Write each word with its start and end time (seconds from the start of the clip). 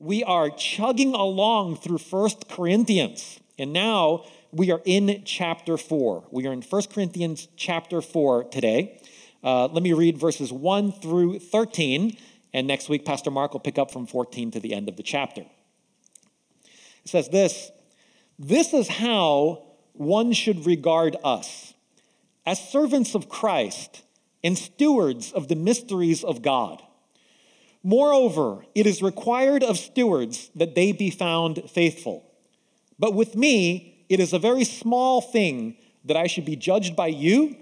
we 0.00 0.24
are 0.24 0.48
chugging 0.48 1.12
along 1.12 1.76
through 1.76 1.98
First 1.98 2.48
Corinthians, 2.48 3.38
and 3.58 3.72
now 3.72 4.24
we 4.50 4.72
are 4.72 4.80
in 4.86 5.22
chapter 5.26 5.76
4. 5.76 6.24
We 6.30 6.46
are 6.46 6.52
in 6.54 6.62
First 6.62 6.90
Corinthians 6.90 7.48
chapter 7.54 8.00
4 8.00 8.44
today. 8.44 8.98
Uh, 9.44 9.66
let 9.66 9.82
me 9.82 9.92
read 9.92 10.16
verses 10.16 10.50
1 10.50 10.92
through 10.92 11.38
13, 11.38 12.16
and 12.54 12.66
next 12.66 12.88
week, 12.88 13.04
Pastor 13.04 13.30
Mark 13.30 13.52
will 13.52 13.60
pick 13.60 13.78
up 13.78 13.90
from 13.90 14.06
14 14.06 14.50
to 14.52 14.60
the 14.60 14.72
end 14.72 14.88
of 14.88 14.96
the 14.96 15.02
chapter. 15.02 15.42
It 15.42 17.08
says 17.10 17.28
this 17.28 17.70
This 18.38 18.72
is 18.72 18.88
how 18.88 19.64
one 19.92 20.32
should 20.32 20.64
regard 20.64 21.18
us 21.22 21.74
as 22.46 22.58
servants 22.70 23.14
of 23.14 23.28
Christ 23.28 24.02
and 24.42 24.56
stewards 24.56 25.30
of 25.30 25.48
the 25.48 25.56
mysteries 25.56 26.24
of 26.24 26.40
God. 26.40 26.82
Moreover, 27.82 28.64
it 28.74 28.86
is 28.86 29.02
required 29.02 29.62
of 29.62 29.78
stewards 29.78 30.50
that 30.54 30.74
they 30.74 30.92
be 30.92 31.10
found 31.10 31.70
faithful. 31.70 32.30
But 32.98 33.14
with 33.14 33.34
me, 33.34 34.04
it 34.08 34.20
is 34.20 34.32
a 34.32 34.38
very 34.38 34.64
small 34.64 35.20
thing 35.20 35.76
that 36.04 36.16
I 36.16 36.26
should 36.26 36.44
be 36.44 36.56
judged 36.56 36.94
by 36.94 37.06
you 37.06 37.56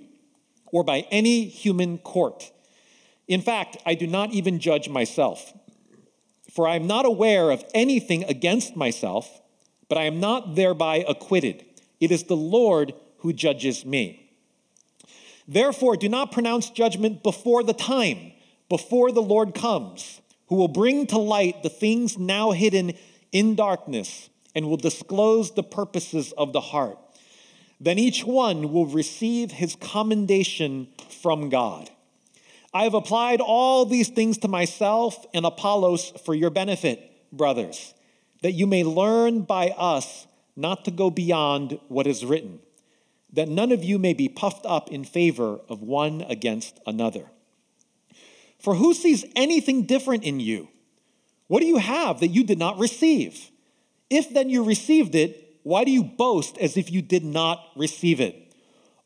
or 0.67 0.83
by 0.83 1.07
any 1.11 1.45
human 1.45 1.99
court. 1.99 2.51
In 3.29 3.43
fact, 3.43 3.77
I 3.87 3.95
do 3.95 4.07
not 4.07 4.33
even 4.33 4.59
judge 4.59 4.89
myself. 4.89 5.53
For 6.53 6.67
I 6.67 6.77
am 6.77 6.87
not 6.87 7.05
aware 7.05 7.51
of 7.51 7.65
anything 7.75 8.25
against 8.25 8.75
myself, 8.75 9.41
but 9.89 9.99
I 9.99 10.05
am 10.05 10.19
not 10.19 10.57
thereby 10.57 11.05
acquitted. 11.07 11.65
It 12.01 12.11
is 12.11 12.25
the 12.25 12.37
Lord 12.37 12.95
who 13.19 13.33
judges 13.33 13.85
me. 13.85 14.33
Therefore, 15.47 15.97
do 15.97 16.09
not 16.09 16.33
pronounce 16.33 16.71
judgment 16.71 17.23
before 17.23 17.63
the 17.63 17.73
time, 17.75 18.33
before 18.69 19.13
the 19.13 19.23
Lord 19.23 19.55
comes, 19.55 20.21
who 20.49 20.57
will 20.57 20.69
bring 20.69 21.07
to 21.09 21.19
light 21.19 21.63
the 21.63 21.71
things 21.71 22.19
now 22.19 22.53
hidden 22.53 22.95
in 23.33 23.55
darkness 23.55 24.31
and 24.55 24.69
will 24.69 24.77
disclose 24.77 25.53
the 25.53 25.63
purposes 25.63 26.33
of 26.33 26.53
the 26.53 26.61
heart. 26.61 26.99
Then 27.81 27.99
each 27.99 28.25
one 28.25 28.73
will 28.73 28.87
receive 28.87 29.53
his 29.53 29.77
commendation 29.77 30.89
from 31.21 31.49
God. 31.49 31.91
I 32.75 32.85
have 32.85 32.95
applied 32.95 33.41
all 33.41 33.87
these 33.87 34.09
things 34.09 34.39
to 34.39 34.49
myself 34.49 35.27
and 35.33 35.47
Apollos 35.47 36.11
for 36.25 36.35
your 36.35 36.51
benefit, 36.51 37.13
brothers, 37.33 37.95
that 38.43 38.53
you 38.53 38.67
may 38.67 38.85
learn 38.85 39.43
by 39.43 39.69
us 39.71 40.27
not 40.57 40.85
to 40.85 40.91
go 40.91 41.11
beyond 41.11 41.79
what 41.89 42.07
is 42.07 42.25
written 42.25 42.61
that 43.33 43.49
none 43.49 43.73
of 43.73 43.85
you 43.85 43.99
may 43.99 44.15
be 44.15 44.29
puffed 44.29 44.65
up 44.67 44.91
in 44.91 45.05
favor 45.05 45.61
of 45.69 45.83
one 45.83 46.23
against 46.29 46.79
another. 46.87 47.31
For 48.59 48.75
who 48.75 48.95
sees 48.95 49.25
anything 49.37 49.85
different 49.85 50.25
in 50.25 50.41
you? 50.41 50.69
What 51.47 51.61
do 51.61 51.67
you 51.67 51.79
have 51.79 52.21
that 52.21 52.29
you 52.29 52.45
did 52.45 52.59
not 52.59 52.79
receive? 52.79 53.51
If 54.11 54.33
then 54.33 54.51
you 54.51 54.65
received 54.65 55.15
it, 55.15 55.61
why 55.63 55.85
do 55.85 55.91
you 55.91 56.03
boast 56.03 56.59
as 56.59 56.77
if 56.77 56.91
you 56.91 57.03
did 57.03 57.25
not 57.25 57.63
receive 57.77 58.21
it? 58.21 58.55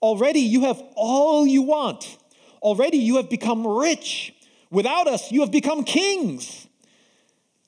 Already 0.00 0.40
you 0.40 0.62
have 0.62 0.82
all 0.96 1.46
you 1.46 1.62
want. 1.62 2.16
Already 2.60 2.98
you 2.98 3.16
have 3.16 3.28
become 3.28 3.66
rich. 3.66 4.34
Without 4.70 5.06
us, 5.06 5.30
you 5.30 5.40
have 5.40 5.50
become 5.50 5.84
kings. 5.84 6.66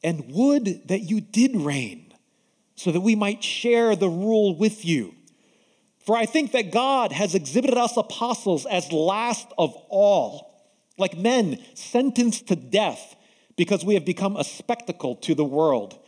And 0.03 0.31
would 0.33 0.89
that 0.89 1.01
you 1.01 1.21
did 1.21 1.57
reign, 1.57 2.13
so 2.77 2.93
that 2.93 3.01
we 3.01 3.15
might 3.15 3.43
share 3.43 3.97
the 3.97 4.09
rule 4.09 4.57
with 4.57 4.85
you. 4.85 5.15
For 6.05 6.17
I 6.17 6.27
think 6.27 6.53
that 6.53 6.71
God 6.71 7.13
has 7.13 7.35
exhibited 7.35 7.79
us 7.79 7.97
apostles 7.97 8.67
as 8.67 8.93
last 8.93 9.47
of 9.57 9.75
all, 9.89 10.54
like 10.97 11.17
men 11.17 11.59
sentenced 11.75 12.49
to 12.49 12.57
death 12.57 13.17
because 13.57 13.85
we 13.85 13.95
have 13.95 14.05
become 14.05 14.37
a 14.37 14.45
spectacle 14.45 15.17
to 15.17 15.35
the 15.35 15.45
world, 15.45 15.99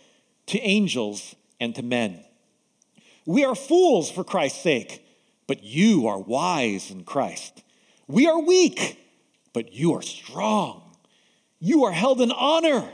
to 0.46 0.60
angels, 0.60 1.34
and 1.60 1.74
to 1.74 1.82
men. 1.82 2.24
We 3.24 3.44
are 3.44 3.54
fools 3.54 4.10
for 4.10 4.24
Christ's 4.24 4.62
sake, 4.62 5.04
but 5.46 5.62
you 5.62 6.06
are 6.06 6.18
wise 6.18 6.90
in 6.90 7.04
Christ. 7.04 7.62
We 8.06 8.26
are 8.26 8.40
weak, 8.40 9.00
but 9.52 9.72
you 9.72 9.94
are 9.94 10.02
strong. 10.02 10.82
You 11.58 11.84
are 11.84 11.92
held 11.92 12.20
in 12.20 12.30
honor, 12.30 12.88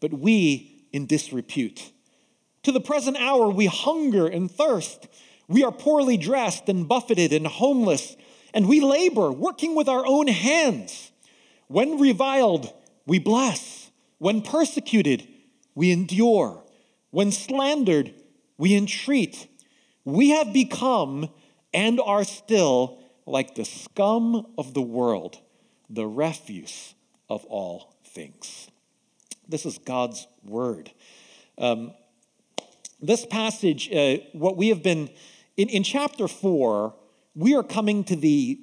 but 0.00 0.12
we 0.12 0.84
in 0.92 1.06
disrepute. 1.06 1.92
To 2.64 2.72
the 2.72 2.80
present 2.80 3.16
hour, 3.18 3.48
we 3.48 3.66
hunger 3.66 4.26
and 4.26 4.50
thirst. 4.50 5.06
We 5.46 5.62
are 5.64 5.72
poorly 5.72 6.16
dressed 6.16 6.68
and 6.68 6.88
buffeted 6.88 7.32
and 7.32 7.46
homeless, 7.46 8.16
and 8.52 8.68
we 8.68 8.80
labor, 8.80 9.30
working 9.30 9.74
with 9.74 9.88
our 9.88 10.04
own 10.06 10.26
hands. 10.26 11.12
When 11.68 12.00
reviled, 12.00 12.72
we 13.06 13.18
bless. 13.18 13.90
When 14.18 14.42
persecuted, 14.42 15.28
we 15.74 15.92
endure. 15.92 16.64
When 17.10 17.30
slandered, 17.30 18.14
we 18.56 18.74
entreat. 18.74 19.48
We 20.04 20.30
have 20.30 20.52
become 20.52 21.28
and 21.72 22.00
are 22.00 22.24
still 22.24 22.98
like 23.26 23.54
the 23.54 23.64
scum 23.64 24.46
of 24.56 24.74
the 24.74 24.82
world, 24.82 25.38
the 25.88 26.06
refuse 26.06 26.94
of 27.28 27.44
all 27.44 27.94
things. 28.04 28.68
This 29.46 29.66
is 29.66 29.78
God's 29.78 30.26
word. 30.42 30.90
Um, 31.58 31.92
this 33.00 33.26
passage, 33.26 33.92
uh, 33.92 34.16
what 34.32 34.56
we 34.56 34.68
have 34.68 34.82
been 34.82 35.10
in, 35.56 35.68
in 35.68 35.82
chapter 35.82 36.26
four, 36.28 36.94
we 37.34 37.54
are 37.54 37.62
coming 37.62 38.04
to 38.04 38.16
the 38.16 38.60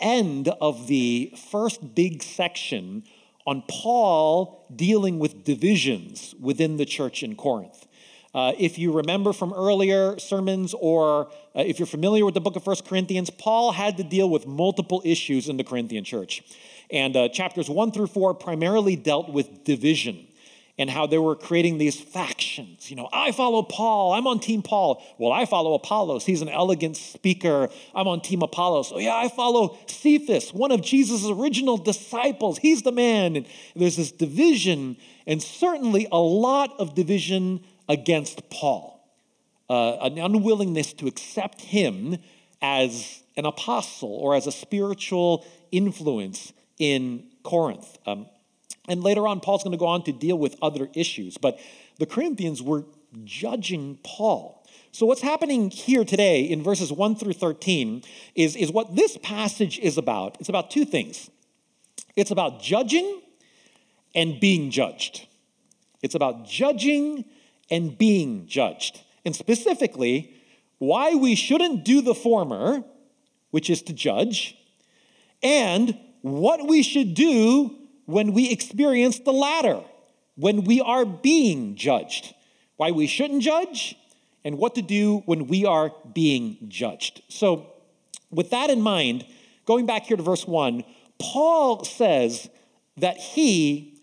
end 0.00 0.48
of 0.60 0.86
the 0.86 1.32
first 1.50 1.94
big 1.94 2.22
section 2.22 3.04
on 3.46 3.62
Paul 3.68 4.66
dealing 4.74 5.18
with 5.18 5.44
divisions 5.44 6.34
within 6.40 6.76
the 6.76 6.84
church 6.84 7.22
in 7.22 7.36
Corinth. 7.36 7.86
Uh, 8.32 8.52
if 8.58 8.78
you 8.78 8.92
remember 8.92 9.32
from 9.32 9.52
earlier 9.52 10.18
sermons, 10.18 10.72
or 10.74 11.26
uh, 11.56 11.62
if 11.66 11.80
you're 11.80 11.86
familiar 11.86 12.24
with 12.24 12.34
the 12.34 12.40
book 12.40 12.54
of 12.54 12.62
First 12.62 12.86
Corinthians, 12.86 13.28
Paul 13.28 13.72
had 13.72 13.96
to 13.96 14.04
deal 14.04 14.30
with 14.30 14.46
multiple 14.46 15.02
issues 15.04 15.48
in 15.48 15.56
the 15.56 15.64
Corinthian 15.64 16.04
church. 16.04 16.44
And 16.92 17.16
uh, 17.16 17.28
chapters 17.28 17.68
one 17.68 17.90
through 17.90 18.06
four 18.06 18.34
primarily 18.34 18.94
dealt 18.94 19.30
with 19.30 19.64
division 19.64 20.28
and 20.80 20.88
how 20.88 21.06
they 21.06 21.18
were 21.18 21.36
creating 21.36 21.76
these 21.76 22.00
factions. 22.00 22.88
You 22.88 22.96
know, 22.96 23.06
I 23.12 23.32
follow 23.32 23.62
Paul, 23.62 24.14
I'm 24.14 24.26
on 24.26 24.40
team 24.40 24.62
Paul. 24.62 25.04
Well, 25.18 25.30
I 25.30 25.44
follow 25.44 25.74
Apollos, 25.74 26.24
he's 26.24 26.40
an 26.40 26.48
elegant 26.48 26.96
speaker, 26.96 27.68
I'm 27.94 28.08
on 28.08 28.22
team 28.22 28.40
Apollos. 28.40 28.90
Oh, 28.90 28.98
yeah, 28.98 29.14
I 29.14 29.28
follow 29.28 29.78
Cephas, 29.86 30.54
one 30.54 30.72
of 30.72 30.80
Jesus' 30.80 31.26
original 31.26 31.76
disciples, 31.76 32.56
he's 32.56 32.80
the 32.80 32.92
man. 32.92 33.36
And 33.36 33.46
there's 33.76 33.96
this 33.96 34.10
division, 34.10 34.96
and 35.26 35.42
certainly 35.42 36.08
a 36.10 36.18
lot 36.18 36.74
of 36.78 36.94
division 36.94 37.62
against 37.86 38.48
Paul, 38.48 39.06
uh, 39.68 39.96
an 39.96 40.16
unwillingness 40.16 40.94
to 40.94 41.06
accept 41.08 41.60
him 41.60 42.16
as 42.62 43.22
an 43.36 43.44
apostle 43.44 44.14
or 44.14 44.34
as 44.34 44.46
a 44.46 44.52
spiritual 44.52 45.44
influence 45.70 46.54
in 46.78 47.24
Corinth. 47.42 47.98
Um, 48.06 48.26
and 48.88 49.02
later 49.02 49.26
on, 49.26 49.40
Paul's 49.40 49.62
going 49.62 49.72
to 49.72 49.78
go 49.78 49.86
on 49.86 50.02
to 50.04 50.12
deal 50.12 50.38
with 50.38 50.56
other 50.62 50.88
issues. 50.94 51.38
But 51.38 51.58
the 51.98 52.06
Corinthians 52.06 52.62
were 52.62 52.84
judging 53.24 53.98
Paul. 54.02 54.64
So, 54.92 55.06
what's 55.06 55.20
happening 55.20 55.70
here 55.70 56.04
today 56.04 56.42
in 56.42 56.62
verses 56.62 56.92
1 56.92 57.16
through 57.16 57.34
13 57.34 58.02
is, 58.34 58.56
is 58.56 58.72
what 58.72 58.96
this 58.96 59.16
passage 59.22 59.78
is 59.78 59.96
about. 59.96 60.36
It's 60.40 60.48
about 60.48 60.70
two 60.70 60.84
things 60.84 61.30
it's 62.16 62.30
about 62.30 62.60
judging 62.60 63.22
and 64.14 64.40
being 64.40 64.70
judged. 64.70 65.28
It's 66.02 66.14
about 66.14 66.46
judging 66.46 67.24
and 67.70 67.96
being 67.96 68.46
judged. 68.46 69.02
And 69.24 69.36
specifically, 69.36 70.34
why 70.78 71.14
we 71.14 71.34
shouldn't 71.34 71.84
do 71.84 72.00
the 72.00 72.14
former, 72.14 72.82
which 73.50 73.70
is 73.70 73.82
to 73.82 73.92
judge, 73.92 74.56
and 75.42 75.96
what 76.22 76.66
we 76.66 76.82
should 76.82 77.14
do 77.14 77.79
when 78.10 78.32
we 78.32 78.50
experience 78.50 79.18
the 79.20 79.32
latter, 79.32 79.80
when 80.36 80.64
we 80.64 80.80
are 80.80 81.04
being 81.04 81.76
judged, 81.76 82.34
why 82.76 82.90
we 82.90 83.06
shouldn't 83.06 83.42
judge, 83.42 83.96
and 84.44 84.58
what 84.58 84.74
to 84.74 84.82
do 84.82 85.18
when 85.26 85.46
we 85.46 85.64
are 85.66 85.92
being 86.14 86.56
judged. 86.68 87.22
So, 87.28 87.66
with 88.30 88.50
that 88.50 88.70
in 88.70 88.80
mind, 88.80 89.26
going 89.66 89.86
back 89.86 90.04
here 90.04 90.16
to 90.16 90.22
verse 90.22 90.46
1, 90.46 90.84
Paul 91.18 91.84
says 91.84 92.48
that 92.96 93.16
he, 93.18 94.00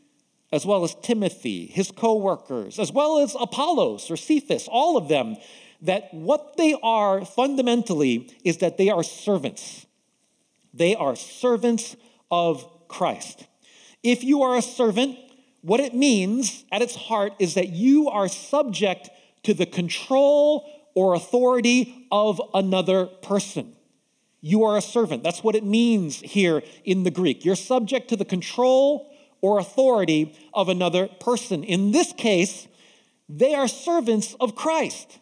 as 0.51 0.65
well 0.65 0.83
as 0.83 0.95
Timothy, 1.01 1.67
his 1.67 1.91
co 1.91 2.17
workers, 2.17 2.77
as 2.77 2.91
well 2.91 3.19
as 3.19 3.35
Apollos 3.39 4.11
or 4.11 4.17
Cephas, 4.17 4.67
all 4.67 4.97
of 4.97 5.07
them, 5.07 5.37
that 5.81 6.13
what 6.13 6.57
they 6.57 6.75
are 6.83 7.25
fundamentally 7.25 8.29
is 8.43 8.57
that 8.57 8.77
they 8.77 8.89
are 8.89 9.03
servants. 9.03 9.85
They 10.73 10.95
are 10.95 11.15
servants 11.15 11.95
of 12.29 12.65
Christ. 12.87 13.47
If 14.03 14.23
you 14.23 14.43
are 14.43 14.57
a 14.57 14.61
servant, 14.61 15.17
what 15.61 15.79
it 15.79 15.93
means 15.93 16.63
at 16.71 16.81
its 16.81 16.95
heart 16.95 17.33
is 17.39 17.55
that 17.55 17.69
you 17.69 18.09
are 18.09 18.27
subject 18.27 19.09
to 19.43 19.53
the 19.53 19.65
control 19.65 20.69
or 20.93 21.13
authority 21.13 22.07
of 22.11 22.41
another 22.53 23.05
person. 23.05 23.75
You 24.41 24.63
are 24.63 24.77
a 24.77 24.81
servant. 24.81 25.23
That's 25.23 25.43
what 25.43 25.55
it 25.55 25.63
means 25.63 26.19
here 26.21 26.63
in 26.85 27.03
the 27.03 27.11
Greek. 27.11 27.43
You're 27.43 27.55
subject 27.55 28.07
to 28.09 28.15
the 28.15 28.25
control 28.25 29.11
or 29.41 29.59
authority 29.59 30.35
of 30.53 30.69
another 30.69 31.07
person. 31.07 31.63
In 31.63 31.91
this 31.91 32.13
case, 32.13 32.67
they 33.29 33.53
are 33.53 33.67
servants 33.67 34.35
of 34.39 34.55
Christ. 34.55 35.19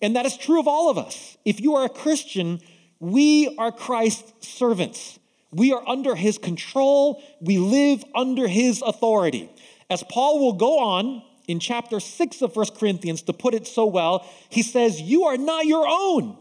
And 0.00 0.16
that 0.16 0.26
is 0.26 0.36
true 0.36 0.60
of 0.60 0.68
all 0.68 0.90
of 0.90 0.98
us. 0.98 1.36
If 1.44 1.60
you 1.60 1.74
are 1.76 1.84
a 1.84 1.90
Christian, 1.90 2.60
we 2.98 3.54
are 3.58 3.72
Christ's 3.72 4.46
servants. 4.46 5.18
We 5.52 5.72
are 5.72 5.82
under 5.86 6.14
his 6.14 6.38
control. 6.38 7.22
We 7.40 7.58
live 7.58 8.04
under 8.14 8.48
his 8.48 8.82
authority. 8.82 9.50
As 9.88 10.02
Paul 10.02 10.40
will 10.40 10.54
go 10.54 10.78
on 10.78 11.22
in 11.46 11.60
chapter 11.60 12.00
6 12.00 12.42
of 12.42 12.56
1 12.56 12.66
Corinthians 12.78 13.22
to 13.22 13.32
put 13.32 13.54
it 13.54 13.66
so 13.66 13.86
well, 13.86 14.28
he 14.48 14.62
says, 14.62 15.00
You 15.00 15.24
are 15.24 15.36
not 15.36 15.66
your 15.66 15.86
own, 15.88 16.36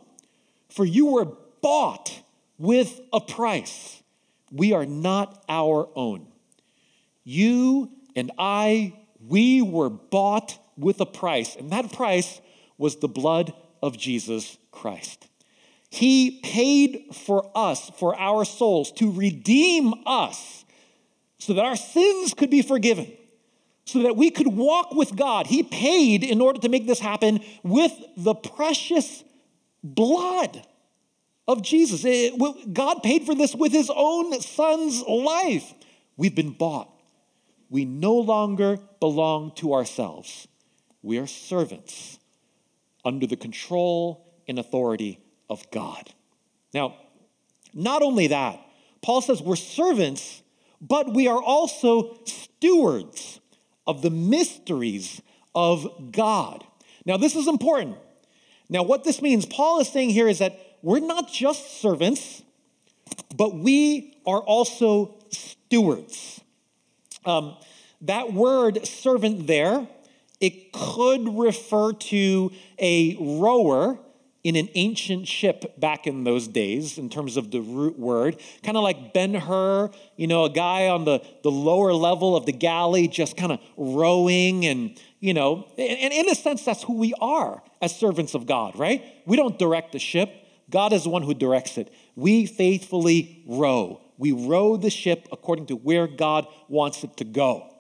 for 0.70 0.86
you 0.86 1.08
were 1.08 1.28
bought 1.62 2.22
with 2.58 3.00
a 3.14 3.22
price. 3.22 4.02
We 4.52 4.74
are 4.74 4.86
not 4.86 5.44
our 5.50 5.90
own. 5.96 6.28
You 7.24 7.92
and 8.16 8.32
I, 8.38 8.94
we 9.20 9.62
were 9.62 9.90
bought 9.90 10.58
with 10.78 11.02
a 11.02 11.06
price, 11.06 11.56
and 11.56 11.72
that 11.72 11.92
price 11.92 12.42
was 12.78 12.98
the 12.98 13.08
blood 13.08 13.54
of 13.82 13.98
Jesus 13.98 14.58
Christ. 14.72 15.28
He 15.90 16.40
paid 16.44 17.06
for 17.14 17.50
us, 17.56 17.90
for 17.98 18.20
our 18.20 18.46
souls, 18.46 18.92
to 18.94 19.12
redeem 19.12 19.94
us 20.06 20.66
so 21.38 21.54
that 21.54 21.64
our 21.64 21.76
sins 21.76 22.34
could 22.34 22.50
be 22.50 22.62
forgiven, 22.62 23.12
so 23.86 24.02
that 24.04 24.18
we 24.18 24.32
could 24.32 24.48
walk 24.48 24.94
with 24.94 25.16
God. 25.16 25.48
He 25.48 25.64
paid 25.64 26.24
in 26.24 26.42
order 26.42 26.60
to 26.60 26.70
make 26.70 26.88
this 26.88 27.00
happen 27.00 27.40
with 27.64 27.94
the 28.18 28.34
precious 28.34 29.24
blood 29.84 30.66
of 31.48 31.62
Jesus. 31.62 32.04
It, 32.04 32.74
God 32.74 33.04
paid 33.04 33.26
for 33.26 33.36
this 33.36 33.54
with 33.56 33.72
his 33.72 33.92
own 33.96 34.40
son's 34.42 35.02
life. 35.04 35.74
We've 36.18 36.36
been 36.36 36.52
bought. 36.52 36.90
We 37.70 37.86
no 37.86 38.16
longer 38.16 38.80
belong 39.00 39.52
to 39.56 39.74
ourselves. 39.74 40.48
We 41.02 41.20
are 41.20 41.28
servants 41.28 42.20
under 43.04 43.28
the 43.28 43.36
control 43.36 44.26
and 44.48 44.58
authority 44.58 45.20
of 45.50 45.70
God. 45.72 46.12
Now, 46.74 46.96
not 47.74 48.02
only 48.02 48.28
that, 48.28 48.60
Paul 49.02 49.22
says 49.22 49.42
we're 49.42 49.56
servants, 49.56 50.42
but 50.82 51.14
we 51.14 51.28
are 51.28 51.42
also 51.42 52.18
stewards 52.26 53.40
of 53.88 54.02
the 54.02 54.10
mysteries 54.10 55.22
of 55.54 56.12
God. 56.12 56.64
Now, 57.06 57.18
this 57.18 57.36
is 57.36 57.48
important. 57.48 57.98
Now, 58.70 58.84
what 58.84 59.04
this 59.04 59.22
means, 59.22 59.46
Paul 59.46 59.80
is 59.80 59.90
saying 59.90 60.10
here 60.10 60.28
is 60.28 60.40
that 60.40 60.60
we're 60.82 61.00
not 61.00 61.32
just 61.32 61.80
servants, 61.82 62.44
but 63.36 63.56
we 63.56 64.18
are 64.26 64.40
also 64.40 65.16
stewards. 65.30 66.42
Um, 67.26 67.58
that 68.02 68.34
word 68.34 68.86
servant 68.86 69.48
there, 69.48 69.88
it 70.40 70.72
could 70.74 71.38
refer 71.38 71.94
to 71.94 72.52
a 72.80 73.16
rower 73.20 74.00
in 74.46 74.56
an 74.56 74.70
ancient 74.76 75.28
ship 75.28 75.80
back 75.80 76.06
in 76.06 76.24
those 76.24 76.48
days 76.48 77.00
in 77.00 77.10
terms 77.10 77.36
of 77.36 77.50
the 77.50 77.60
root 77.60 77.98
word 77.98 78.40
kind 78.64 78.78
of 78.78 78.84
like 78.84 79.12
ben-hur 79.12 79.90
you 80.16 80.28
know 80.28 80.46
a 80.46 80.50
guy 80.50 80.88
on 80.88 81.04
the, 81.04 81.20
the 81.44 81.52
lower 81.52 81.92
level 81.94 82.36
of 82.38 82.46
the 82.46 82.52
galley 82.52 83.08
just 83.08 83.36
kind 83.36 83.52
of 83.52 83.60
rowing 83.76 84.66
and 84.66 85.00
you 85.20 85.34
know 85.34 85.68
and 85.78 86.14
in 86.14 86.30
a 86.30 86.36
sense 86.36 86.64
that's 86.64 86.84
who 86.84 86.94
we 86.94 87.14
are 87.20 87.64
as 87.82 87.98
servants 87.98 88.36
of 88.36 88.46
god 88.46 88.76
right? 88.78 89.04
We 89.26 89.38
don't 89.38 89.58
direct 89.58 89.92
the 89.92 90.00
ship. 90.00 90.30
God 90.70 90.94
is 90.94 91.04
the 91.04 91.10
one 91.10 91.24
who 91.24 91.34
directs 91.34 91.78
it. 91.78 91.92
We 92.16 92.46
faithfully 92.46 93.44
row. 93.48 94.02
We 94.18 94.32
row 94.32 94.78
the 94.78 94.90
ship 94.90 95.28
according 95.32 95.68
to 95.68 95.76
where 95.76 96.08
god 96.08 96.48
wants 96.68 97.04
it 97.04 97.18
to 97.18 97.24
go. 97.24 97.74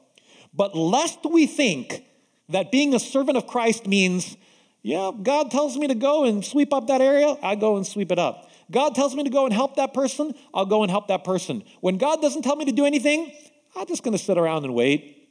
But 0.53 0.75
lest 0.75 1.19
we 1.29 1.47
think 1.47 2.03
that 2.49 2.71
being 2.71 2.93
a 2.93 2.99
servant 2.99 3.37
of 3.37 3.47
Christ 3.47 3.87
means, 3.87 4.37
yeah, 4.85 5.09
God 5.19 5.49
tells 5.49 5.75
me 5.75 5.87
to 5.87 5.95
go 5.95 6.25
and 6.25 6.45
sweep 6.45 6.71
up 6.71 6.85
that 6.89 7.01
area, 7.01 7.35
I 7.41 7.55
go 7.55 7.75
and 7.75 7.87
sweep 7.87 8.11
it 8.11 8.19
up. 8.19 8.51
God 8.69 8.93
tells 8.93 9.15
me 9.15 9.23
to 9.23 9.31
go 9.31 9.45
and 9.45 9.51
help 9.51 9.77
that 9.77 9.95
person, 9.95 10.35
I'll 10.53 10.67
go 10.67 10.83
and 10.83 10.91
help 10.91 11.07
that 11.07 11.23
person. 11.23 11.63
When 11.81 11.97
God 11.97 12.21
doesn't 12.21 12.43
tell 12.43 12.55
me 12.55 12.65
to 12.65 12.71
do 12.71 12.85
anything, 12.85 13.33
I'm 13.75 13.87
just 13.87 14.03
going 14.03 14.15
to 14.15 14.23
sit 14.23 14.37
around 14.37 14.63
and 14.63 14.75
wait. 14.75 15.27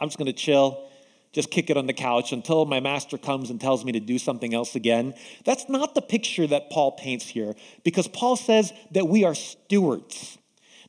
I'm 0.00 0.08
just 0.08 0.18
going 0.18 0.26
to 0.26 0.32
chill, 0.32 0.88
just 1.30 1.52
kick 1.52 1.70
it 1.70 1.76
on 1.76 1.86
the 1.86 1.92
couch 1.92 2.32
until 2.32 2.64
my 2.64 2.80
master 2.80 3.16
comes 3.16 3.48
and 3.48 3.60
tells 3.60 3.84
me 3.84 3.92
to 3.92 4.00
do 4.00 4.18
something 4.18 4.52
else 4.54 4.74
again. 4.74 5.14
That's 5.44 5.68
not 5.68 5.94
the 5.94 6.02
picture 6.02 6.48
that 6.48 6.68
Paul 6.70 6.90
paints 6.90 7.28
here 7.28 7.54
because 7.84 8.08
Paul 8.08 8.34
says 8.34 8.72
that 8.90 9.06
we 9.06 9.22
are 9.22 9.36
stewards. 9.36 10.36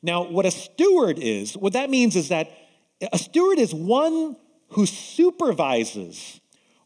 Now, 0.02 0.24
what 0.24 0.44
a 0.44 0.50
steward 0.50 1.20
is, 1.20 1.56
what 1.56 1.74
that 1.74 1.88
means 1.88 2.16
is 2.16 2.30
that 2.30 2.50
a 3.12 3.18
steward 3.18 3.60
is 3.60 3.72
one 3.72 4.34
who 4.70 4.86
supervises 4.86 6.40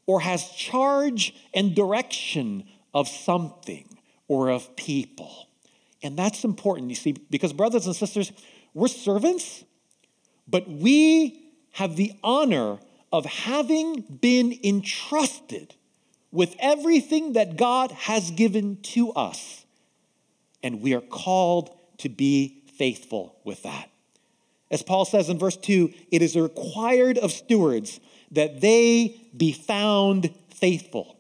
or 0.07 0.21
has 0.21 0.49
charge 0.51 1.35
and 1.53 1.75
direction 1.75 2.65
of 2.95 3.09
something 3.09 3.99
or 4.29 4.51
of 4.51 4.77
people. 4.77 5.49
And 6.03 6.17
that's 6.17 6.45
important, 6.45 6.91
you 6.91 6.97
see, 6.97 7.13
because, 7.13 7.53
brothers 7.53 7.87
and 7.87 7.95
sisters, 7.95 8.33
we're 8.75 8.89
servants, 8.89 9.65
but 10.47 10.69
we 10.69 11.43
have 11.73 11.97
the 11.97 12.13
honor 12.23 12.79
of 13.13 13.25
having 13.25 14.01
been 14.01 14.59
entrusted 14.63 15.75
with 16.31 16.55
everything 16.59 17.33
that 17.33 17.57
God 17.57 17.91
has 17.93 18.31
given 18.31 18.77
to 18.83 19.13
us. 19.13 19.65
And 20.63 20.81
we 20.81 20.95
are 20.95 21.01
called 21.01 21.71
to 21.99 22.09
be 22.09 22.63
faithful 22.77 23.37
with 23.45 23.63
that. 23.63 23.91
As 24.71 24.83
Paul 24.83 25.05
says 25.05 25.29
in 25.29 25.39
verse 25.39 25.57
2, 25.57 25.93
it 26.11 26.23
is 26.23 26.37
required 26.37 27.19
of 27.19 27.31
stewards 27.31 28.01
that 28.33 28.61
they 28.61 29.21
be 29.37 29.53
found 29.53 30.35
faithful. 30.55 31.17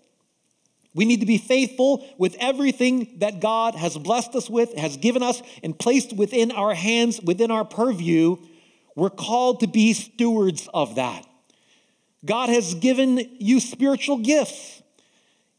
We 0.94 1.04
need 1.04 1.20
to 1.20 1.26
be 1.26 1.38
faithful 1.38 2.06
with 2.16 2.37
everything 2.40 3.19
that 3.19 3.40
God 3.40 3.75
has 3.75 3.98
blessed 3.98 4.34
us 4.34 4.48
with, 4.48 4.75
has 4.76 4.96
given 4.96 5.22
us, 5.22 5.43
and 5.62 5.78
placed 5.78 6.16
within 6.16 6.50
our 6.50 6.75
hands, 6.75 7.20
within 7.20 7.50
our 7.50 7.66
purview. 7.66 8.38
We're 8.96 9.10
called 9.10 9.60
to 9.60 9.66
be 9.66 9.93
stewards 9.93 10.69
of 10.72 10.94
that. 10.94 11.26
God 12.25 12.48
has 12.48 12.75
given 12.75 13.19
you 13.38 13.60
spiritual 13.60 14.19
gifts. 14.19 14.82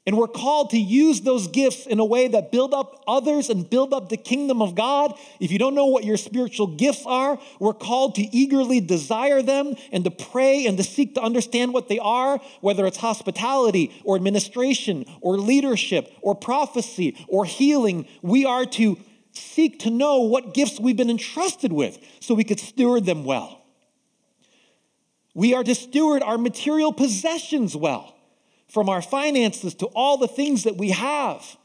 And 0.07 0.17
we're 0.17 0.27
called 0.27 0.69
to 0.69 0.79
use 0.79 1.19
those 1.19 1.47
gifts 1.47 1.85
in 1.85 1.99
a 1.99 2.05
way 2.05 2.29
that 2.29 2.49
build 2.49 2.73
up 2.73 3.03
others 3.09 3.49
and 3.49 3.69
build 3.69 3.93
up 3.93 4.07
the 4.07 4.15
kingdom 4.15 4.61
of 4.61 4.73
God. 4.73 5.13
If 5.41 5.51
you 5.51 5.59
don't 5.59 5.75
know 5.75 5.87
what 5.87 6.05
your 6.05 6.15
spiritual 6.15 6.67
gifts 6.67 7.03
are, 7.05 7.37
we're 7.59 7.73
called 7.73 8.15
to 8.15 8.21
eagerly 8.21 8.79
desire 8.79 9.41
them 9.41 9.75
and 9.91 10.05
to 10.05 10.11
pray 10.11 10.65
and 10.65 10.77
to 10.77 10.83
seek 10.85 11.15
to 11.15 11.21
understand 11.21 11.73
what 11.73 11.89
they 11.89 11.99
are, 11.99 12.39
whether 12.61 12.85
it's 12.85 12.95
hospitality 12.95 14.01
or 14.05 14.15
administration 14.15 15.03
or 15.19 15.37
leadership 15.37 16.09
or 16.21 16.35
prophecy 16.35 17.17
or 17.27 17.43
healing. 17.43 18.07
We 18.21 18.45
are 18.45 18.65
to 18.65 18.97
seek 19.33 19.79
to 19.79 19.89
know 19.89 20.21
what 20.21 20.53
gifts 20.53 20.79
we've 20.79 20.95
been 20.95 21.09
entrusted 21.09 21.73
with 21.73 21.99
so 22.21 22.33
we 22.33 22.45
could 22.45 22.61
steward 22.61 23.05
them 23.05 23.25
well. 23.25 23.65
We 25.33 25.53
are 25.53 25.65
to 25.65 25.75
steward 25.75 26.23
our 26.23 26.37
material 26.37 26.93
possessions 26.93 27.75
well 27.75 28.16
from 28.67 28.89
our 28.89 29.01
finances 29.01 29.73
to 29.75 29.85
all 29.87 30.17
the 30.17 30.27
things 30.27 30.63
that 30.63 30.77
we 30.77 30.91
have, 30.91 31.57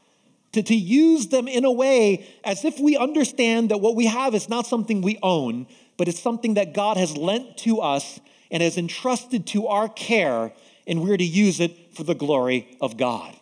to, 0.53 0.63
to 0.63 0.75
use 0.75 1.27
them 1.27 1.47
in 1.47 1.65
a 1.65 1.71
way 1.71 2.27
as 2.43 2.63
if 2.63 2.79
we 2.79 2.95
understand 2.95 3.69
that 3.69 3.79
what 3.79 3.95
we 3.95 4.05
have 4.05 4.33
is 4.33 4.47
not 4.47 4.65
something 4.65 5.01
we 5.01 5.19
own, 5.21 5.67
but 5.97 6.07
it's 6.07 6.19
something 6.19 6.53
that 6.55 6.73
God 6.73 6.97
has 6.97 7.17
lent 7.17 7.57
to 7.59 7.79
us 7.79 8.19
and 8.51 8.61
has 8.63 8.77
entrusted 8.77 9.47
to 9.47 9.67
our 9.67 9.89
care, 9.89 10.53
and 10.87 11.01
we're 11.01 11.17
to 11.17 11.23
use 11.23 11.59
it 11.59 11.95
for 11.95 12.03
the 12.03 12.15
glory 12.15 12.77
of 12.79 12.97
God. 12.97 13.35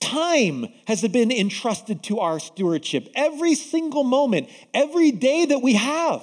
Time 0.00 0.66
has 0.86 1.06
been 1.06 1.30
entrusted 1.30 2.02
to 2.04 2.18
our 2.18 2.40
stewardship. 2.40 3.08
Every 3.14 3.54
single 3.54 4.02
moment, 4.02 4.48
every 4.74 5.12
day 5.12 5.44
that 5.46 5.60
we 5.60 5.74
have 5.74 6.22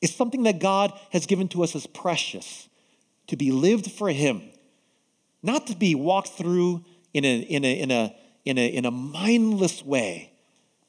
is 0.00 0.14
something 0.14 0.44
that 0.44 0.60
God 0.60 0.92
has 1.10 1.26
given 1.26 1.48
to 1.48 1.62
us 1.62 1.76
as 1.76 1.86
precious 1.86 2.68
to 3.26 3.36
be 3.36 3.50
lived 3.50 3.90
for 3.90 4.08
Him 4.10 4.42
not 5.44 5.66
to 5.66 5.76
be 5.76 5.94
walked 5.94 6.30
through 6.30 6.84
in 7.12 7.24
a, 7.24 7.38
in 7.38 7.64
a, 7.64 7.80
in 7.80 7.90
a, 7.90 8.16
in 8.44 8.58
a, 8.58 8.66
in 8.66 8.84
a 8.86 8.90
mindless 8.90 9.84
way, 9.84 10.32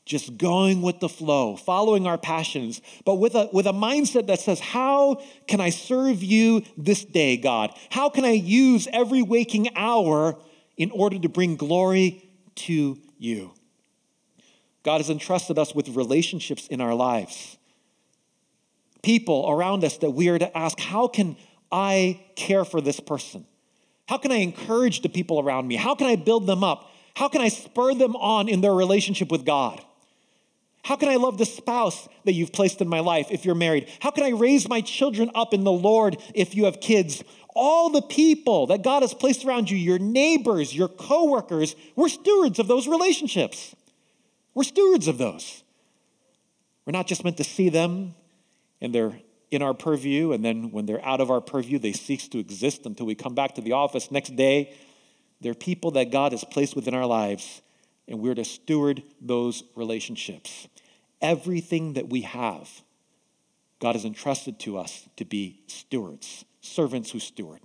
just 0.05 0.37
going 0.37 0.81
with 0.81 0.99
the 1.01 1.09
flow, 1.09 1.57
following 1.57 2.07
our 2.07 2.17
passions, 2.17 2.81
but 3.05 3.15
with 3.15 3.35
a, 3.35 3.49
with 3.51 3.67
a 3.67 3.73
mindset 3.73 4.27
that 4.27 4.39
says, 4.39 4.59
How 4.59 5.21
can 5.47 5.59
I 5.59 5.71
serve 5.71 6.23
you 6.23 6.63
this 6.77 7.03
day, 7.03 7.37
God? 7.37 7.71
How 7.89 8.09
can 8.09 8.23
I 8.23 8.31
use 8.31 8.87
every 8.93 9.21
waking 9.21 9.75
hour 9.75 10.37
in 10.77 10.89
order 10.91 11.19
to 11.19 11.29
bring 11.29 11.57
glory 11.57 12.29
to 12.55 12.97
you? 13.17 13.51
God 14.83 14.97
has 15.01 15.09
entrusted 15.09 15.59
us 15.59 15.75
with 15.75 15.89
relationships 15.89 16.67
in 16.67 16.79
our 16.79 16.93
lives, 16.93 17.57
people 19.01 19.49
around 19.49 19.83
us 19.83 19.97
that 19.97 20.11
we 20.11 20.29
are 20.29 20.39
to 20.39 20.57
ask, 20.57 20.79
How 20.79 21.07
can 21.07 21.35
I 21.71 22.23
care 22.37 22.63
for 22.63 22.79
this 22.79 23.01
person? 23.01 23.47
How 24.07 24.17
can 24.17 24.31
I 24.31 24.37
encourage 24.37 25.01
the 25.01 25.09
people 25.09 25.39
around 25.39 25.67
me? 25.67 25.75
How 25.75 25.95
can 25.95 26.07
I 26.07 26.15
build 26.15 26.47
them 26.47 26.63
up? 26.63 26.91
How 27.15 27.27
can 27.27 27.41
I 27.41 27.47
spur 27.47 27.93
them 27.93 28.15
on 28.15 28.47
in 28.49 28.61
their 28.61 28.73
relationship 28.73 29.31
with 29.31 29.45
God? 29.45 29.81
How 30.83 30.95
can 30.95 31.09
I 31.09 31.15
love 31.15 31.39
the 31.39 31.45
spouse 31.45 32.07
that 32.25 32.33
you've 32.33 32.53
placed 32.53 32.79
in 32.79 32.87
my 32.87 32.99
life 32.99 33.27
if 33.31 33.43
you're 33.43 33.55
married? 33.55 33.89
How 34.01 34.11
can 34.11 34.23
I 34.23 34.29
raise 34.29 34.69
my 34.69 34.81
children 34.81 35.31
up 35.33 35.51
in 35.51 35.63
the 35.63 35.71
Lord 35.71 36.17
if 36.35 36.53
you 36.53 36.65
have 36.65 36.79
kids? 36.79 37.23
All 37.55 37.89
the 37.89 38.03
people 38.03 38.67
that 38.67 38.83
God 38.83 39.01
has 39.01 39.13
placed 39.13 39.45
around 39.45 39.71
you, 39.71 39.77
your 39.77 39.97
neighbors, 39.97 40.75
your 40.75 40.89
coworkers, 40.89 41.75
we're 41.95 42.09
stewards 42.09 42.59
of 42.59 42.67
those 42.67 42.87
relationships. 42.87 43.75
We're 44.53 44.63
stewards 44.63 45.07
of 45.07 45.17
those. 45.17 45.63
We're 46.85 46.91
not 46.91 47.07
just 47.07 47.23
meant 47.23 47.37
to 47.37 47.43
see 47.43 47.69
them 47.69 48.13
and 48.79 48.93
they're 48.93 49.19
in 49.55 49.61
our 49.61 49.73
purview, 49.73 50.31
and 50.31 50.43
then 50.43 50.71
when 50.71 50.85
they're 50.85 51.03
out 51.03 51.21
of 51.21 51.31
our 51.31 51.41
purview, 51.41 51.79
they 51.79 51.93
cease 51.93 52.27
to 52.27 52.37
exist 52.37 52.85
until 52.85 53.05
we 53.05 53.15
come 53.15 53.33
back 53.33 53.55
to 53.55 53.61
the 53.61 53.71
office 53.71 54.11
next 54.11 54.35
day. 54.35 54.75
They're 55.41 55.53
people 55.53 55.91
that 55.91 56.11
God 56.11 56.31
has 56.31 56.43
placed 56.43 56.75
within 56.75 56.93
our 56.93 57.05
lives, 57.05 57.61
and 58.07 58.19
we're 58.19 58.35
to 58.35 58.45
steward 58.45 59.03
those 59.19 59.63
relationships. 59.75 60.67
Everything 61.21 61.93
that 61.93 62.09
we 62.09 62.21
have, 62.21 62.69
God 63.79 63.95
has 63.95 64.05
entrusted 64.05 64.59
to 64.61 64.77
us 64.77 65.07
to 65.17 65.25
be 65.25 65.61
stewards, 65.67 66.45
servants 66.61 67.11
who 67.11 67.19
steward. 67.19 67.61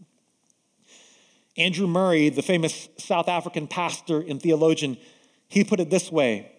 Andrew 1.57 1.87
Murray, 1.87 2.29
the 2.31 2.43
famous 2.43 2.89
South 2.97 3.29
African 3.29 3.67
pastor 3.67 4.21
and 4.21 4.41
theologian, 4.41 4.97
he 5.49 5.65
put 5.65 5.81
it 5.81 5.91
this 5.91 6.11
way 6.11 6.53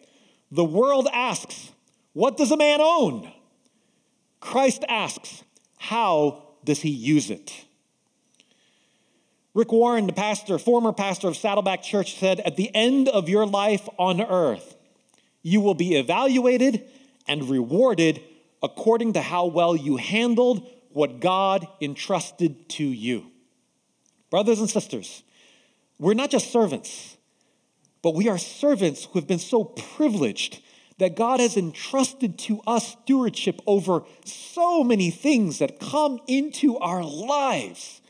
The 0.52 0.66
world 0.66 1.08
asks, 1.12 1.72
What 2.14 2.38
does 2.38 2.52
a 2.52 2.58
man 2.58 2.80
own? 2.82 3.32
Christ 4.42 4.84
asks, 4.90 5.44
how 5.78 6.44
does 6.66 6.82
he 6.82 6.90
use 6.90 7.30
it? 7.30 7.66
Rick 9.54 9.72
Warren, 9.72 10.08
the 10.08 10.14
pastor, 10.14 10.58
former 10.58 10.94
pastor 10.94 11.28
of 11.28 11.38
Saddleback 11.38 11.84
Church, 11.84 12.18
said, 12.18 12.40
At 12.42 12.56
the 12.56 12.74
end 12.76 13.10
of 13.10 13.30
your 13.30 13.46
life 13.46 13.88
on 13.98 14.22
earth, 14.22 14.76
you 15.42 15.62
will 15.62 15.74
be 15.74 15.96
evaluated 15.96 16.86
and 17.28 17.50
rewarded 17.50 18.22
according 18.64 19.14
to 19.14 19.22
how 19.22 19.46
well 19.46 19.76
you 19.76 19.98
handled 19.98 20.68
what 20.92 21.20
God 21.20 21.68
entrusted 21.82 22.70
to 22.70 22.84
you. 22.84 23.26
Brothers 24.30 24.60
and 24.60 24.70
sisters, 24.70 25.24
we're 26.00 26.14
not 26.14 26.30
just 26.30 26.52
servants, 26.52 27.18
but 28.02 28.16
we 28.16 28.30
are 28.30 28.38
servants 28.38 29.06
who 29.06 29.20
have 29.20 29.28
been 29.28 29.40
so 29.40 29.64
privileged 29.64 30.62
that 31.02 31.16
God 31.16 31.40
has 31.40 31.58
entrusted 31.58 32.38
to 32.38 32.62
us 32.68 32.90
stewardship 32.90 33.60
over 33.66 34.04
so 34.24 34.84
many 34.84 35.10
things 35.10 35.58
that 35.58 35.80
come 35.80 36.20
into 36.28 36.78
our 36.78 37.04
lives. 37.04 38.02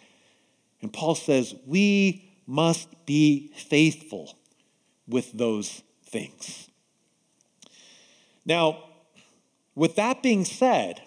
And 0.81 0.91
Paul 0.91 1.15
says, 1.15 1.55
we 1.65 2.29
must 2.45 2.89
be 3.05 3.53
faithful 3.55 4.38
with 5.07 5.31
those 5.31 5.83
things. 6.03 6.67
Now, 8.45 8.83
with 9.74 9.95
that 9.95 10.21
being 10.21 10.43
said, 10.43 11.01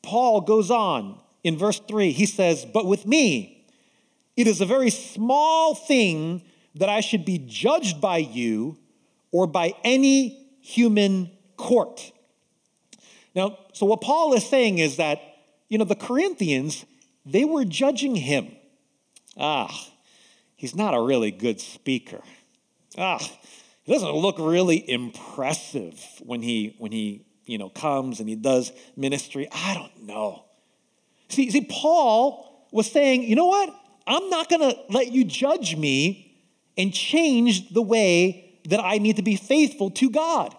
Paul 0.00 0.40
goes 0.40 0.70
on 0.70 1.20
in 1.44 1.58
verse 1.58 1.78
3. 1.78 2.12
He 2.12 2.24
says, 2.24 2.64
But 2.64 2.86
with 2.86 3.04
me, 3.04 3.66
it 4.34 4.46
is 4.46 4.62
a 4.62 4.66
very 4.66 4.88
small 4.88 5.74
thing 5.74 6.40
that 6.74 6.88
I 6.88 7.02
should 7.02 7.26
be 7.26 7.36
judged 7.36 8.00
by 8.00 8.16
you 8.16 8.78
or 9.30 9.46
by 9.46 9.74
any 9.84 10.41
human 10.62 11.30
court. 11.56 12.12
Now, 13.34 13.58
so 13.72 13.84
what 13.84 14.00
Paul 14.00 14.32
is 14.34 14.48
saying 14.48 14.78
is 14.78 14.96
that, 14.96 15.20
you 15.68 15.76
know, 15.76 15.84
the 15.84 15.96
Corinthians, 15.96 16.84
they 17.26 17.44
were 17.44 17.64
judging 17.64 18.14
him. 18.14 18.52
Ah, 19.36 19.88
he's 20.56 20.74
not 20.74 20.94
a 20.94 21.00
really 21.00 21.30
good 21.30 21.60
speaker. 21.60 22.20
Ah, 22.96 23.18
he 23.82 23.92
doesn't 23.92 24.12
look 24.12 24.38
really 24.38 24.88
impressive 24.88 26.00
when 26.20 26.42
he 26.42 26.76
when 26.78 26.92
he, 26.92 27.26
you 27.46 27.58
know, 27.58 27.68
comes 27.68 28.20
and 28.20 28.28
he 28.28 28.36
does 28.36 28.72
ministry. 28.96 29.48
I 29.50 29.74
don't 29.74 30.06
know. 30.06 30.44
See, 31.28 31.50
see, 31.50 31.66
Paul 31.68 32.68
was 32.70 32.90
saying, 32.90 33.22
you 33.22 33.34
know 33.34 33.46
what? 33.46 33.74
I'm 34.06 34.28
not 34.28 34.50
gonna 34.50 34.74
let 34.90 35.10
you 35.10 35.24
judge 35.24 35.76
me 35.76 36.38
and 36.76 36.92
change 36.92 37.70
the 37.70 37.82
way 37.82 38.51
that 38.66 38.80
I 38.80 38.98
need 38.98 39.16
to 39.16 39.22
be 39.22 39.36
faithful 39.36 39.90
to 39.90 40.10
God. 40.10 40.54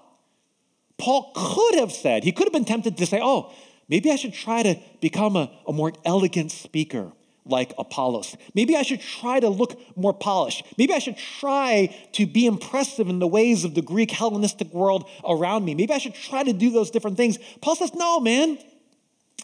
Paul 0.98 1.32
could 1.36 1.80
have 1.80 1.92
said, 1.92 2.24
he 2.24 2.32
could 2.32 2.46
have 2.46 2.54
been 2.54 2.66
tempted 2.66 2.98
to 2.98 3.06
say, 3.06 3.20
oh, 3.22 3.52
maybe 3.90 4.12
I 4.12 4.16
should 4.16 4.34
try 4.34 4.64
to 4.64 4.80
become 5.02 5.36
a, 5.36 5.52
a 5.68 5.74
more 5.74 5.94
elegant 6.06 6.52
speaker 6.52 7.12
like 7.46 7.74
Apollos. 7.78 8.38
Maybe 8.54 8.78
I 8.78 8.84
should 8.84 9.02
try 9.02 9.40
to 9.40 9.50
look 9.50 9.78
more 9.98 10.14
polished. 10.14 10.66
Maybe 10.78 10.94
I 10.94 11.00
should 11.00 11.18
try 11.18 11.94
to 12.14 12.26
be 12.26 12.46
impressive 12.46 13.10
in 13.10 13.20
the 13.20 13.28
ways 13.28 13.66
of 13.66 13.76
the 13.76 13.82
Greek 13.82 14.12
Hellenistic 14.12 14.74
world 14.74 15.10
around 15.28 15.66
me. 15.66 15.76
Maybe 15.76 15.94
I 15.94 15.98
should 15.98 16.16
try 16.16 16.44
to 16.44 16.54
do 16.54 16.70
those 16.72 16.90
different 16.90 17.18
things. 17.18 17.38
Paul 17.62 17.76
says, 17.76 17.94
no, 17.94 18.20
man, 18.20 18.58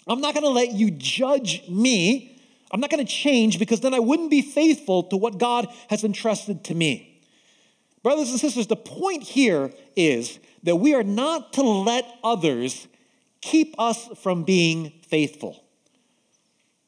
I'm 0.08 0.22
not 0.22 0.34
going 0.34 0.46
to 0.46 0.50
let 0.50 0.72
you 0.72 0.92
judge 0.92 1.68
me. 1.68 2.40
I'm 2.72 2.80
not 2.80 2.90
going 2.90 3.06
to 3.06 3.12
change 3.12 3.60
because 3.60 3.82
then 3.82 3.94
I 3.94 4.00
wouldn't 4.00 4.30
be 4.30 4.42
faithful 4.42 5.04
to 5.04 5.18
what 5.18 5.38
God 5.38 5.68
has 5.90 6.04
entrusted 6.04 6.64
to 6.66 6.76
me. 6.76 7.09
Brothers 8.04 8.30
and 8.30 8.40
sisters, 8.40 8.68
the 8.68 8.76
point 8.76 9.24
here 9.24 9.72
is 9.96 10.40
that 10.64 10.78
we 10.78 10.94
are 10.94 11.04
not 11.04 11.54
to 11.54 11.62
let 11.62 12.06
others 12.24 12.88
keep 13.42 13.76
us 13.78 14.08
from 14.22 14.44
being 14.44 14.94
faithful. 15.08 15.64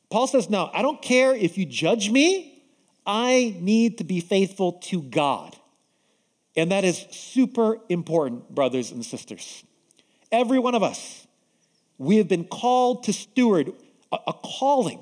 Paul 0.10 0.28
says, 0.28 0.50
No, 0.50 0.70
I 0.74 0.82
don't 0.82 1.02
care 1.02 1.34
if 1.34 1.58
you 1.58 1.66
judge 1.66 2.10
me, 2.10 2.64
I 3.06 3.56
need 3.60 3.98
to 3.98 4.04
be 4.04 4.20
faithful 4.20 4.74
to 4.84 5.02
God. 5.02 5.56
And 6.56 6.72
that 6.72 6.84
is 6.84 7.06
super 7.12 7.78
important, 7.90 8.54
brothers 8.54 8.92
and 8.92 9.06
sisters. 9.06 9.64
Every 10.32 10.60
one 10.60 10.76
of 10.76 10.84
us, 10.84 11.28
we 11.98 12.18
have 12.18 12.28
been 12.28 12.46
called 12.46 13.04
to 13.06 13.14
steward 13.14 13.74
a, 14.12 14.34
calling, 14.34 15.00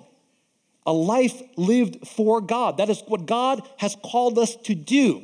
a 0.86 0.94
life 0.94 1.42
lived 1.56 2.08
for 2.08 2.42
God. 2.42 2.78
That 2.78 2.90
is 2.90 3.02
what 3.08 3.26
God 3.26 3.68
has 3.78 3.96
called 4.04 4.38
us 4.38 4.56
to 4.58 4.76
do. 4.76 5.24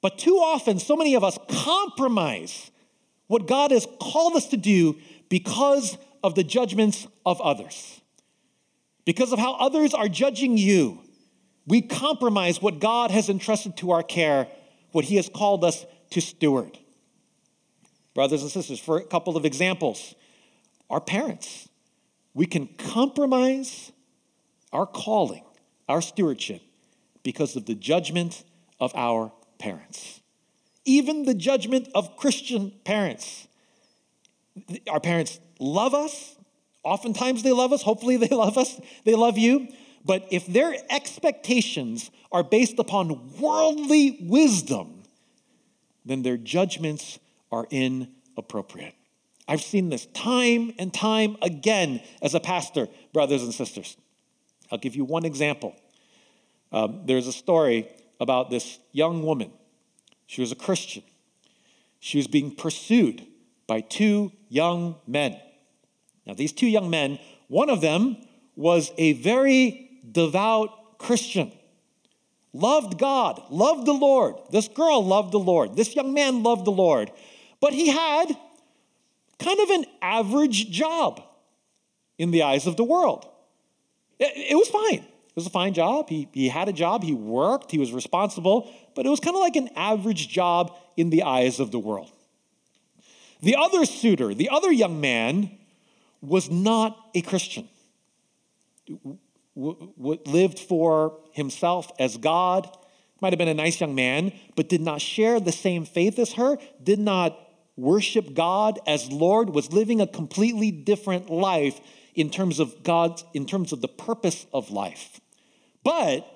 But 0.00 0.18
too 0.18 0.36
often, 0.36 0.78
so 0.78 0.96
many 0.96 1.14
of 1.14 1.24
us 1.24 1.38
compromise 1.48 2.70
what 3.26 3.46
God 3.46 3.70
has 3.70 3.86
called 4.00 4.36
us 4.36 4.46
to 4.48 4.56
do 4.56 4.98
because 5.28 5.98
of 6.22 6.34
the 6.34 6.44
judgments 6.44 7.06
of 7.26 7.40
others. 7.40 8.00
Because 9.04 9.32
of 9.32 9.38
how 9.38 9.54
others 9.54 9.94
are 9.94 10.08
judging 10.08 10.58
you, 10.58 11.00
we 11.66 11.82
compromise 11.82 12.62
what 12.62 12.80
God 12.80 13.10
has 13.10 13.28
entrusted 13.28 13.76
to 13.78 13.90
our 13.90 14.02
care, 14.02 14.48
what 14.92 15.04
He 15.04 15.16
has 15.16 15.28
called 15.28 15.64
us 15.64 15.84
to 16.10 16.20
steward. 16.20 16.78
Brothers 18.14 18.42
and 18.42 18.50
sisters, 18.50 18.80
for 18.80 18.98
a 18.98 19.04
couple 19.04 19.36
of 19.36 19.44
examples, 19.44 20.14
our 20.90 21.00
parents, 21.00 21.68
we 22.34 22.46
can 22.46 22.66
compromise 22.66 23.92
our 24.72 24.86
calling, 24.86 25.44
our 25.88 26.00
stewardship, 26.00 26.62
because 27.22 27.56
of 27.56 27.66
the 27.66 27.74
judgment 27.74 28.44
of 28.80 28.92
our 28.94 29.32
parents, 29.58 30.20
even 30.84 31.24
the 31.24 31.34
judgment 31.34 31.88
of 31.94 32.16
Christian 32.16 32.72
parents. 32.84 33.46
Our 34.90 35.00
parents 35.00 35.38
love 35.58 35.94
us. 35.94 36.36
Oftentimes 36.82 37.42
they 37.42 37.52
love 37.52 37.72
us. 37.72 37.82
Hopefully 37.82 38.16
they 38.16 38.28
love 38.34 38.56
us. 38.56 38.80
They 39.04 39.14
love 39.14 39.36
you. 39.38 39.68
But 40.04 40.26
if 40.30 40.46
their 40.46 40.74
expectations 40.90 42.10
are 42.32 42.42
based 42.42 42.78
upon 42.78 43.38
worldly 43.38 44.18
wisdom, 44.22 45.02
then 46.04 46.22
their 46.22 46.36
judgments 46.36 47.18
are 47.52 47.66
inappropriate. 47.70 48.94
I've 49.46 49.62
seen 49.62 49.88
this 49.88 50.06
time 50.06 50.72
and 50.78 50.92
time 50.92 51.36
again 51.40 52.02
as 52.22 52.34
a 52.34 52.40
pastor, 52.40 52.88
brothers 53.12 53.42
and 53.42 53.52
sisters. 53.52 53.96
I'll 54.70 54.78
give 54.78 54.94
you 54.94 55.04
one 55.04 55.24
example. 55.24 55.74
Um, 56.70 57.02
there's 57.06 57.26
a 57.26 57.32
story 57.32 57.88
about 58.20 58.50
this 58.50 58.78
young 58.92 59.22
woman. 59.22 59.52
She 60.26 60.40
was 60.40 60.52
a 60.52 60.56
Christian. 60.56 61.02
She 62.00 62.18
was 62.18 62.26
being 62.26 62.54
pursued 62.54 63.26
by 63.66 63.80
two 63.80 64.32
young 64.48 64.96
men. 65.06 65.40
Now, 66.26 66.34
these 66.34 66.52
two 66.52 66.66
young 66.66 66.90
men, 66.90 67.18
one 67.48 67.70
of 67.70 67.80
them 67.80 68.16
was 68.56 68.92
a 68.98 69.14
very 69.14 69.90
devout 70.10 70.98
Christian, 70.98 71.52
loved 72.52 72.98
God, 72.98 73.42
loved 73.50 73.86
the 73.86 73.92
Lord. 73.92 74.34
This 74.50 74.68
girl 74.68 75.04
loved 75.04 75.32
the 75.32 75.38
Lord. 75.38 75.76
This 75.76 75.94
young 75.94 76.12
man 76.12 76.42
loved 76.42 76.64
the 76.64 76.72
Lord. 76.72 77.10
But 77.60 77.72
he 77.72 77.88
had 77.88 78.36
kind 79.38 79.60
of 79.60 79.70
an 79.70 79.86
average 80.02 80.70
job 80.70 81.22
in 82.18 82.30
the 82.30 82.42
eyes 82.42 82.66
of 82.66 82.76
the 82.76 82.84
world. 82.84 83.26
It, 84.18 84.56
was 84.56 84.68
fine 84.68 85.06
was 85.38 85.46
a 85.46 85.50
fine 85.50 85.72
job. 85.72 86.08
He, 86.08 86.28
he 86.32 86.48
had 86.48 86.68
a 86.68 86.72
job, 86.72 87.04
he 87.04 87.14
worked, 87.14 87.70
he 87.70 87.78
was 87.78 87.92
responsible, 87.92 88.68
but 88.96 89.06
it 89.06 89.08
was 89.08 89.20
kind 89.20 89.36
of 89.36 89.40
like 89.40 89.54
an 89.54 89.68
average 89.76 90.28
job 90.28 90.76
in 90.96 91.10
the 91.10 91.22
eyes 91.22 91.60
of 91.60 91.70
the 91.70 91.78
world. 91.78 92.10
The 93.40 93.54
other 93.54 93.84
suitor, 93.84 94.34
the 94.34 94.48
other 94.48 94.72
young 94.72 95.00
man, 95.00 95.50
was 96.20 96.50
not 96.50 96.98
a 97.14 97.22
Christian. 97.22 97.68
W- 98.88 99.18
w- 99.54 100.20
lived 100.26 100.58
for 100.58 101.20
himself 101.30 101.92
as 102.00 102.16
God, 102.16 102.68
might 103.20 103.32
have 103.32 103.38
been 103.38 103.46
a 103.46 103.54
nice 103.54 103.80
young 103.80 103.94
man, 103.94 104.32
but 104.56 104.68
did 104.68 104.80
not 104.80 105.00
share 105.00 105.38
the 105.38 105.52
same 105.52 105.84
faith 105.84 106.18
as 106.18 106.32
her, 106.32 106.58
did 106.82 106.98
not 106.98 107.38
worship 107.76 108.34
God 108.34 108.80
as 108.88 109.12
Lord, 109.12 109.50
was 109.50 109.72
living 109.72 110.00
a 110.00 110.06
completely 110.08 110.72
different 110.72 111.30
life 111.30 111.80
in 112.16 112.28
terms 112.28 112.58
of 112.58 112.82
God's, 112.82 113.24
in 113.34 113.46
terms 113.46 113.72
of 113.72 113.80
the 113.80 113.88
purpose 113.88 114.46
of 114.52 114.72
life. 114.72 115.20
But 115.84 116.26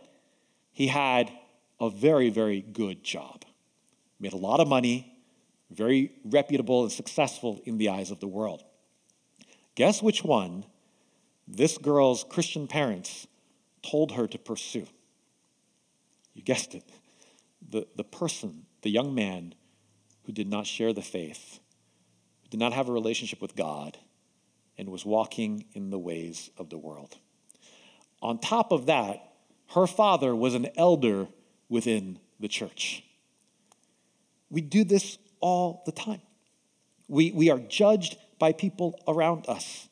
he 0.72 0.87
had 0.87 1.32
a 1.80 1.90
very, 1.90 2.30
very 2.30 2.61
good 2.61 3.02
job. 3.02 3.44
Made 4.20 4.32
a 4.32 4.38
lot 4.38 4.61
of 4.61 4.68
money, 4.68 5.18
very 5.70 6.12
reputable 6.25 6.82
and 6.82 6.92
successful 6.92 7.61
in 7.64 7.78
the 7.78 7.88
eyes 7.88 8.11
of 8.11 8.20
the 8.20 8.28
world. 8.28 8.62
Guess 9.75 10.02
which 10.02 10.22
one 10.22 10.64
this 11.49 11.78
girl's 11.78 12.25
Christian 12.25 12.68
parents 12.68 13.26
told 13.82 14.12
her 14.12 14.26
to 14.26 14.38
pursue? 14.38 14.87
You 16.34 16.42
guessed 16.42 16.75
it. 16.75 16.84
The, 17.68 17.87
the 17.96 18.04
person, 18.04 18.66
the 18.82 18.90
young 18.90 19.14
man 19.14 19.54
who 20.25 20.32
did 20.32 20.49
not 20.49 20.66
share 20.66 20.92
the 20.92 21.02
faith, 21.02 21.58
who 22.42 22.49
did 22.50 22.61
not 22.61 22.72
have 22.72 22.88
a 22.88 22.92
relationship 22.92 23.40
with 23.40 23.56
God, 23.56 23.99
and 24.78 24.88
was 24.88 25.04
walking 25.04 25.64
in 25.75 25.90
the 25.90 25.99
ways 25.99 26.50
of 26.56 26.70
the 26.70 26.78
world. 26.78 27.18
On 28.20 28.38
top 28.38 28.72
of 28.72 28.87
that, 28.87 29.31
her 29.74 29.86
father 29.86 30.34
was 30.34 30.54
an 30.54 30.68
elder 30.76 31.28
within 31.68 32.18
the 32.40 32.48
church. 32.48 33.02
We 34.50 34.60
do 34.60 34.84
this 34.84 35.18
all 35.40 35.82
the 35.86 35.92
time. 35.92 36.20
We, 37.08 37.32
we 37.32 37.50
are 37.50 37.58
judged 37.58 38.16
by 38.38 38.52
people 38.52 39.00
around 39.08 39.48
us. 39.48 39.88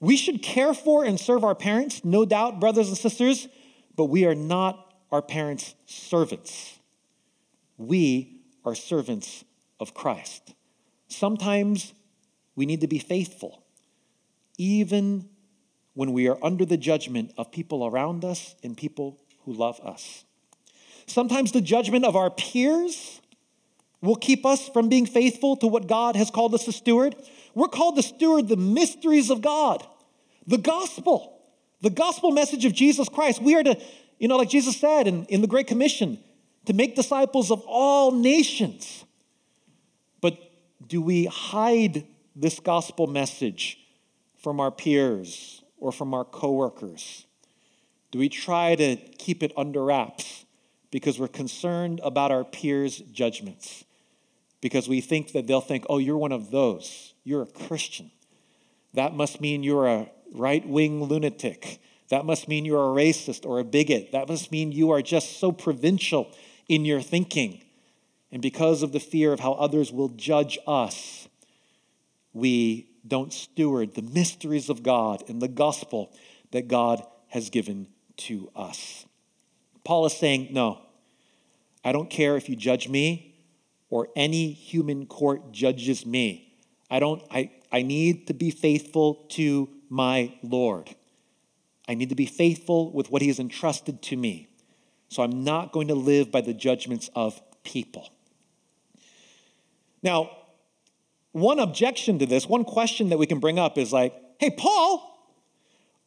We 0.00 0.16
should 0.16 0.42
care 0.42 0.74
for 0.74 1.04
and 1.04 1.18
serve 1.18 1.44
our 1.44 1.54
parents, 1.54 2.04
no 2.04 2.24
doubt, 2.24 2.60
brothers 2.60 2.88
and 2.88 2.96
sisters, 2.96 3.48
but 3.96 4.06
we 4.06 4.24
are 4.24 4.34
not 4.34 4.94
our 5.10 5.22
parents' 5.22 5.74
servants. 5.86 6.78
We 7.76 8.40
are 8.64 8.74
servants 8.74 9.44
of 9.78 9.94
Christ. 9.94 10.54
Sometimes 11.08 11.92
we 12.54 12.66
need 12.66 12.80
to 12.80 12.88
be 12.88 12.98
faithful, 12.98 13.62
even 14.58 15.28
when 15.94 16.12
we 16.12 16.28
are 16.28 16.38
under 16.42 16.64
the 16.64 16.76
judgment 16.76 17.32
of 17.36 17.52
people 17.52 17.86
around 17.86 18.24
us 18.24 18.54
and 18.62 18.76
people 18.76 19.18
who 19.44 19.52
love 19.52 19.80
us. 19.80 20.24
Sometimes 21.06 21.52
the 21.52 21.60
judgment 21.60 22.04
of 22.04 22.16
our 22.16 22.30
peers 22.30 23.20
will 24.00 24.16
keep 24.16 24.46
us 24.46 24.68
from 24.68 24.88
being 24.88 25.06
faithful 25.06 25.56
to 25.56 25.66
what 25.66 25.86
God 25.86 26.16
has 26.16 26.30
called 26.30 26.54
us 26.54 26.64
to 26.64 26.72
steward. 26.72 27.14
We're 27.54 27.68
called 27.68 27.96
to 27.96 28.02
steward 28.02 28.48
the 28.48 28.56
mysteries 28.56 29.30
of 29.30 29.42
God, 29.42 29.86
the 30.46 30.58
gospel, 30.58 31.40
the 31.80 31.90
gospel 31.90 32.30
message 32.30 32.64
of 32.64 32.72
Jesus 32.72 33.08
Christ. 33.08 33.42
We 33.42 33.54
are 33.54 33.62
to, 33.62 33.80
you 34.18 34.28
know, 34.28 34.36
like 34.36 34.48
Jesus 34.48 34.76
said 34.76 35.06
in, 35.06 35.24
in 35.26 35.40
the 35.40 35.46
Great 35.46 35.66
Commission, 35.66 36.18
to 36.66 36.72
make 36.72 36.96
disciples 36.96 37.50
of 37.50 37.62
all 37.66 38.12
nations. 38.12 39.04
But 40.20 40.38
do 40.86 41.02
we 41.02 41.26
hide 41.26 42.06
this 42.34 42.60
gospel 42.60 43.06
message 43.06 43.78
from 44.36 44.58
our 44.58 44.70
peers 44.70 45.61
or 45.82 45.90
from 45.90 46.14
our 46.14 46.24
coworkers? 46.24 47.26
Do 48.12 48.20
we 48.20 48.28
try 48.28 48.76
to 48.76 48.96
keep 49.18 49.42
it 49.42 49.52
under 49.56 49.84
wraps 49.84 50.46
because 50.92 51.18
we're 51.18 51.26
concerned 51.28 52.00
about 52.04 52.30
our 52.30 52.44
peers' 52.44 52.98
judgments? 52.98 53.84
Because 54.60 54.88
we 54.88 55.00
think 55.00 55.32
that 55.32 55.48
they'll 55.48 55.60
think, 55.60 55.84
oh, 55.90 55.98
you're 55.98 56.16
one 56.16 56.30
of 56.30 56.52
those. 56.52 57.14
You're 57.24 57.42
a 57.42 57.46
Christian. 57.46 58.12
That 58.94 59.14
must 59.14 59.40
mean 59.40 59.64
you're 59.64 59.88
a 59.88 60.08
right 60.32 60.66
wing 60.66 61.02
lunatic. 61.02 61.80
That 62.10 62.24
must 62.24 62.46
mean 62.46 62.64
you're 62.64 62.92
a 62.92 62.94
racist 62.94 63.44
or 63.44 63.58
a 63.58 63.64
bigot. 63.64 64.12
That 64.12 64.28
must 64.28 64.52
mean 64.52 64.70
you 64.70 64.92
are 64.92 65.02
just 65.02 65.40
so 65.40 65.50
provincial 65.50 66.32
in 66.68 66.84
your 66.84 67.00
thinking. 67.00 67.64
And 68.30 68.40
because 68.40 68.84
of 68.84 68.92
the 68.92 69.00
fear 69.00 69.32
of 69.32 69.40
how 69.40 69.54
others 69.54 69.90
will 69.90 70.10
judge 70.10 70.58
us, 70.64 71.26
we 72.32 72.91
don't 73.06 73.32
steward 73.32 73.94
the 73.94 74.02
mysteries 74.02 74.68
of 74.68 74.82
God 74.82 75.24
and 75.28 75.40
the 75.40 75.48
gospel 75.48 76.12
that 76.52 76.68
God 76.68 77.02
has 77.28 77.50
given 77.50 77.88
to 78.18 78.50
us. 78.54 79.06
Paul 79.84 80.06
is 80.06 80.12
saying, 80.12 80.48
No, 80.50 80.80
I 81.84 81.92
don't 81.92 82.10
care 82.10 82.36
if 82.36 82.48
you 82.48 82.56
judge 82.56 82.88
me 82.88 83.34
or 83.90 84.08
any 84.14 84.52
human 84.52 85.06
court 85.06 85.52
judges 85.52 86.06
me. 86.06 86.56
I 86.90 87.00
don't, 87.00 87.22
I, 87.30 87.50
I 87.70 87.82
need 87.82 88.26
to 88.28 88.34
be 88.34 88.50
faithful 88.50 89.26
to 89.30 89.68
my 89.88 90.34
Lord. 90.42 90.94
I 91.88 91.94
need 91.94 92.10
to 92.10 92.14
be 92.14 92.26
faithful 92.26 92.92
with 92.92 93.10
what 93.10 93.22
he 93.22 93.28
has 93.28 93.38
entrusted 93.38 94.02
to 94.02 94.16
me. 94.16 94.48
So 95.08 95.22
I'm 95.22 95.44
not 95.44 95.72
going 95.72 95.88
to 95.88 95.94
live 95.94 96.30
by 96.30 96.40
the 96.40 96.54
judgments 96.54 97.10
of 97.14 97.40
people. 97.64 98.08
Now, 100.02 100.30
one 101.32 101.58
objection 101.58 102.18
to 102.18 102.26
this, 102.26 102.46
one 102.46 102.64
question 102.64 103.08
that 103.08 103.18
we 103.18 103.26
can 103.26 103.40
bring 103.40 103.58
up 103.58 103.78
is 103.78 103.92
like, 103.92 104.14
hey, 104.38 104.50
Paul, 104.50 105.08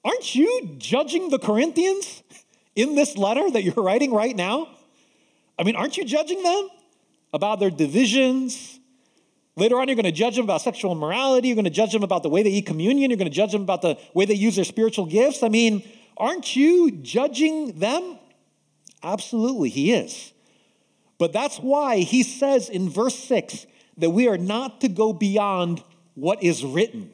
aren't 0.03 0.35
you 0.35 0.75
judging 0.77 1.29
the 1.29 1.39
Corinthians 1.39 2.23
in 2.75 2.95
this 2.95 3.17
letter 3.17 3.49
that 3.49 3.63
you're 3.63 3.83
writing 3.83 4.13
right 4.13 4.35
now? 4.35 4.69
I 5.57 5.63
mean, 5.63 5.75
aren't 5.75 5.97
you 5.97 6.05
judging 6.05 6.43
them 6.43 6.69
about 7.33 7.59
their 7.59 7.71
divisions? 7.71 8.79
Later 9.55 9.79
on, 9.79 9.88
you're 9.88 9.95
going 9.95 10.05
to 10.05 10.11
judge 10.11 10.35
them 10.35 10.43
about 10.43 10.61
sexual 10.61 10.91
immorality. 10.91 11.47
You're 11.47 11.55
going 11.55 11.65
to 11.65 11.71
judge 11.71 11.93
them 11.93 12.03
about 12.03 12.23
the 12.23 12.29
way 12.29 12.43
they 12.43 12.49
eat 12.49 12.65
communion. 12.65 13.09
You're 13.09 13.17
going 13.17 13.31
to 13.31 13.35
judge 13.35 13.51
them 13.51 13.61
about 13.61 13.81
the 13.81 13.97
way 14.13 14.25
they 14.25 14.33
use 14.33 14.57
their 14.57 14.65
spiritual 14.65 15.05
gifts. 15.05 15.43
I 15.43 15.49
mean, 15.49 15.88
aren't 16.17 16.55
you 16.55 16.91
judging 16.91 17.79
them? 17.79 18.19
Absolutely, 19.01 19.69
he 19.69 19.93
is. 19.93 20.33
But 21.17 21.31
that's 21.31 21.57
why 21.57 21.99
he 21.99 22.21
says 22.23 22.69
in 22.69 22.89
verse 22.89 23.15
6 23.15 23.65
that 23.97 24.10
we 24.10 24.27
are 24.27 24.38
not 24.38 24.81
to 24.81 24.88
go 24.88 25.13
beyond 25.13 25.84
what 26.15 26.43
is 26.43 26.63
written. 26.63 27.12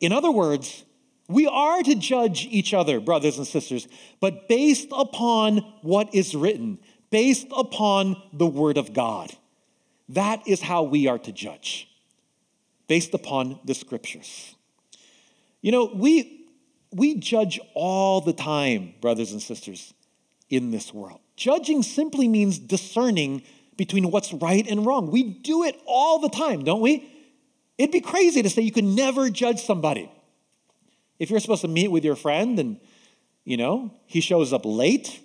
In 0.00 0.12
other 0.12 0.30
words, 0.30 0.84
we 1.28 1.46
are 1.46 1.82
to 1.82 1.94
judge 1.94 2.46
each 2.50 2.72
other, 2.72 3.00
brothers 3.00 3.36
and 3.36 3.46
sisters, 3.46 3.86
but 4.20 4.48
based 4.48 4.88
upon 4.92 5.58
what 5.82 6.14
is 6.14 6.34
written, 6.34 6.78
based 7.10 7.48
upon 7.54 8.20
the 8.32 8.46
Word 8.46 8.78
of 8.78 8.94
God. 8.94 9.30
That 10.08 10.46
is 10.48 10.62
how 10.62 10.84
we 10.84 11.06
are 11.06 11.18
to 11.18 11.32
judge, 11.32 11.88
based 12.86 13.12
upon 13.12 13.60
the 13.64 13.74
Scriptures. 13.74 14.54
You 15.60 15.72
know, 15.72 15.90
we, 15.94 16.46
we 16.92 17.16
judge 17.16 17.60
all 17.74 18.22
the 18.22 18.32
time, 18.32 18.94
brothers 19.02 19.32
and 19.32 19.42
sisters, 19.42 19.92
in 20.48 20.70
this 20.70 20.94
world. 20.94 21.20
Judging 21.36 21.82
simply 21.82 22.26
means 22.26 22.58
discerning 22.58 23.42
between 23.78 24.10
what's 24.10 24.34
right 24.34 24.66
and 24.68 24.84
wrong. 24.84 25.10
We 25.10 25.22
do 25.22 25.64
it 25.64 25.80
all 25.86 26.18
the 26.18 26.28
time, 26.28 26.64
don't 26.64 26.82
we? 26.82 27.08
It'd 27.78 27.92
be 27.92 28.00
crazy 28.02 28.42
to 28.42 28.50
say 28.50 28.60
you 28.60 28.72
can 28.72 28.94
never 28.94 29.30
judge 29.30 29.62
somebody. 29.62 30.10
If 31.18 31.30
you're 31.30 31.40
supposed 31.40 31.62
to 31.62 31.68
meet 31.68 31.88
with 31.88 32.04
your 32.04 32.16
friend 32.16 32.58
and, 32.58 32.80
you 33.44 33.56
know, 33.56 33.94
he 34.06 34.20
shows 34.20 34.52
up 34.52 34.62
late, 34.64 35.20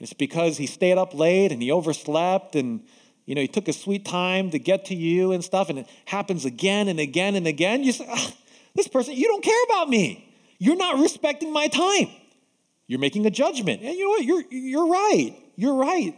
it's 0.00 0.14
because 0.14 0.56
he 0.56 0.66
stayed 0.66 0.96
up 0.96 1.14
late 1.14 1.52
and 1.52 1.62
he 1.62 1.70
overslept 1.70 2.56
and, 2.56 2.80
you 3.26 3.34
know, 3.34 3.42
he 3.42 3.48
took 3.48 3.68
a 3.68 3.74
sweet 3.74 4.06
time 4.06 4.50
to 4.50 4.58
get 4.58 4.86
to 4.86 4.94
you 4.94 5.32
and 5.32 5.44
stuff, 5.44 5.68
and 5.68 5.80
it 5.80 5.86
happens 6.06 6.46
again 6.46 6.88
and 6.88 6.98
again 6.98 7.34
and 7.34 7.46
again. 7.46 7.84
You 7.84 7.92
say, 7.92 8.08
this 8.74 8.88
person, 8.88 9.14
you 9.14 9.28
don't 9.28 9.44
care 9.44 9.62
about 9.64 9.90
me. 9.90 10.34
You're 10.58 10.76
not 10.76 10.98
respecting 10.98 11.52
my 11.52 11.68
time. 11.68 12.08
You're 12.86 12.98
making 12.98 13.26
a 13.26 13.30
judgment. 13.30 13.82
And 13.82 13.94
you 13.94 14.04
know 14.04 14.10
what? 14.10 14.24
You're, 14.24 14.44
you're 14.50 14.88
right. 14.88 15.36
You're 15.56 15.74
right 15.74 16.16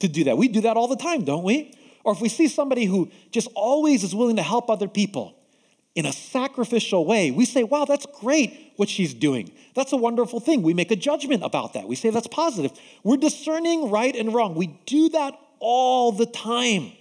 to 0.00 0.08
do 0.08 0.24
that. 0.24 0.36
We 0.36 0.48
do 0.48 0.62
that 0.62 0.76
all 0.76 0.88
the 0.88 0.96
time, 0.96 1.24
don't 1.24 1.44
we? 1.44 1.74
Or 2.04 2.12
if 2.12 2.20
we 2.20 2.28
see 2.28 2.48
somebody 2.48 2.84
who 2.84 3.10
just 3.30 3.48
always 3.54 4.02
is 4.02 4.14
willing 4.14 4.36
to 4.36 4.42
help 4.42 4.70
other 4.70 4.88
people 4.88 5.36
in 5.94 6.06
a 6.06 6.12
sacrificial 6.12 7.04
way, 7.04 7.30
we 7.30 7.44
say, 7.44 7.62
wow, 7.62 7.84
that's 7.84 8.06
great 8.20 8.72
what 8.76 8.88
she's 8.88 9.12
doing. 9.12 9.52
That's 9.74 9.92
a 9.92 9.96
wonderful 9.96 10.40
thing. 10.40 10.62
We 10.62 10.72
make 10.72 10.90
a 10.90 10.96
judgment 10.96 11.42
about 11.44 11.74
that. 11.74 11.86
We 11.88 11.96
say 11.96 12.10
that's 12.10 12.26
positive. 12.26 12.72
We're 13.04 13.16
discerning 13.16 13.90
right 13.90 14.14
and 14.14 14.32
wrong. 14.32 14.54
We 14.54 14.78
do 14.86 15.10
that 15.10 15.34
all 15.58 16.12
the 16.12 16.26
time. 16.26 16.92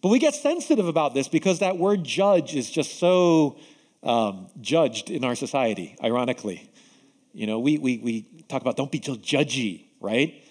But 0.00 0.08
we 0.08 0.18
get 0.18 0.34
sensitive 0.34 0.86
about 0.86 1.14
this 1.14 1.28
because 1.28 1.60
that 1.60 1.78
word 1.78 2.04
judge 2.04 2.54
is 2.54 2.70
just 2.70 2.98
so 2.98 3.58
um, 4.02 4.48
judged 4.60 5.10
in 5.10 5.24
our 5.24 5.34
society, 5.34 5.96
ironically. 6.02 6.68
You 7.32 7.46
know, 7.46 7.60
we, 7.60 7.78
we, 7.78 7.98
we 7.98 8.26
talk 8.48 8.60
about 8.60 8.76
don't 8.76 8.90
be 8.90 9.00
so 9.02 9.14
judgy, 9.14 9.86
right? 10.00 10.42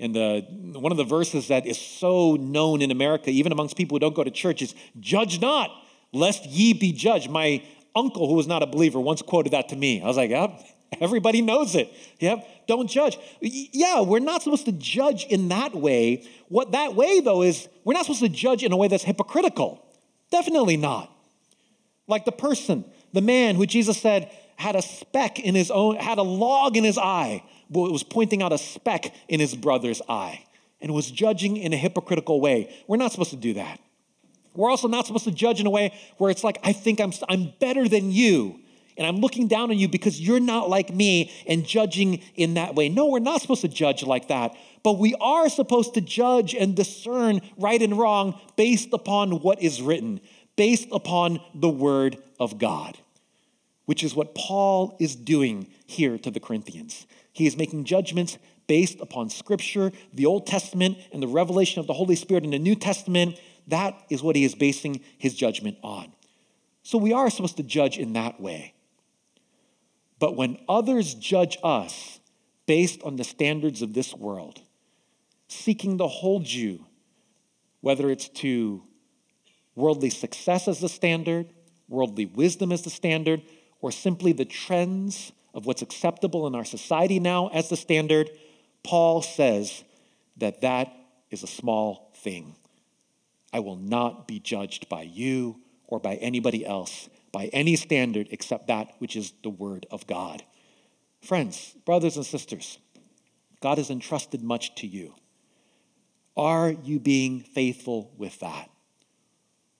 And 0.00 0.74
one 0.74 0.92
of 0.92 0.98
the 0.98 1.04
verses 1.04 1.48
that 1.48 1.66
is 1.66 1.78
so 1.78 2.36
known 2.36 2.80
in 2.80 2.90
America, 2.90 3.28
even 3.30 3.52
amongst 3.52 3.76
people 3.76 3.96
who 3.96 4.00
don't 4.00 4.14
go 4.14 4.24
to 4.24 4.30
church, 4.30 4.62
is 4.62 4.74
judge 4.98 5.40
not, 5.40 5.70
lest 6.12 6.46
ye 6.46 6.72
be 6.72 6.92
judged. 6.92 7.30
My 7.30 7.62
uncle, 7.94 8.26
who 8.26 8.34
was 8.34 8.46
not 8.46 8.62
a 8.62 8.66
believer, 8.66 8.98
once 8.98 9.20
quoted 9.20 9.52
that 9.52 9.68
to 9.68 9.76
me. 9.76 10.00
I 10.00 10.06
was 10.06 10.16
like, 10.16 10.30
yep, 10.30 10.58
everybody 11.00 11.42
knows 11.42 11.74
it. 11.74 11.92
Yep, 12.18 12.66
don't 12.66 12.88
judge. 12.88 13.18
Yeah, 13.40 14.00
we're 14.00 14.20
not 14.20 14.42
supposed 14.42 14.64
to 14.66 14.72
judge 14.72 15.26
in 15.26 15.48
that 15.48 15.74
way. 15.74 16.26
What 16.48 16.72
that 16.72 16.94
way, 16.94 17.20
though, 17.20 17.42
is 17.42 17.68
we're 17.84 17.94
not 17.94 18.06
supposed 18.06 18.22
to 18.22 18.28
judge 18.28 18.62
in 18.62 18.72
a 18.72 18.76
way 18.76 18.88
that's 18.88 19.04
hypocritical. 19.04 19.84
Definitely 20.30 20.78
not. 20.78 21.12
Like 22.06 22.24
the 22.24 22.32
person, 22.32 22.84
the 23.12 23.20
man 23.20 23.56
who 23.56 23.66
Jesus 23.66 24.00
said 24.00 24.30
had 24.56 24.76
a 24.76 24.82
speck 24.82 25.38
in 25.38 25.54
his 25.54 25.70
own, 25.70 25.96
had 25.96 26.18
a 26.18 26.22
log 26.22 26.76
in 26.76 26.84
his 26.84 26.96
eye 26.96 27.42
was 27.70 28.02
pointing 28.02 28.42
out 28.42 28.52
a 28.52 28.58
speck 28.58 29.14
in 29.28 29.40
his 29.40 29.54
brother's 29.54 30.02
eye 30.08 30.44
and 30.80 30.92
was 30.92 31.10
judging 31.10 31.56
in 31.56 31.72
a 31.72 31.76
hypocritical 31.76 32.40
way. 32.40 32.74
We're 32.86 32.96
not 32.96 33.12
supposed 33.12 33.30
to 33.30 33.36
do 33.36 33.54
that. 33.54 33.80
We're 34.54 34.70
also 34.70 34.88
not 34.88 35.06
supposed 35.06 35.24
to 35.24 35.30
judge 35.30 35.60
in 35.60 35.66
a 35.66 35.70
way 35.70 35.94
where 36.18 36.30
it's 36.30 36.42
like, 36.42 36.58
I 36.64 36.72
think 36.72 37.00
I'm, 37.00 37.12
I'm 37.28 37.52
better 37.60 37.88
than 37.88 38.10
you, 38.10 38.60
and 38.96 39.06
I'm 39.06 39.18
looking 39.18 39.46
down 39.46 39.70
on 39.70 39.78
you 39.78 39.88
because 39.88 40.20
you're 40.20 40.40
not 40.40 40.68
like 40.68 40.92
me, 40.92 41.30
and 41.46 41.64
judging 41.64 42.20
in 42.34 42.54
that 42.54 42.74
way. 42.74 42.88
No, 42.88 43.06
we're 43.06 43.20
not 43.20 43.40
supposed 43.40 43.60
to 43.60 43.68
judge 43.68 44.02
like 44.02 44.28
that, 44.28 44.54
but 44.82 44.98
we 44.98 45.14
are 45.20 45.48
supposed 45.48 45.94
to 45.94 46.00
judge 46.00 46.54
and 46.54 46.74
discern 46.74 47.40
right 47.56 47.80
and 47.80 47.96
wrong 47.96 48.38
based 48.56 48.88
upon 48.92 49.40
what 49.40 49.62
is 49.62 49.80
written, 49.80 50.20
based 50.56 50.88
upon 50.90 51.40
the 51.54 51.68
word 51.68 52.18
of 52.40 52.58
God, 52.58 52.98
which 53.84 54.02
is 54.02 54.14
what 54.16 54.34
Paul 54.34 54.96
is 54.98 55.14
doing 55.14 55.68
here 55.86 56.18
to 56.18 56.30
the 56.30 56.40
Corinthians. 56.40 57.06
He 57.32 57.46
is 57.46 57.56
making 57.56 57.84
judgments 57.84 58.38
based 58.66 59.00
upon 59.00 59.30
Scripture, 59.30 59.92
the 60.12 60.26
Old 60.26 60.46
Testament, 60.46 60.98
and 61.12 61.22
the 61.22 61.28
revelation 61.28 61.80
of 61.80 61.86
the 61.86 61.92
Holy 61.92 62.16
Spirit 62.16 62.44
in 62.44 62.50
the 62.50 62.58
New 62.58 62.74
Testament. 62.74 63.38
That 63.66 64.00
is 64.10 64.22
what 64.22 64.36
he 64.36 64.44
is 64.44 64.54
basing 64.54 65.00
his 65.18 65.34
judgment 65.34 65.78
on. 65.82 66.12
So 66.82 66.98
we 66.98 67.12
are 67.12 67.30
supposed 67.30 67.56
to 67.58 67.62
judge 67.62 67.98
in 67.98 68.12
that 68.14 68.40
way. 68.40 68.74
But 70.18 70.36
when 70.36 70.58
others 70.68 71.14
judge 71.14 71.56
us 71.64 72.20
based 72.66 73.02
on 73.02 73.16
the 73.16 73.24
standards 73.24 73.82
of 73.82 73.94
this 73.94 74.14
world, 74.14 74.60
seeking 75.48 75.98
to 75.98 76.06
hold 76.06 76.46
you, 76.46 76.86
whether 77.80 78.10
it's 78.10 78.28
to 78.28 78.82
worldly 79.74 80.10
success 80.10 80.68
as 80.68 80.80
the 80.80 80.88
standard, 80.88 81.52
worldly 81.88 82.26
wisdom 82.26 82.70
as 82.70 82.82
the 82.82 82.90
standard, 82.90 83.42
or 83.80 83.90
simply 83.90 84.32
the 84.32 84.44
trends 84.44 85.32
of 85.54 85.66
what's 85.66 85.82
acceptable 85.82 86.46
in 86.46 86.54
our 86.54 86.64
society 86.64 87.18
now 87.20 87.48
as 87.48 87.68
the 87.68 87.76
standard, 87.76 88.30
Paul 88.82 89.22
says 89.22 89.84
that 90.36 90.60
that 90.60 90.92
is 91.30 91.42
a 91.42 91.48
small 91.48 92.10
thing. 92.16 92.56
I 93.52 93.60
will 93.60 93.76
not 93.76 94.28
be 94.28 94.38
judged 94.38 94.88
by 94.88 95.02
you 95.02 95.60
or 95.86 95.98
by 95.98 96.16
anybody 96.16 96.64
else 96.64 97.08
by 97.32 97.46
any 97.46 97.76
standard 97.76 98.28
except 98.30 98.66
that 98.66 98.92
which 98.98 99.16
is 99.16 99.32
the 99.42 99.50
Word 99.50 99.86
of 99.90 100.06
God. 100.06 100.42
Friends, 101.22 101.76
brothers, 101.84 102.16
and 102.16 102.26
sisters, 102.26 102.78
God 103.60 103.78
has 103.78 103.90
entrusted 103.90 104.42
much 104.42 104.74
to 104.76 104.86
you. 104.86 105.14
Are 106.36 106.70
you 106.70 106.98
being 106.98 107.40
faithful 107.40 108.10
with 108.16 108.38
that? 108.40 108.70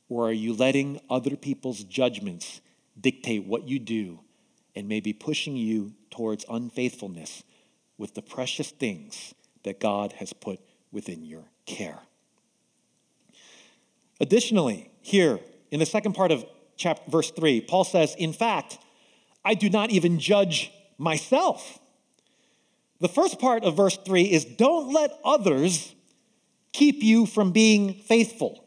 Or 0.09 0.29
are 0.29 0.33
you 0.33 0.53
letting 0.53 1.01
other 1.09 1.37
people's 1.37 1.85
judgments 1.85 2.61
dictate 3.01 3.47
what 3.47 3.69
you 3.69 3.79
do 3.79 4.21
and 4.75 4.89
may 4.89 5.01
be 5.01 5.13
pushing 5.13 5.57
you 5.57 5.93
towards 6.11 6.45
unfaithfulness 6.49 7.43
with 7.99 8.15
the 8.15 8.23
precious 8.23 8.71
things 8.71 9.35
that 9.63 9.81
God 9.81 10.13
has 10.15 10.33
put 10.33 10.61
within 10.93 11.25
your 11.25 11.45
care. 11.67 12.01
Additionally, 14.21 14.91
here 15.01 15.41
in 15.71 15.81
the 15.81 15.87
second 15.87 16.13
part 16.13 16.31
of 16.31 16.45
chapter, 16.77 17.11
verse 17.11 17.31
3, 17.31 17.63
Paul 17.63 17.85
says, 17.85 18.15
In 18.19 18.33
fact, 18.33 18.79
I 19.45 19.55
do 19.55 19.71
not 19.71 19.91
even 19.91 20.19
judge 20.19 20.73
myself. 20.99 21.79
The 23.01 23.09
first 23.09 23.39
part 23.39 23.65
of 23.65 23.77
verse 23.77 23.97
3 23.97 24.25
is 24.25 24.45
don't 24.45 24.93
let 24.93 25.11
others 25.25 25.95
keep 26.73 27.03
you 27.03 27.27
from 27.27 27.51
being 27.53 27.95
faithful. 27.95 28.65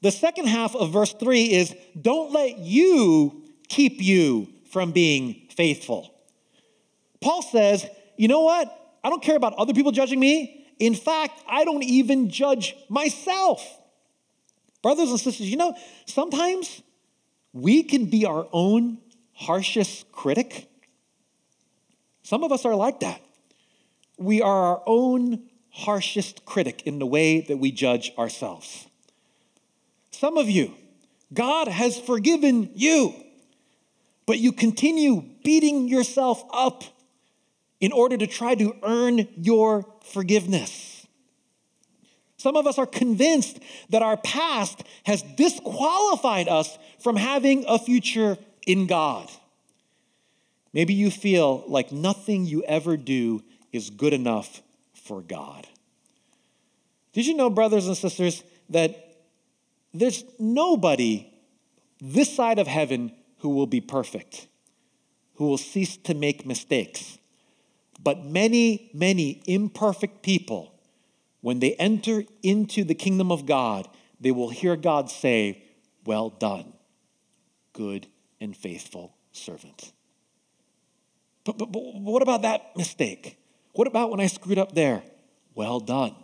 The 0.00 0.10
second 0.10 0.46
half 0.46 0.74
of 0.74 0.92
verse 0.92 1.12
3 1.12 1.52
is 1.52 1.74
don't 2.00 2.32
let 2.32 2.58
you 2.58 3.42
keep 3.68 4.02
you 4.02 4.48
from 4.76 4.92
being 4.92 5.46
faithful. 5.56 6.12
Paul 7.22 7.40
says, 7.40 7.86
you 8.18 8.28
know 8.28 8.42
what? 8.42 8.68
I 9.02 9.08
don't 9.08 9.22
care 9.22 9.34
about 9.34 9.54
other 9.54 9.72
people 9.72 9.90
judging 9.90 10.20
me. 10.20 10.66
In 10.78 10.94
fact, 10.94 11.42
I 11.48 11.64
don't 11.64 11.82
even 11.82 12.28
judge 12.28 12.76
myself. 12.90 13.66
Brothers 14.82 15.08
and 15.08 15.18
sisters, 15.18 15.50
you 15.50 15.56
know, 15.56 15.74
sometimes 16.04 16.82
we 17.54 17.84
can 17.84 18.04
be 18.04 18.26
our 18.26 18.46
own 18.52 18.98
harshest 19.32 20.12
critic. 20.12 20.68
Some 22.22 22.44
of 22.44 22.52
us 22.52 22.66
are 22.66 22.74
like 22.74 23.00
that. 23.00 23.22
We 24.18 24.42
are 24.42 24.62
our 24.62 24.82
own 24.84 25.44
harshest 25.70 26.44
critic 26.44 26.82
in 26.82 26.98
the 26.98 27.06
way 27.06 27.40
that 27.40 27.56
we 27.56 27.72
judge 27.72 28.12
ourselves. 28.18 28.86
Some 30.10 30.36
of 30.36 30.50
you, 30.50 30.74
God 31.32 31.66
has 31.66 31.98
forgiven 31.98 32.72
you, 32.74 33.14
but 34.26 34.38
you 34.38 34.52
continue 34.52 35.24
beating 35.44 35.88
yourself 35.88 36.44
up 36.52 36.84
in 37.80 37.92
order 37.92 38.16
to 38.16 38.26
try 38.26 38.54
to 38.54 38.74
earn 38.82 39.28
your 39.36 39.86
forgiveness. 40.02 41.06
Some 42.36 42.56
of 42.56 42.66
us 42.66 42.78
are 42.78 42.86
convinced 42.86 43.60
that 43.90 44.02
our 44.02 44.16
past 44.16 44.82
has 45.04 45.22
disqualified 45.22 46.48
us 46.48 46.78
from 47.00 47.16
having 47.16 47.64
a 47.66 47.78
future 47.78 48.36
in 48.66 48.86
God. 48.86 49.30
Maybe 50.72 50.92
you 50.92 51.10
feel 51.10 51.64
like 51.66 51.92
nothing 51.92 52.44
you 52.44 52.62
ever 52.64 52.96
do 52.96 53.42
is 53.72 53.90
good 53.90 54.12
enough 54.12 54.62
for 54.94 55.22
God. 55.22 55.66
Did 57.12 57.26
you 57.26 57.34
know, 57.34 57.48
brothers 57.48 57.86
and 57.86 57.96
sisters, 57.96 58.44
that 58.68 59.16
there's 59.94 60.24
nobody 60.38 61.32
this 62.00 62.34
side 62.34 62.58
of 62.58 62.66
heaven 62.66 63.12
who 63.46 63.50
will 63.50 63.68
be 63.68 63.80
perfect, 63.80 64.48
who 65.36 65.46
will 65.46 65.56
cease 65.56 65.96
to 65.98 66.14
make 66.14 66.44
mistakes? 66.44 67.16
But 68.02 68.24
many, 68.24 68.90
many 68.92 69.40
imperfect 69.46 70.20
people, 70.20 70.74
when 71.42 71.60
they 71.60 71.74
enter 71.74 72.24
into 72.42 72.82
the 72.82 72.96
kingdom 72.96 73.30
of 73.30 73.46
God, 73.46 73.86
they 74.20 74.32
will 74.32 74.48
hear 74.48 74.74
God 74.74 75.08
say, 75.12 75.62
Well 76.04 76.28
done, 76.28 76.72
good 77.72 78.08
and 78.40 78.56
faithful 78.56 79.14
servant. 79.30 79.92
But, 81.44 81.56
but, 81.56 81.70
but 81.70 81.78
what 81.78 82.22
about 82.22 82.42
that 82.42 82.76
mistake? 82.76 83.38
What 83.74 83.86
about 83.86 84.10
when 84.10 84.18
I 84.18 84.26
screwed 84.26 84.58
up 84.58 84.74
there? 84.74 85.04
Well 85.54 85.78
done, 85.78 86.16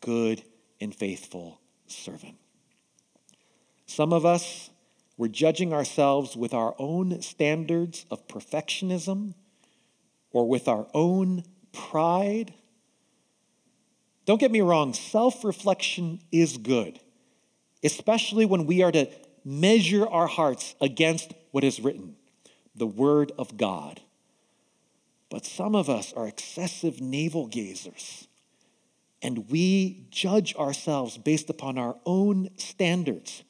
good 0.00 0.44
and 0.80 0.94
faithful 0.94 1.60
servant. 1.88 2.36
Some 3.86 4.12
of 4.12 4.24
us, 4.24 4.70
we're 5.16 5.28
judging 5.28 5.72
ourselves 5.72 6.36
with 6.36 6.54
our 6.54 6.74
own 6.78 7.20
standards 7.22 8.06
of 8.10 8.26
perfectionism 8.28 9.34
or 10.30 10.48
with 10.48 10.68
our 10.68 10.86
own 10.94 11.44
pride. 11.72 12.54
Don't 14.24 14.40
get 14.40 14.50
me 14.50 14.60
wrong, 14.60 14.94
self 14.94 15.44
reflection 15.44 16.20
is 16.30 16.56
good, 16.56 17.00
especially 17.82 18.46
when 18.46 18.66
we 18.66 18.82
are 18.82 18.92
to 18.92 19.08
measure 19.44 20.06
our 20.06 20.26
hearts 20.26 20.74
against 20.80 21.32
what 21.50 21.64
is 21.64 21.80
written, 21.80 22.16
the 22.74 22.86
Word 22.86 23.32
of 23.38 23.56
God. 23.56 24.00
But 25.28 25.46
some 25.46 25.74
of 25.74 25.88
us 25.88 26.12
are 26.12 26.28
excessive 26.28 27.00
navel 27.00 27.48
gazers, 27.48 28.26
and 29.20 29.50
we 29.50 30.06
judge 30.10 30.54
ourselves 30.56 31.18
based 31.18 31.50
upon 31.50 31.78
our 31.78 31.96
own 32.04 32.50
standards, 32.56 33.42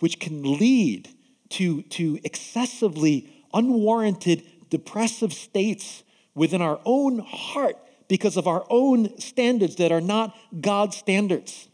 which 0.00 0.18
can 0.18 0.42
lead 0.58 1.08
to, 1.50 1.82
to 1.82 2.18
excessively 2.24 3.32
unwarranted 3.54 4.42
depressive 4.68 5.32
states 5.32 6.02
within 6.34 6.62
our 6.62 6.80
own 6.84 7.18
heart 7.18 7.76
because 8.08 8.36
of 8.36 8.46
our 8.46 8.64
own 8.68 9.18
standards 9.18 9.76
that 9.76 9.92
are 9.92 10.00
not 10.00 10.36
God's 10.60 10.96
standards. 10.96 11.68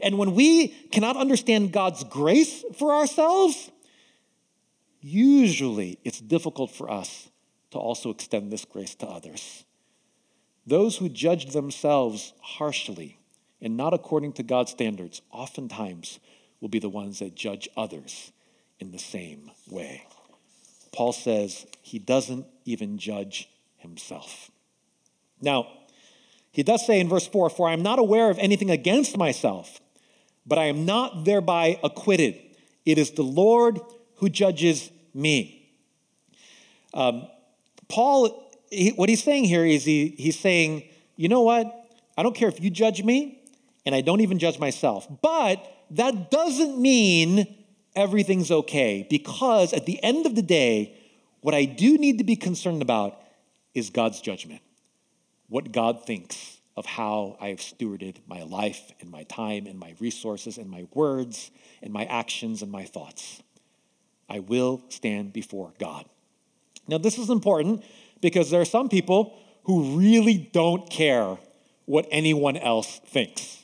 And 0.00 0.18
when 0.18 0.34
we 0.34 0.68
cannot 0.68 1.16
understand 1.16 1.72
God's 1.72 2.04
grace 2.04 2.64
for 2.76 2.92
ourselves, 2.92 3.70
usually 5.00 5.98
it's 6.04 6.20
difficult 6.20 6.70
for 6.70 6.90
us 6.90 7.28
to 7.70 7.78
also 7.78 8.10
extend 8.10 8.50
this 8.50 8.64
grace 8.64 8.94
to 8.96 9.06
others. 9.06 9.64
Those 10.66 10.96
who 10.96 11.08
judge 11.08 11.52
themselves 11.52 12.32
harshly 12.40 13.18
and 13.60 13.76
not 13.76 13.94
according 13.94 14.34
to 14.34 14.42
God's 14.42 14.70
standards 14.70 15.22
oftentimes 15.30 16.20
will 16.60 16.68
be 16.68 16.78
the 16.78 16.88
ones 16.88 17.18
that 17.20 17.34
judge 17.34 17.68
others 17.76 18.32
in 18.80 18.90
the 18.90 18.98
same 18.98 19.50
way. 19.68 20.06
Paul 20.92 21.12
says 21.12 21.66
he 21.82 21.98
doesn't 21.98 22.46
even 22.64 22.98
judge 22.98 23.48
himself. 23.76 24.50
Now, 25.40 25.68
he 26.50 26.62
does 26.62 26.84
say 26.84 26.98
in 26.98 27.08
verse 27.08 27.26
4 27.26 27.50
For 27.50 27.68
I 27.68 27.72
am 27.72 27.82
not 27.82 27.98
aware 27.98 28.30
of 28.30 28.38
anything 28.38 28.70
against 28.70 29.16
myself, 29.16 29.80
but 30.46 30.58
I 30.58 30.64
am 30.64 30.84
not 30.84 31.24
thereby 31.24 31.78
acquitted. 31.84 32.36
It 32.84 32.98
is 32.98 33.12
the 33.12 33.22
Lord 33.22 33.80
who 34.16 34.28
judges 34.28 34.90
me. 35.14 35.70
Um, 36.94 37.28
Paul, 37.88 38.50
he, 38.70 38.90
what 38.90 39.08
he's 39.08 39.22
saying 39.22 39.44
here 39.44 39.64
is 39.64 39.84
he, 39.84 40.08
he's 40.18 40.38
saying, 40.38 40.84
you 41.16 41.28
know 41.28 41.42
what? 41.42 41.72
I 42.16 42.22
don't 42.22 42.34
care 42.34 42.48
if 42.48 42.60
you 42.60 42.70
judge 42.70 43.04
me, 43.04 43.42
and 43.86 43.94
I 43.94 44.00
don't 44.00 44.20
even 44.20 44.38
judge 44.38 44.58
myself. 44.58 45.06
But 45.22 45.64
that 45.90 46.30
doesn't 46.30 46.78
mean 46.78 47.46
everything's 47.94 48.50
okay 48.50 49.06
because 49.08 49.72
at 49.72 49.86
the 49.86 50.02
end 50.02 50.26
of 50.26 50.34
the 50.34 50.42
day, 50.42 50.94
what 51.40 51.54
I 51.54 51.64
do 51.64 51.98
need 51.98 52.18
to 52.18 52.24
be 52.24 52.36
concerned 52.36 52.82
about 52.82 53.20
is 53.74 53.90
God's 53.90 54.20
judgment, 54.20 54.60
what 55.48 55.72
God 55.72 56.04
thinks 56.04 56.58
of 56.76 56.86
how 56.86 57.36
I've 57.40 57.58
stewarded 57.58 58.18
my 58.28 58.42
life 58.44 58.92
and 59.00 59.10
my 59.10 59.24
time 59.24 59.66
and 59.66 59.78
my 59.78 59.94
resources 59.98 60.58
and 60.58 60.70
my 60.70 60.86
words 60.94 61.50
and 61.82 61.92
my 61.92 62.04
actions 62.04 62.62
and 62.62 62.70
my 62.70 62.84
thoughts. 62.84 63.42
I 64.28 64.40
will 64.40 64.82
stand 64.88 65.32
before 65.32 65.72
God. 65.78 66.04
Now, 66.86 66.98
this 66.98 67.18
is 67.18 67.30
important 67.30 67.84
because 68.20 68.50
there 68.50 68.60
are 68.60 68.66
some 68.66 68.88
people 68.88 69.38
who 69.64 69.98
really 69.98 70.48
don't 70.52 70.88
care 70.88 71.36
what 71.84 72.06
anyone 72.10 72.56
else 72.56 73.00
thinks. 73.06 73.57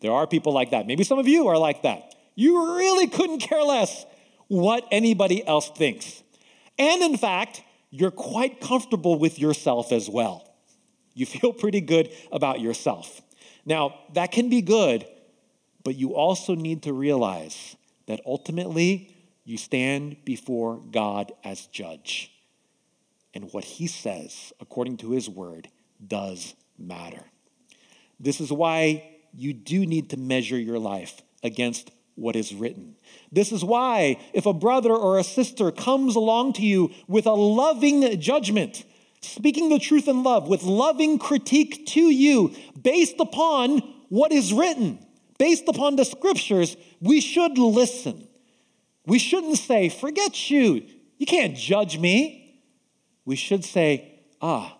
There 0.00 0.12
are 0.12 0.26
people 0.26 0.52
like 0.52 0.70
that. 0.70 0.86
Maybe 0.86 1.04
some 1.04 1.18
of 1.18 1.28
you 1.28 1.48
are 1.48 1.58
like 1.58 1.82
that. 1.82 2.14
You 2.34 2.76
really 2.76 3.06
couldn't 3.06 3.40
care 3.40 3.62
less 3.62 4.06
what 4.48 4.84
anybody 4.90 5.46
else 5.46 5.70
thinks. 5.70 6.22
And 6.78 7.02
in 7.02 7.16
fact, 7.16 7.62
you're 7.90 8.10
quite 8.10 8.60
comfortable 8.60 9.18
with 9.18 9.38
yourself 9.38 9.92
as 9.92 10.08
well. 10.08 10.46
You 11.14 11.26
feel 11.26 11.52
pretty 11.52 11.80
good 11.80 12.10
about 12.32 12.60
yourself. 12.60 13.20
Now, 13.66 13.98
that 14.14 14.32
can 14.32 14.48
be 14.48 14.62
good, 14.62 15.06
but 15.84 15.96
you 15.96 16.14
also 16.14 16.54
need 16.54 16.84
to 16.84 16.92
realize 16.92 17.76
that 18.06 18.20
ultimately 18.24 19.14
you 19.44 19.58
stand 19.58 20.16
before 20.24 20.76
God 20.90 21.32
as 21.44 21.66
judge. 21.66 22.32
And 23.34 23.52
what 23.52 23.64
he 23.64 23.86
says, 23.86 24.52
according 24.60 24.96
to 24.98 25.10
his 25.10 25.28
word, 25.28 25.68
does 26.04 26.54
matter. 26.78 27.24
This 28.18 28.40
is 28.40 28.52
why 28.52 29.19
you 29.34 29.52
do 29.52 29.86
need 29.86 30.10
to 30.10 30.16
measure 30.16 30.58
your 30.58 30.78
life 30.78 31.22
against 31.42 31.90
what 32.14 32.36
is 32.36 32.54
written. 32.54 32.96
This 33.32 33.50
is 33.50 33.64
why, 33.64 34.18
if 34.34 34.46
a 34.46 34.52
brother 34.52 34.92
or 34.92 35.18
a 35.18 35.24
sister 35.24 35.70
comes 35.70 36.16
along 36.16 36.54
to 36.54 36.62
you 36.62 36.92
with 37.08 37.26
a 37.26 37.32
loving 37.32 38.20
judgment, 38.20 38.84
speaking 39.22 39.68
the 39.68 39.78
truth 39.78 40.06
in 40.08 40.22
love, 40.22 40.48
with 40.48 40.62
loving 40.62 41.18
critique 41.18 41.86
to 41.86 42.02
you 42.02 42.54
based 42.80 43.16
upon 43.18 43.78
what 44.08 44.32
is 44.32 44.52
written, 44.52 44.98
based 45.38 45.68
upon 45.68 45.96
the 45.96 46.04
scriptures, 46.04 46.76
we 47.00 47.20
should 47.20 47.56
listen. 47.56 48.28
We 49.06 49.18
shouldn't 49.18 49.58
say, 49.58 49.88
forget 49.88 50.50
you, 50.50 50.86
you 51.16 51.26
can't 51.26 51.56
judge 51.56 51.98
me. 51.98 52.62
We 53.24 53.36
should 53.36 53.64
say, 53.64 54.20
ah, 54.42 54.76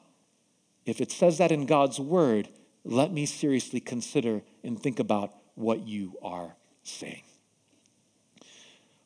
if 0.84 1.00
it 1.00 1.10
says 1.10 1.38
that 1.38 1.52
in 1.52 1.66
God's 1.66 2.00
word, 2.00 2.48
let 2.84 3.12
me 3.12 3.26
seriously 3.26 3.80
consider 3.80 4.42
and 4.64 4.80
think 4.80 4.98
about 4.98 5.34
what 5.54 5.86
you 5.86 6.16
are 6.22 6.54
saying. 6.82 7.22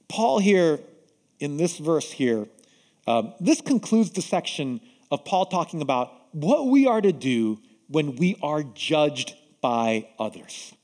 Paul, 0.09 0.39
here 0.39 0.81
in 1.41 1.57
this 1.57 1.79
verse 1.79 2.11
here, 2.13 2.47
um, 3.07 3.35
this 3.41 3.61
concludes 3.61 4.13
the 4.13 4.23
section 4.23 4.81
of 5.11 5.25
Paul 5.25 5.47
talking 5.47 5.83
about 5.83 6.13
what 6.33 6.69
we 6.69 6.87
are 6.87 7.01
to 7.01 7.13
do 7.13 7.61
when 7.89 8.17
we 8.17 8.37
are 8.43 8.63
judged 8.63 9.35
by 9.61 10.09
others. 10.19 10.75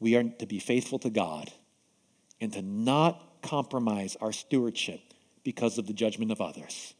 We 0.00 0.16
are 0.16 0.24
to 0.24 0.46
be 0.46 0.58
faithful 0.58 0.98
to 1.00 1.10
God 1.10 1.50
and 2.40 2.52
to 2.52 2.62
not 2.62 3.42
compromise 3.42 4.16
our 4.20 4.32
stewardship 4.32 5.00
because 5.44 5.78
of 5.78 5.86
the 5.86 5.92
judgment 5.92 6.32
of 6.32 6.40
others. 6.40 6.94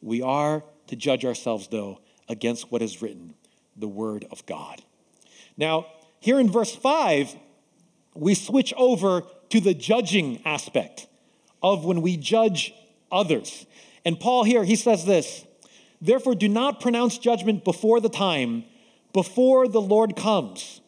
We 0.00 0.22
are 0.22 0.62
to 0.88 0.96
judge 0.96 1.24
ourselves, 1.24 1.68
though, 1.68 2.00
against 2.28 2.70
what 2.70 2.82
is 2.82 3.02
written, 3.02 3.34
the 3.76 3.88
Word 3.88 4.26
of 4.30 4.44
God. 4.46 4.82
Now, 5.56 5.86
here 6.20 6.38
in 6.38 6.50
verse 6.50 6.74
5, 6.74 7.36
we 8.14 8.34
switch 8.34 8.74
over 8.76 9.22
to 9.50 9.60
the 9.60 9.74
judging 9.74 10.42
aspect 10.44 11.06
of 11.62 11.84
when 11.84 12.02
we 12.02 12.16
judge 12.16 12.74
others. 13.10 13.66
And 14.04 14.18
Paul 14.18 14.44
here, 14.44 14.64
he 14.64 14.76
says 14.76 15.04
this 15.04 15.44
Therefore, 16.00 16.34
do 16.34 16.48
not 16.48 16.80
pronounce 16.80 17.18
judgment 17.18 17.64
before 17.64 18.00
the 18.00 18.08
time, 18.08 18.64
before 19.12 19.68
the 19.68 19.80
Lord 19.80 20.16
comes, 20.16 20.80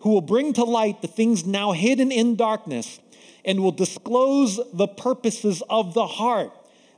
who 0.00 0.10
will 0.10 0.20
bring 0.20 0.52
to 0.54 0.64
light 0.64 1.02
the 1.02 1.08
things 1.08 1.44
now 1.44 1.72
hidden 1.72 2.10
in 2.10 2.36
darkness 2.36 3.00
and 3.44 3.60
will 3.60 3.72
disclose 3.72 4.60
the 4.72 4.88
purposes 4.88 5.62
of 5.70 5.94
the 5.94 6.06
heart. 6.06 6.52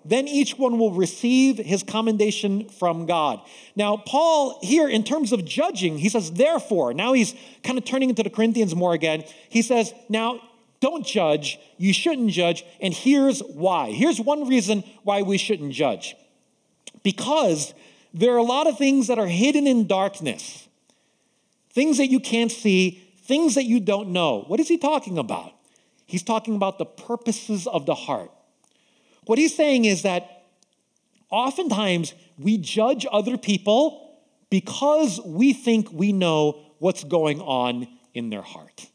Then 0.09 0.27
each 0.27 0.57
one 0.57 0.79
will 0.79 0.93
receive 0.93 1.59
his 1.59 1.83
commendation 1.83 2.71
from 2.71 3.05
God. 3.05 3.41
Now, 3.77 3.99
Paul, 3.99 4.59
here 4.63 4.89
in 4.89 5.05
terms 5.05 5.33
of 5.33 5.45
judging, 5.45 5.99
he 5.99 6.09
says, 6.09 6.33
therefore, 6.33 6.95
now 6.95 7.13
he's 7.13 7.35
kind 7.63 7.77
of 7.77 7.85
turning 7.85 8.09
into 8.09 8.23
the 8.23 8.31
Corinthians 8.31 8.75
more 8.75 8.95
again. 8.95 9.25
He 9.51 9.61
says, 9.61 9.93
now 10.09 10.41
don't 10.81 11.05
judge, 11.05 11.59
you 11.77 11.93
shouldn't 11.93 12.31
judge, 12.31 12.65
and 12.81 12.95
here's 12.95 13.41
why. 13.41 13.91
Here's 13.91 14.19
one 14.19 14.49
reason 14.49 14.83
why 15.03 15.23
we 15.23 15.37
shouldn't 15.37 15.73
judge. 15.73 16.17
Because 17.03 17.75
there 18.15 18.33
are 18.33 18.39
a 18.39 18.43
lot 18.43 18.67
of 18.67 18.79
things 18.79 19.09
that 19.09 19.19
are 19.19 19.27
hidden 19.27 19.67
in 19.67 19.87
darkness, 19.87 20.69
things 21.71 21.99
that 21.99 22.07
you 22.07 22.21
can't 22.21 22.51
see, 22.51 23.05
things 23.25 23.57
that 23.57 23.65
you 23.65 23.79
don't 23.79 24.09
know. 24.09 24.45
What 24.47 24.59
is 24.59 24.69
he 24.69 24.79
talking 24.79 25.19
about? 25.19 25.53
He's 26.07 26.23
talking 26.23 26.55
about 26.55 26.79
the 26.79 26.87
purposes 26.87 27.67
of 27.67 27.85
the 27.85 27.95
heart. 27.95 28.31
What 29.29 29.37
he's 29.37 29.55
saying 29.55 29.85
is 29.85 30.05
that 30.05 30.47
oftentimes 31.29 32.15
we 32.39 32.57
judge 32.57 33.05
other 33.13 33.37
people 33.37 34.23
because 34.49 35.21
we 35.23 35.53
think 35.53 35.93
we 35.93 36.15
know 36.15 36.59
what's 36.79 37.05
going 37.05 37.43
on 37.43 37.89
in 38.15 38.31
their 38.31 38.41
heart. 38.41 38.87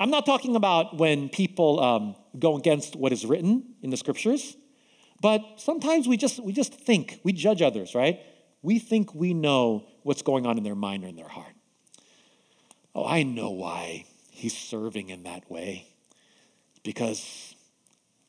I'm 0.00 0.08
not 0.08 0.24
talking 0.24 0.56
about 0.56 0.96
when 0.96 1.28
people 1.28 1.80
um, 1.80 2.16
go 2.38 2.56
against 2.56 2.96
what 2.96 3.12
is 3.12 3.26
written 3.26 3.74
in 3.82 3.90
the 3.90 3.98
scriptures, 3.98 4.56
but 5.20 5.42
sometimes 5.58 6.08
we 6.08 6.16
just, 6.16 6.42
we 6.42 6.54
just 6.54 6.72
think, 6.72 7.20
we 7.22 7.34
judge 7.34 7.60
others, 7.60 7.94
right? 7.94 8.20
We 8.62 8.78
think 8.78 9.14
we 9.14 9.34
know 9.34 9.86
what's 10.02 10.22
going 10.22 10.46
on 10.46 10.56
in 10.56 10.64
their 10.64 10.74
mind 10.74 11.04
or 11.04 11.08
in 11.08 11.16
their 11.16 11.28
heart. 11.28 11.52
Oh, 12.94 13.04
I 13.04 13.22
know 13.22 13.50
why 13.50 14.06
he's 14.30 14.56
serving 14.56 15.10
in 15.10 15.24
that 15.24 15.50
way 15.50 15.88
because 16.82 17.51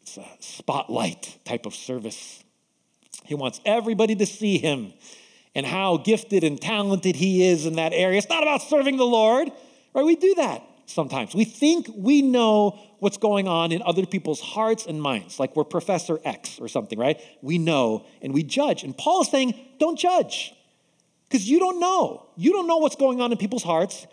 it's 0.03 0.17
a 0.17 0.27
spotlight 0.41 1.39
type 1.45 1.65
of 1.65 1.73
service. 1.73 2.43
He 3.23 3.35
wants 3.35 3.61
everybody 3.65 4.15
to 4.15 4.25
see 4.25 4.57
him 4.57 4.91
and 5.55 5.65
how 5.65 5.95
gifted 5.95 6.43
and 6.43 6.59
talented 6.59 7.15
he 7.15 7.47
is 7.47 7.65
in 7.65 7.77
that 7.77 7.93
area. 7.93 8.17
It's 8.17 8.27
not 8.27 8.43
about 8.43 8.61
serving 8.61 8.97
the 8.97 9.05
Lord, 9.05 9.49
right? 9.93 10.05
We 10.05 10.17
do 10.17 10.35
that 10.35 10.61
sometimes. 10.87 11.33
We 11.33 11.45
think 11.45 11.87
we 11.95 12.21
know 12.21 12.77
what's 12.99 13.15
going 13.15 13.47
on 13.47 13.71
in 13.71 13.81
other 13.81 14.05
people's 14.05 14.41
hearts 14.41 14.85
and 14.85 15.01
minds, 15.01 15.39
like 15.39 15.55
we're 15.55 15.63
Professor 15.63 16.19
X 16.25 16.59
or 16.59 16.67
something, 16.67 16.99
right? 16.99 17.21
We 17.41 17.57
know 17.57 18.05
and 18.21 18.33
we 18.33 18.43
judge. 18.43 18.83
And 18.83 18.97
Paul 18.97 19.21
is 19.21 19.29
saying, 19.29 19.55
don't 19.79 19.97
judge 19.97 20.53
because 21.29 21.49
you 21.49 21.59
don't 21.59 21.79
know. 21.79 22.27
You 22.35 22.51
don't 22.51 22.67
know 22.67 22.77
what's 22.77 22.97
going 22.97 23.21
on 23.21 23.31
in 23.31 23.37
people's 23.37 23.63
hearts. 23.63 24.05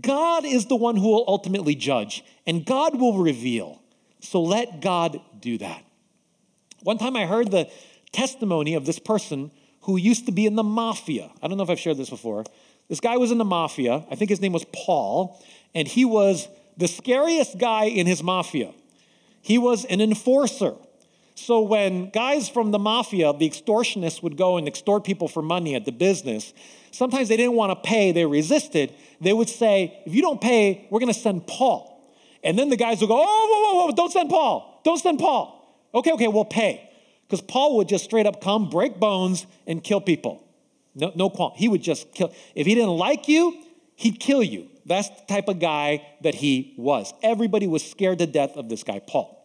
God 0.00 0.44
is 0.44 0.66
the 0.66 0.74
one 0.74 0.96
who 0.96 1.08
will 1.08 1.24
ultimately 1.28 1.76
judge, 1.76 2.24
and 2.48 2.66
God 2.66 2.98
will 2.98 3.18
reveal. 3.18 3.80
So 4.20 4.42
let 4.42 4.80
God 4.80 5.20
do 5.46 5.58
that. 5.58 5.82
One 6.82 6.98
time 6.98 7.16
I 7.16 7.26
heard 7.26 7.50
the 7.50 7.70
testimony 8.12 8.74
of 8.74 8.84
this 8.84 8.98
person 8.98 9.50
who 9.82 9.96
used 9.96 10.26
to 10.26 10.32
be 10.32 10.46
in 10.46 10.56
the 10.56 10.64
mafia. 10.64 11.30
I 11.42 11.48
don't 11.48 11.56
know 11.56 11.62
if 11.62 11.70
I've 11.70 11.80
shared 11.80 11.96
this 11.96 12.10
before. 12.10 12.44
This 12.88 13.00
guy 13.00 13.16
was 13.16 13.30
in 13.30 13.38
the 13.38 13.44
mafia. 13.44 14.04
I 14.10 14.14
think 14.16 14.30
his 14.30 14.40
name 14.40 14.52
was 14.52 14.66
Paul, 14.72 15.42
and 15.74 15.88
he 15.88 16.04
was 16.04 16.48
the 16.76 16.88
scariest 16.88 17.58
guy 17.58 17.84
in 17.84 18.06
his 18.06 18.22
mafia. 18.22 18.72
He 19.40 19.58
was 19.58 19.84
an 19.84 20.00
enforcer. 20.00 20.74
So 21.36 21.60
when 21.60 22.10
guys 22.10 22.48
from 22.48 22.70
the 22.70 22.78
mafia, 22.78 23.32
the 23.32 23.48
extortionists, 23.48 24.22
would 24.22 24.36
go 24.36 24.56
and 24.56 24.66
extort 24.66 25.04
people 25.04 25.28
for 25.28 25.42
money 25.42 25.74
at 25.74 25.84
the 25.84 25.92
business, 25.92 26.52
sometimes 26.90 27.28
they 27.28 27.36
didn't 27.36 27.54
want 27.54 27.70
to 27.70 27.88
pay, 27.88 28.10
they 28.10 28.26
resisted. 28.26 28.92
They 29.20 29.32
would 29.32 29.48
say, 29.48 30.02
If 30.06 30.14
you 30.14 30.22
don't 30.22 30.40
pay, 30.40 30.86
we're 30.90 31.00
going 31.00 31.12
to 31.12 31.18
send 31.18 31.46
Paul. 31.46 31.92
And 32.42 32.58
then 32.58 32.70
the 32.70 32.76
guys 32.76 33.00
would 33.00 33.08
go, 33.08 33.18
Oh, 33.18 33.48
whoa, 33.50 33.60
whoa, 33.62 33.86
whoa, 33.86 33.92
don't 33.94 34.12
send 34.12 34.30
Paul. 34.30 34.75
Don't 34.86 34.98
send 34.98 35.18
Paul. 35.18 35.90
Okay, 35.92 36.12
okay, 36.12 36.28
we'll 36.28 36.44
pay. 36.44 36.88
Because 37.26 37.40
Paul 37.40 37.76
would 37.78 37.88
just 37.88 38.04
straight 38.04 38.24
up 38.24 38.40
come, 38.40 38.70
break 38.70 39.00
bones, 39.00 39.44
and 39.66 39.82
kill 39.82 40.00
people. 40.00 40.44
No, 40.94 41.10
no 41.16 41.28
qualm. 41.28 41.54
He 41.56 41.66
would 41.66 41.82
just 41.82 42.14
kill. 42.14 42.32
If 42.54 42.68
he 42.68 42.76
didn't 42.76 42.96
like 42.96 43.26
you, 43.26 43.64
he'd 43.96 44.20
kill 44.20 44.44
you. 44.44 44.68
That's 44.84 45.08
the 45.08 45.26
type 45.26 45.48
of 45.48 45.58
guy 45.58 46.06
that 46.20 46.36
he 46.36 46.72
was. 46.76 47.12
Everybody 47.20 47.66
was 47.66 47.84
scared 47.84 48.20
to 48.20 48.28
death 48.28 48.56
of 48.56 48.68
this 48.68 48.84
guy, 48.84 49.00
Paul. 49.04 49.44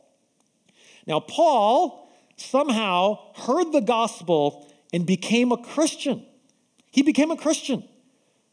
Now, 1.08 1.20
Paul 1.20 2.08
somehow 2.38 3.18
heard 3.34 3.72
the 3.72 3.82
gospel 3.82 4.72
and 4.94 5.08
became 5.08 5.52
a 5.52 5.58
Christian. 5.58 6.24
He 6.92 7.02
became 7.02 7.32
a 7.32 7.38
Christian. 7.38 7.84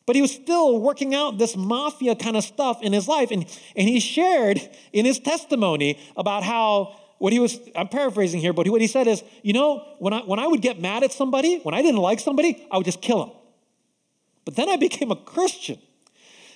But 0.08 0.16
he 0.16 0.22
was 0.22 0.32
still 0.32 0.80
working 0.80 1.14
out 1.14 1.36
this 1.36 1.54
mafia 1.54 2.16
kind 2.16 2.34
of 2.34 2.42
stuff 2.42 2.82
in 2.82 2.94
his 2.94 3.06
life. 3.06 3.30
And, 3.30 3.44
and 3.76 3.86
he 3.86 4.00
shared 4.00 4.58
in 4.90 5.04
his 5.04 5.18
testimony 5.18 6.00
about 6.16 6.44
how 6.44 6.96
what 7.18 7.34
he 7.34 7.38
was, 7.38 7.60
I'm 7.76 7.88
paraphrasing 7.88 8.40
here, 8.40 8.54
but 8.54 8.66
what 8.68 8.80
he 8.80 8.86
said 8.86 9.06
is, 9.06 9.22
you 9.42 9.52
know, 9.52 9.84
when 9.98 10.14
I, 10.14 10.20
when 10.20 10.38
I 10.38 10.46
would 10.46 10.62
get 10.62 10.80
mad 10.80 11.02
at 11.02 11.12
somebody, 11.12 11.58
when 11.58 11.74
I 11.74 11.82
didn't 11.82 12.00
like 12.00 12.20
somebody, 12.20 12.66
I 12.70 12.78
would 12.78 12.86
just 12.86 13.02
kill 13.02 13.22
him. 13.22 13.32
But 14.46 14.56
then 14.56 14.70
I 14.70 14.76
became 14.76 15.10
a 15.10 15.16
Christian. 15.16 15.78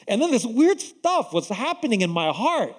And 0.08 0.22
then 0.22 0.30
this 0.30 0.46
weird 0.46 0.80
stuff 0.80 1.34
was 1.34 1.46
happening 1.48 2.00
in 2.00 2.08
my 2.08 2.32
heart. 2.32 2.74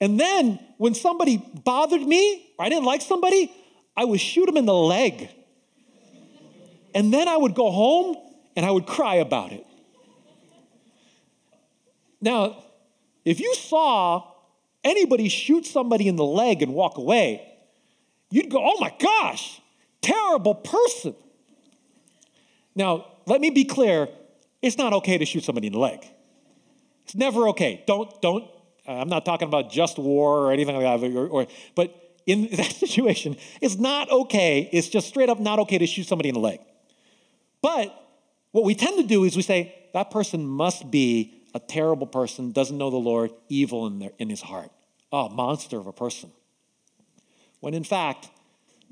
And 0.00 0.18
then 0.18 0.58
when 0.78 0.94
somebody 0.94 1.36
bothered 1.36 2.00
me, 2.00 2.50
or 2.58 2.64
I 2.64 2.70
didn't 2.70 2.86
like 2.86 3.02
somebody, 3.02 3.52
I 3.94 4.06
would 4.06 4.20
shoot 4.20 4.48
him 4.48 4.56
in 4.56 4.64
the 4.64 4.72
leg. 4.72 5.28
And 6.94 7.12
then 7.12 7.28
I 7.28 7.36
would 7.36 7.54
go 7.54 7.70
home 7.70 8.16
and 8.56 8.64
I 8.64 8.70
would 8.70 8.86
cry 8.86 9.16
about 9.16 9.52
it. 9.52 9.66
Now, 12.20 12.64
if 13.24 13.40
you 13.40 13.54
saw 13.54 14.32
anybody 14.84 15.28
shoot 15.28 15.66
somebody 15.66 16.08
in 16.08 16.16
the 16.16 16.24
leg 16.24 16.62
and 16.62 16.74
walk 16.74 16.98
away, 16.98 17.46
you'd 18.30 18.50
go, 18.50 18.58
oh 18.62 18.80
my 18.80 18.92
gosh, 18.98 19.60
terrible 20.00 20.54
person. 20.54 21.14
Now, 22.74 23.06
let 23.26 23.40
me 23.40 23.50
be 23.50 23.64
clear 23.64 24.08
it's 24.62 24.78
not 24.78 24.92
okay 24.94 25.18
to 25.18 25.24
shoot 25.24 25.44
somebody 25.44 25.66
in 25.66 25.72
the 25.72 25.78
leg. 25.78 26.04
It's 27.04 27.14
never 27.14 27.48
okay. 27.48 27.84
Don't, 27.86 28.20
don't, 28.20 28.44
uh, 28.86 28.92
I'm 28.92 29.08
not 29.08 29.24
talking 29.24 29.48
about 29.48 29.70
just 29.70 29.98
war 29.98 30.40
or 30.40 30.52
anything 30.52 30.76
like 30.76 31.00
that, 31.00 31.16
or, 31.16 31.28
or, 31.28 31.46
but 31.74 32.16
in 32.26 32.48
that 32.56 32.72
situation, 32.72 33.36
it's 33.60 33.76
not 33.76 34.10
okay. 34.10 34.68
It's 34.72 34.88
just 34.88 35.08
straight 35.08 35.28
up 35.28 35.40
not 35.40 35.58
okay 35.60 35.78
to 35.78 35.86
shoot 35.86 36.06
somebody 36.06 36.28
in 36.28 36.34
the 36.34 36.40
leg. 36.40 36.60
But 37.62 37.94
what 38.52 38.64
we 38.64 38.74
tend 38.74 38.98
to 38.98 39.06
do 39.06 39.24
is 39.24 39.36
we 39.36 39.42
say, 39.42 39.74
that 39.94 40.10
person 40.10 40.46
must 40.46 40.90
be 40.90 41.37
a 41.54 41.60
terrible 41.60 42.06
person, 42.06 42.52
doesn't 42.52 42.76
know 42.76 42.90
the 42.90 42.96
Lord, 42.96 43.30
evil 43.48 43.86
in, 43.86 43.98
their, 43.98 44.12
in 44.18 44.30
his 44.30 44.42
heart. 44.42 44.70
Oh, 45.12 45.28
monster 45.28 45.78
of 45.78 45.86
a 45.86 45.92
person. 45.92 46.30
When 47.60 47.74
in 47.74 47.84
fact, 47.84 48.28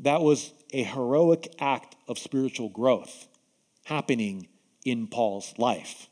that 0.01 0.21
was 0.21 0.53
a 0.73 0.83
heroic 0.83 1.55
act 1.59 1.97
of 2.09 2.19
spiritual 2.19 2.69
growth 2.69 3.29
happening 3.85 4.49
in 4.85 5.07
Paul's 5.07 5.55
life 5.59 6.09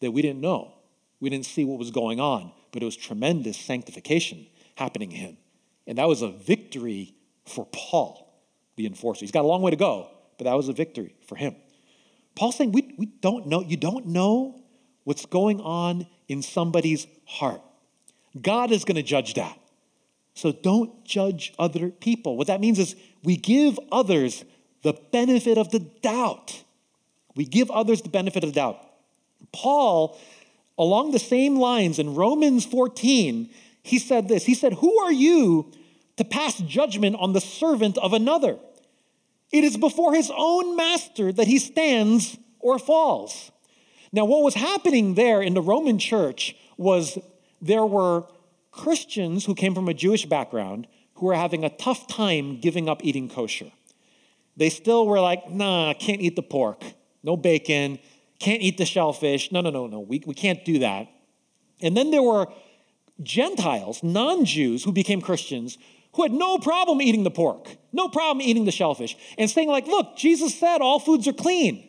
that 0.00 0.12
we 0.12 0.22
didn't 0.22 0.40
know. 0.40 0.74
We 1.20 1.30
didn't 1.30 1.46
see 1.46 1.64
what 1.64 1.78
was 1.78 1.90
going 1.90 2.20
on, 2.20 2.52
but 2.72 2.82
it 2.82 2.86
was 2.86 2.96
tremendous 2.96 3.58
sanctification 3.58 4.46
happening 4.76 5.12
in 5.12 5.18
him. 5.18 5.36
And 5.86 5.98
that 5.98 6.08
was 6.08 6.22
a 6.22 6.30
victory 6.30 7.14
for 7.46 7.66
Paul, 7.72 8.32
the 8.76 8.86
enforcer. 8.86 9.20
He's 9.20 9.30
got 9.30 9.44
a 9.44 9.48
long 9.48 9.62
way 9.62 9.70
to 9.70 9.76
go, 9.76 10.08
but 10.38 10.44
that 10.44 10.54
was 10.54 10.68
a 10.68 10.72
victory 10.72 11.14
for 11.26 11.36
him. 11.36 11.56
Paul's 12.36 12.56
saying, 12.56 12.72
we, 12.72 12.94
we 12.96 13.06
don't 13.06 13.46
know, 13.46 13.60
you 13.60 13.76
don't 13.76 14.06
know 14.06 14.59
what's 15.10 15.26
going 15.26 15.60
on 15.60 16.06
in 16.28 16.40
somebody's 16.40 17.08
heart. 17.24 17.60
God 18.40 18.70
is 18.70 18.84
going 18.84 18.94
to 18.94 19.02
judge 19.02 19.34
that. 19.34 19.58
So 20.34 20.52
don't 20.52 21.04
judge 21.04 21.52
other 21.58 21.90
people. 21.90 22.36
What 22.36 22.46
that 22.46 22.60
means 22.60 22.78
is 22.78 22.94
we 23.24 23.36
give 23.36 23.76
others 23.90 24.44
the 24.82 24.92
benefit 25.10 25.58
of 25.58 25.72
the 25.72 25.80
doubt. 25.80 26.62
We 27.34 27.44
give 27.44 27.72
others 27.72 28.02
the 28.02 28.08
benefit 28.08 28.44
of 28.44 28.50
the 28.50 28.54
doubt. 28.54 28.78
Paul, 29.52 30.16
along 30.78 31.10
the 31.10 31.18
same 31.18 31.56
lines 31.56 31.98
in 31.98 32.14
Romans 32.14 32.64
14, 32.64 33.50
he 33.82 33.98
said 33.98 34.28
this 34.28 34.44
He 34.44 34.54
said, 34.54 34.74
Who 34.74 34.96
are 35.00 35.12
you 35.12 35.72
to 36.18 36.24
pass 36.24 36.56
judgment 36.58 37.16
on 37.18 37.32
the 37.32 37.40
servant 37.40 37.98
of 37.98 38.12
another? 38.12 38.60
It 39.50 39.64
is 39.64 39.76
before 39.76 40.14
his 40.14 40.30
own 40.32 40.76
master 40.76 41.32
that 41.32 41.48
he 41.48 41.58
stands 41.58 42.38
or 42.60 42.78
falls. 42.78 43.50
Now, 44.12 44.24
what 44.24 44.42
was 44.42 44.54
happening 44.54 45.14
there 45.14 45.40
in 45.40 45.54
the 45.54 45.62
Roman 45.62 45.98
church 45.98 46.56
was 46.76 47.18
there 47.60 47.86
were 47.86 48.24
Christians 48.72 49.44
who 49.44 49.54
came 49.54 49.74
from 49.74 49.88
a 49.88 49.94
Jewish 49.94 50.26
background 50.26 50.86
who 51.14 51.26
were 51.26 51.34
having 51.34 51.64
a 51.64 51.70
tough 51.70 52.06
time 52.06 52.60
giving 52.60 52.88
up 52.88 53.04
eating 53.04 53.28
kosher. 53.28 53.70
They 54.56 54.70
still 54.70 55.06
were 55.06 55.20
like, 55.20 55.50
nah, 55.50 55.94
can't 55.94 56.20
eat 56.20 56.36
the 56.36 56.42
pork, 56.42 56.82
no 57.22 57.36
bacon, 57.36 57.98
can't 58.38 58.62
eat 58.62 58.78
the 58.78 58.86
shellfish. 58.86 59.52
No, 59.52 59.60
no, 59.60 59.70
no, 59.70 59.86
no, 59.86 60.00
we, 60.00 60.22
we 60.26 60.34
can't 60.34 60.64
do 60.64 60.80
that. 60.80 61.08
And 61.80 61.96
then 61.96 62.10
there 62.10 62.22
were 62.22 62.46
Gentiles, 63.22 64.02
non 64.02 64.44
Jews, 64.44 64.84
who 64.84 64.92
became 64.92 65.20
Christians 65.20 65.78
who 66.14 66.22
had 66.22 66.32
no 66.32 66.58
problem 66.58 67.00
eating 67.00 67.22
the 67.22 67.30
pork, 67.30 67.76
no 67.92 68.08
problem 68.08 68.40
eating 68.42 68.64
the 68.64 68.72
shellfish, 68.72 69.16
and 69.38 69.48
saying, 69.48 69.68
like, 69.68 69.86
look, 69.86 70.16
Jesus 70.16 70.58
said 70.58 70.78
all 70.80 70.98
foods 70.98 71.28
are 71.28 71.32
clean. 71.32 71.86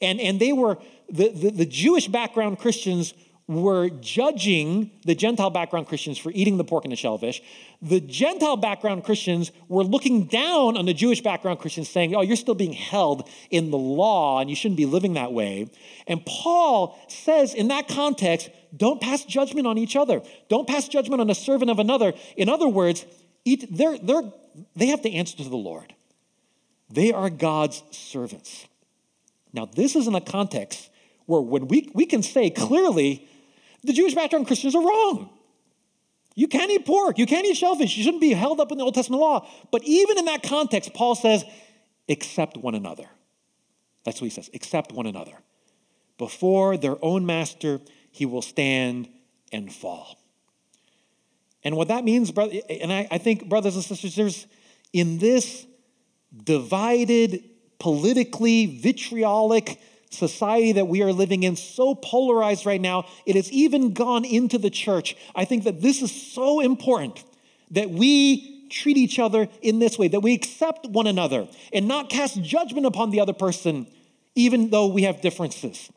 And, 0.00 0.20
and 0.20 0.40
they 0.40 0.52
were, 0.52 0.78
the, 1.12 1.28
the, 1.28 1.50
the 1.50 1.66
Jewish 1.66 2.08
background 2.08 2.58
Christians 2.58 3.14
were 3.48 3.90
judging 3.90 4.90
the 5.04 5.14
Gentile 5.14 5.50
background 5.50 5.88
Christians 5.88 6.16
for 6.16 6.30
eating 6.32 6.56
the 6.56 6.64
pork 6.64 6.84
and 6.84 6.92
the 6.92 6.96
shellfish. 6.96 7.42
The 7.82 8.00
Gentile 8.00 8.56
background 8.56 9.04
Christians 9.04 9.50
were 9.68 9.84
looking 9.84 10.24
down 10.24 10.76
on 10.76 10.86
the 10.86 10.94
Jewish 10.94 11.20
background 11.20 11.58
Christians, 11.58 11.90
saying, 11.90 12.14
Oh, 12.14 12.22
you're 12.22 12.36
still 12.36 12.54
being 12.54 12.72
held 12.72 13.28
in 13.50 13.70
the 13.70 13.78
law 13.78 14.40
and 14.40 14.48
you 14.48 14.56
shouldn't 14.56 14.78
be 14.78 14.86
living 14.86 15.14
that 15.14 15.32
way. 15.32 15.68
And 16.06 16.24
Paul 16.24 16.98
says 17.08 17.52
in 17.52 17.68
that 17.68 17.88
context, 17.88 18.48
don't 18.74 19.00
pass 19.00 19.24
judgment 19.24 19.66
on 19.66 19.76
each 19.76 19.96
other. 19.96 20.22
Don't 20.48 20.66
pass 20.66 20.88
judgment 20.88 21.20
on 21.20 21.28
a 21.28 21.34
servant 21.34 21.70
of 21.70 21.78
another. 21.78 22.14
In 22.36 22.48
other 22.48 22.68
words, 22.68 23.04
they're, 23.44 23.98
they're, 23.98 24.22
they 24.76 24.86
have 24.86 25.02
to 25.02 25.12
answer 25.12 25.36
to 25.38 25.48
the 25.48 25.56
Lord. 25.56 25.94
They 26.88 27.12
are 27.12 27.28
God's 27.28 27.82
servants. 27.90 28.66
Now, 29.52 29.66
this 29.66 29.96
is 29.96 30.06
in 30.06 30.14
a 30.14 30.20
context 30.20 30.88
where 31.32 31.40
when 31.40 31.68
we, 31.68 31.90
we 31.94 32.04
can 32.04 32.22
say 32.22 32.50
clearly 32.50 33.26
the 33.82 33.92
Jewish 33.92 34.14
background 34.14 34.46
Christians 34.46 34.74
are 34.74 34.82
wrong. 34.82 35.30
You 36.34 36.48
can't 36.48 36.70
eat 36.70 36.86
pork. 36.86 37.18
You 37.18 37.26
can't 37.26 37.46
eat 37.46 37.56
shellfish. 37.56 37.96
You 37.96 38.04
shouldn't 38.04 38.20
be 38.20 38.32
held 38.32 38.60
up 38.60 38.72
in 38.72 38.78
the 38.78 38.84
Old 38.84 38.94
Testament 38.94 39.20
law. 39.20 39.46
But 39.70 39.82
even 39.84 40.18
in 40.18 40.26
that 40.26 40.42
context, 40.42 40.94
Paul 40.94 41.14
says, 41.14 41.44
accept 42.08 42.56
one 42.56 42.74
another. 42.74 43.06
That's 44.04 44.20
what 44.20 44.26
he 44.26 44.30
says 44.30 44.50
accept 44.54 44.92
one 44.92 45.06
another. 45.06 45.32
Before 46.18 46.76
their 46.76 46.96
own 47.02 47.26
master, 47.26 47.80
he 48.10 48.26
will 48.26 48.42
stand 48.42 49.08
and 49.52 49.72
fall. 49.72 50.18
And 51.64 51.76
what 51.76 51.88
that 51.88 52.04
means, 52.04 52.30
brother, 52.30 52.58
and 52.68 52.92
I, 52.92 53.06
I 53.10 53.18
think, 53.18 53.48
brothers 53.48 53.74
and 53.76 53.84
sisters, 53.84 54.16
there's 54.16 54.46
in 54.92 55.18
this 55.18 55.66
divided, 56.44 57.44
politically 57.78 58.66
vitriolic, 58.66 59.80
society 60.12 60.72
that 60.72 60.86
we 60.86 61.02
are 61.02 61.12
living 61.12 61.42
in, 61.42 61.56
so 61.56 61.94
polarized 61.94 62.66
right 62.66 62.80
now, 62.80 63.06
it 63.26 63.36
has 63.36 63.50
even 63.50 63.92
gone 63.92 64.24
into 64.24 64.58
the 64.58 64.70
church. 64.70 65.16
I 65.34 65.44
think 65.44 65.64
that 65.64 65.80
this 65.80 66.02
is 66.02 66.10
so 66.10 66.60
important 66.60 67.24
that 67.70 67.90
we 67.90 68.68
treat 68.68 68.96
each 68.96 69.18
other 69.18 69.48
in 69.60 69.78
this 69.78 69.98
way, 69.98 70.08
that 70.08 70.20
we 70.20 70.34
accept 70.34 70.86
one 70.86 71.06
another 71.06 71.46
and 71.72 71.86
not 71.86 72.10
cast 72.10 72.42
judgment 72.42 72.86
upon 72.86 73.10
the 73.10 73.20
other 73.20 73.32
person, 73.32 73.86
even 74.34 74.70
though 74.70 74.86
we 74.86 75.02
have 75.02 75.20
differences. 75.20 75.90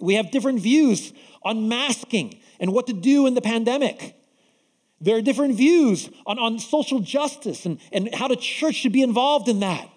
We 0.00 0.14
have 0.14 0.30
different 0.30 0.60
views 0.60 1.12
on 1.42 1.68
masking 1.68 2.40
and 2.58 2.72
what 2.72 2.88
to 2.88 2.92
do 2.92 3.26
in 3.26 3.34
the 3.34 3.40
pandemic. 3.40 4.16
There 5.00 5.16
are 5.16 5.22
different 5.22 5.54
views 5.54 6.08
on, 6.26 6.38
on 6.38 6.58
social 6.58 7.00
justice 7.00 7.66
and, 7.66 7.78
and 7.92 8.14
how 8.14 8.28
the 8.28 8.36
church 8.36 8.76
should 8.76 8.92
be 8.92 9.02
involved 9.02 9.48
in 9.48 9.60
that. 9.60 9.88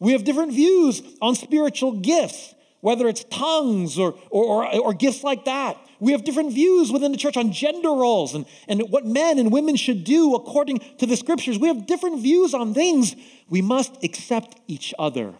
We 0.00 0.12
have 0.12 0.24
different 0.24 0.52
views 0.52 1.02
on 1.20 1.34
spiritual 1.34 1.92
gifts 1.92 2.54
whether 2.80 3.08
it's 3.08 3.24
tongues 3.24 3.98
or, 3.98 4.14
or, 4.30 4.64
or, 4.64 4.80
or, 4.80 4.94
gifts 4.94 5.24
like 5.24 5.44
that. 5.46 5.76
We 6.00 6.12
have 6.12 6.24
different 6.24 6.52
views 6.52 6.92
within 6.92 7.10
the 7.10 7.18
church 7.18 7.36
on 7.36 7.50
gender 7.50 7.90
roles 7.90 8.34
and, 8.34 8.46
and 8.68 8.82
what 8.90 9.04
men 9.04 9.38
and 9.38 9.50
women 9.50 9.76
should 9.76 10.04
do 10.04 10.34
according 10.34 10.78
to 10.98 11.06
the 11.06 11.16
scriptures. 11.16 11.58
We 11.58 11.68
have 11.68 11.86
different 11.86 12.20
views 12.20 12.54
on 12.54 12.74
things. 12.74 13.16
We 13.48 13.62
must 13.62 14.04
accept 14.04 14.60
each 14.68 14.94
other, 14.98 15.34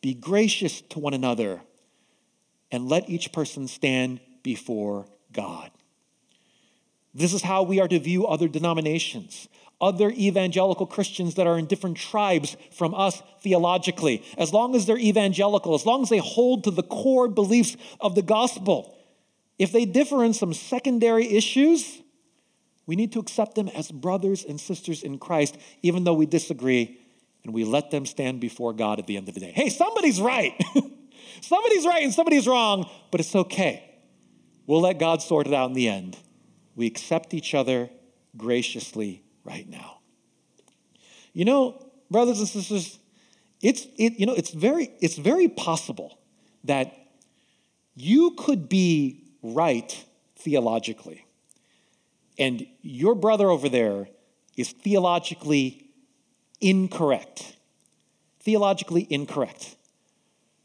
be 0.00 0.14
gracious 0.14 0.80
to 0.82 1.00
one 1.00 1.14
another, 1.14 1.60
and 2.70 2.88
let 2.88 3.08
each 3.10 3.32
person 3.32 3.66
stand 3.66 4.20
before 4.42 5.06
God. 5.32 5.70
This 7.14 7.32
is 7.32 7.42
how 7.42 7.64
we 7.64 7.80
are 7.80 7.88
to 7.88 7.98
view 7.98 8.26
other 8.26 8.46
denominations 8.46 9.48
other 9.80 10.10
evangelical 10.10 10.86
Christians 10.86 11.36
that 11.36 11.46
are 11.46 11.58
in 11.58 11.66
different 11.66 11.96
tribes 11.96 12.56
from 12.72 12.94
us 12.94 13.22
theologically, 13.42 14.24
as 14.36 14.52
long 14.52 14.74
as 14.74 14.86
they're 14.86 14.98
evangelical, 14.98 15.74
as 15.74 15.86
long 15.86 16.02
as 16.02 16.08
they 16.08 16.18
hold 16.18 16.64
to 16.64 16.70
the 16.70 16.82
core 16.82 17.28
beliefs 17.28 17.76
of 18.00 18.14
the 18.14 18.22
gospel. 18.22 18.96
If 19.58 19.72
they 19.72 19.84
differ 19.84 20.24
in 20.24 20.34
some 20.34 20.52
secondary 20.52 21.28
issues, 21.28 22.00
we 22.86 22.96
need 22.96 23.12
to 23.12 23.20
accept 23.20 23.54
them 23.54 23.68
as 23.68 23.90
brothers 23.90 24.44
and 24.44 24.60
sisters 24.60 25.02
in 25.02 25.18
Christ, 25.18 25.56
even 25.82 26.04
though 26.04 26.14
we 26.14 26.26
disagree, 26.26 26.98
and 27.44 27.54
we 27.54 27.64
let 27.64 27.90
them 27.90 28.04
stand 28.06 28.40
before 28.40 28.72
God 28.72 28.98
at 28.98 29.06
the 29.06 29.16
end 29.16 29.28
of 29.28 29.34
the 29.34 29.40
day. 29.40 29.52
Hey, 29.52 29.68
somebody's 29.68 30.20
right. 30.20 30.54
somebody's 31.40 31.86
right 31.86 32.02
and 32.02 32.12
somebody's 32.12 32.48
wrong, 32.48 32.88
but 33.10 33.20
it's 33.20 33.34
okay. 33.34 33.84
We'll 34.66 34.80
let 34.80 34.98
God 34.98 35.22
sort 35.22 35.46
it 35.46 35.54
out 35.54 35.68
in 35.68 35.74
the 35.74 35.88
end. 35.88 36.16
We 36.74 36.86
accept 36.86 37.32
each 37.32 37.54
other 37.54 37.90
graciously 38.36 39.22
right 39.48 39.68
now. 39.68 39.98
You 41.32 41.44
know, 41.44 41.86
brothers 42.10 42.38
and 42.38 42.48
sisters, 42.48 42.98
it's 43.60 43.86
it, 43.96 44.18
you 44.18 44.26
know, 44.26 44.34
it's 44.34 44.50
very 44.50 44.90
it's 45.00 45.16
very 45.16 45.48
possible 45.48 46.18
that 46.64 46.94
you 47.94 48.32
could 48.36 48.68
be 48.68 49.24
right 49.42 50.04
theologically 50.36 51.24
and 52.38 52.66
your 52.82 53.14
brother 53.14 53.50
over 53.50 53.68
there 53.68 54.08
is 54.56 54.70
theologically 54.70 55.90
incorrect. 56.60 57.56
Theologically 58.40 59.06
incorrect. 59.10 59.76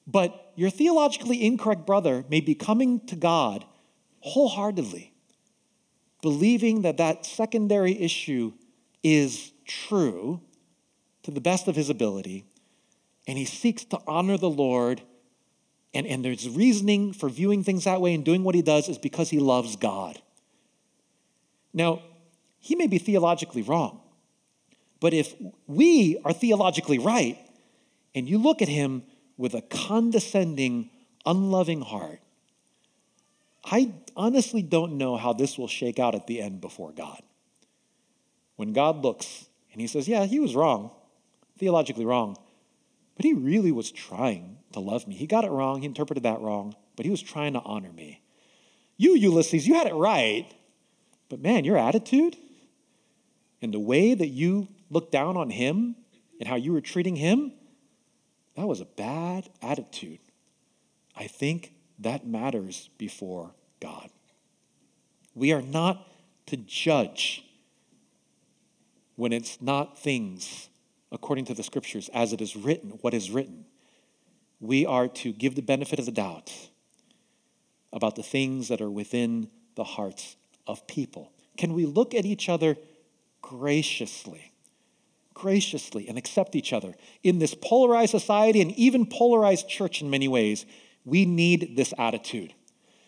But 0.05 0.51
your 0.55 0.69
theologically 0.69 1.43
incorrect 1.43 1.85
brother 1.85 2.23
may 2.29 2.41
be 2.41 2.53
coming 2.53 2.99
to 3.07 3.15
God 3.15 3.65
wholeheartedly, 4.19 5.13
believing 6.21 6.83
that 6.83 6.97
that 6.97 7.25
secondary 7.25 7.99
issue 7.99 8.53
is 9.03 9.51
true 9.65 10.41
to 11.23 11.31
the 11.31 11.41
best 11.41 11.67
of 11.67 11.75
his 11.75 11.89
ability, 11.89 12.45
and 13.27 13.37
he 13.37 13.45
seeks 13.45 13.83
to 13.85 13.99
honor 14.07 14.37
the 14.37 14.49
Lord 14.49 15.01
And, 15.93 16.07
and 16.07 16.25
there's 16.25 16.49
reasoning 16.49 17.13
for 17.13 17.29
viewing 17.29 17.63
things 17.63 17.83
that 17.83 18.01
way 18.01 18.13
and 18.15 18.25
doing 18.25 18.43
what 18.43 18.55
he 18.55 18.61
does 18.61 18.89
is 18.89 18.97
because 18.97 19.29
he 19.29 19.39
loves 19.39 19.75
God. 19.75 20.19
Now, 21.73 22.01
he 22.59 22.75
may 22.75 22.87
be 22.87 22.97
theologically 22.97 23.61
wrong, 23.61 24.01
but 24.99 25.13
if 25.13 25.35
we 25.67 26.17
are 26.25 26.33
theologically 26.33 26.97
right, 26.97 27.37
and 28.15 28.27
you 28.27 28.37
look 28.37 28.61
at 28.61 28.69
him 28.69 29.03
with 29.37 29.53
a 29.53 29.61
condescending, 29.61 30.89
unloving 31.25 31.81
heart, 31.81 32.19
I 33.65 33.91
honestly 34.15 34.61
don't 34.61 34.97
know 34.97 35.15
how 35.17 35.33
this 35.33 35.57
will 35.57 35.67
shake 35.67 35.99
out 35.99 36.15
at 36.15 36.27
the 36.27 36.41
end 36.41 36.59
before 36.61 36.91
God. 36.91 37.21
When 38.55 38.73
God 38.73 39.03
looks 39.03 39.47
and 39.71 39.81
he 39.81 39.87
says, 39.87 40.07
Yeah, 40.07 40.25
he 40.25 40.39
was 40.39 40.55
wrong, 40.55 40.91
theologically 41.57 42.05
wrong, 42.05 42.37
but 43.15 43.25
he 43.25 43.33
really 43.33 43.71
was 43.71 43.91
trying 43.91 44.57
to 44.73 44.79
love 44.79 45.07
me. 45.07 45.15
He 45.15 45.27
got 45.27 45.45
it 45.45 45.51
wrong, 45.51 45.81
he 45.81 45.85
interpreted 45.85 46.23
that 46.23 46.41
wrong, 46.41 46.75
but 46.95 47.05
he 47.05 47.11
was 47.11 47.21
trying 47.21 47.53
to 47.53 47.61
honor 47.61 47.91
me. 47.91 48.21
You, 48.97 49.15
Ulysses, 49.15 49.67
you 49.67 49.73
had 49.73 49.87
it 49.87 49.95
right, 49.95 50.45
but 51.29 51.39
man, 51.39 51.65
your 51.65 51.77
attitude 51.77 52.37
and 53.61 53.73
the 53.73 53.79
way 53.79 54.13
that 54.13 54.27
you 54.27 54.67
looked 54.89 55.11
down 55.11 55.37
on 55.37 55.49
him 55.49 55.95
and 56.39 56.47
how 56.47 56.55
you 56.55 56.73
were 56.73 56.81
treating 56.81 57.15
him, 57.15 57.53
that 58.55 58.67
was 58.67 58.81
a 58.81 58.85
bad 58.85 59.49
attitude. 59.61 60.19
I 61.15 61.27
think 61.27 61.73
that 61.99 62.27
matters 62.27 62.89
before 62.97 63.55
God. 63.79 64.09
We 65.35 65.51
are 65.53 65.61
not 65.61 66.07
to 66.47 66.57
judge 66.57 67.43
when 69.15 69.31
it's 69.33 69.61
not 69.61 69.97
things 69.97 70.69
according 71.11 71.45
to 71.45 71.53
the 71.53 71.63
scriptures 71.63 72.09
as 72.13 72.33
it 72.33 72.41
is 72.41 72.55
written, 72.55 72.91
what 73.01 73.13
is 73.13 73.29
written. 73.29 73.65
We 74.59 74.85
are 74.85 75.07
to 75.07 75.31
give 75.31 75.55
the 75.55 75.61
benefit 75.61 75.99
of 75.99 76.05
the 76.05 76.11
doubt 76.11 76.51
about 77.91 78.15
the 78.15 78.23
things 78.23 78.69
that 78.69 78.81
are 78.81 78.89
within 78.89 79.49
the 79.75 79.83
hearts 79.83 80.35
of 80.65 80.87
people. 80.87 81.31
Can 81.57 81.73
we 81.73 81.85
look 81.85 82.15
at 82.15 82.25
each 82.25 82.49
other 82.49 82.75
graciously? 83.41 84.51
Graciously 85.33 86.07
and 86.07 86.17
accept 86.17 86.55
each 86.55 86.73
other. 86.73 86.95
In 87.21 87.39
this 87.39 87.53
polarized 87.53 88.11
society 88.11 88.61
and 88.61 88.71
even 88.71 89.05
polarized 89.05 89.67
church 89.69 90.01
in 90.01 90.09
many 90.09 90.27
ways, 90.27 90.65
we 91.05 91.25
need 91.25 91.75
this 91.75 91.93
attitude. 91.97 92.53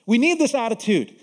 We 0.06 0.18
need 0.18 0.38
this 0.38 0.54
attitude 0.54 1.16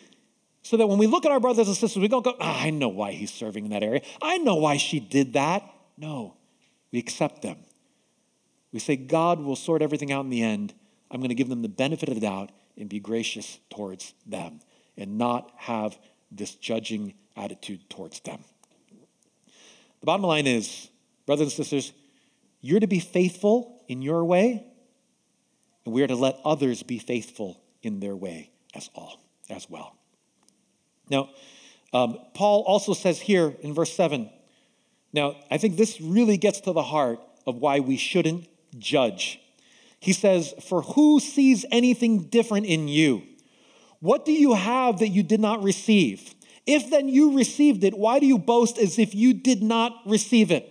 so 0.62 0.76
that 0.76 0.86
when 0.86 0.98
we 0.98 1.06
look 1.06 1.26
at 1.26 1.32
our 1.32 1.40
brothers 1.40 1.66
and 1.66 1.76
sisters, 1.76 2.00
we 2.00 2.08
don't 2.08 2.24
go, 2.24 2.36
oh, 2.38 2.38
I 2.40 2.70
know 2.70 2.88
why 2.88 3.12
he's 3.12 3.32
serving 3.32 3.64
in 3.64 3.70
that 3.72 3.82
area. 3.82 4.02
I 4.20 4.38
know 4.38 4.54
why 4.54 4.76
she 4.76 5.00
did 5.00 5.32
that. 5.32 5.68
No, 5.96 6.36
we 6.92 6.98
accept 6.98 7.42
them. 7.42 7.58
We 8.72 8.78
say, 8.78 8.96
God 8.96 9.40
will 9.40 9.56
sort 9.56 9.82
everything 9.82 10.12
out 10.12 10.24
in 10.24 10.30
the 10.30 10.42
end. 10.42 10.72
I'm 11.10 11.20
going 11.20 11.28
to 11.28 11.34
give 11.34 11.48
them 11.48 11.62
the 11.62 11.68
benefit 11.68 12.08
of 12.08 12.14
the 12.14 12.20
doubt 12.20 12.50
and 12.78 12.88
be 12.88 13.00
gracious 13.00 13.58
towards 13.70 14.14
them 14.26 14.60
and 14.96 15.18
not 15.18 15.50
have 15.56 15.98
this 16.30 16.54
judging 16.54 17.14
attitude 17.36 17.90
towards 17.90 18.20
them. 18.20 18.42
The 20.00 20.06
bottom 20.06 20.24
line 20.24 20.46
is, 20.46 20.88
brothers 21.26 21.48
and 21.48 21.52
sisters, 21.52 21.92
you're 22.60 22.80
to 22.80 22.86
be 22.86 23.00
faithful 23.00 23.82
in 23.88 24.00
your 24.00 24.24
way, 24.24 24.64
and 25.84 25.92
we 25.92 26.02
are 26.02 26.06
to 26.06 26.16
let 26.16 26.38
others 26.44 26.82
be 26.82 26.98
faithful 26.98 27.60
in 27.82 28.00
their 28.00 28.16
way 28.16 28.50
as 28.74 28.88
all 28.94 29.20
as 29.50 29.68
well. 29.68 29.96
Now, 31.12 31.30
um, 31.92 32.18
Paul 32.34 32.62
also 32.62 32.94
says 32.94 33.20
here 33.20 33.54
in 33.60 33.72
verse 33.72 33.92
7 33.92 34.28
now, 35.12 35.36
I 35.50 35.58
think 35.58 35.76
this 35.76 36.00
really 36.00 36.38
gets 36.38 36.60
to 36.60 36.72
the 36.72 36.82
heart 36.82 37.20
of 37.46 37.56
why 37.56 37.80
we 37.80 37.96
shouldn't 37.96 38.48
judge. 38.78 39.40
He 40.00 40.12
says, 40.12 40.54
For 40.66 40.82
who 40.82 41.20
sees 41.20 41.66
anything 41.70 42.24
different 42.24 42.66
in 42.66 42.88
you? 42.88 43.22
What 44.00 44.24
do 44.24 44.32
you 44.32 44.54
have 44.54 44.98
that 44.98 45.08
you 45.08 45.22
did 45.22 45.40
not 45.40 45.62
receive? 45.62 46.34
If 46.66 46.90
then 46.90 47.08
you 47.08 47.36
received 47.36 47.84
it, 47.84 47.96
why 47.96 48.18
do 48.18 48.26
you 48.26 48.38
boast 48.38 48.78
as 48.78 48.98
if 48.98 49.14
you 49.14 49.34
did 49.34 49.62
not 49.62 49.92
receive 50.06 50.50
it? 50.50 50.68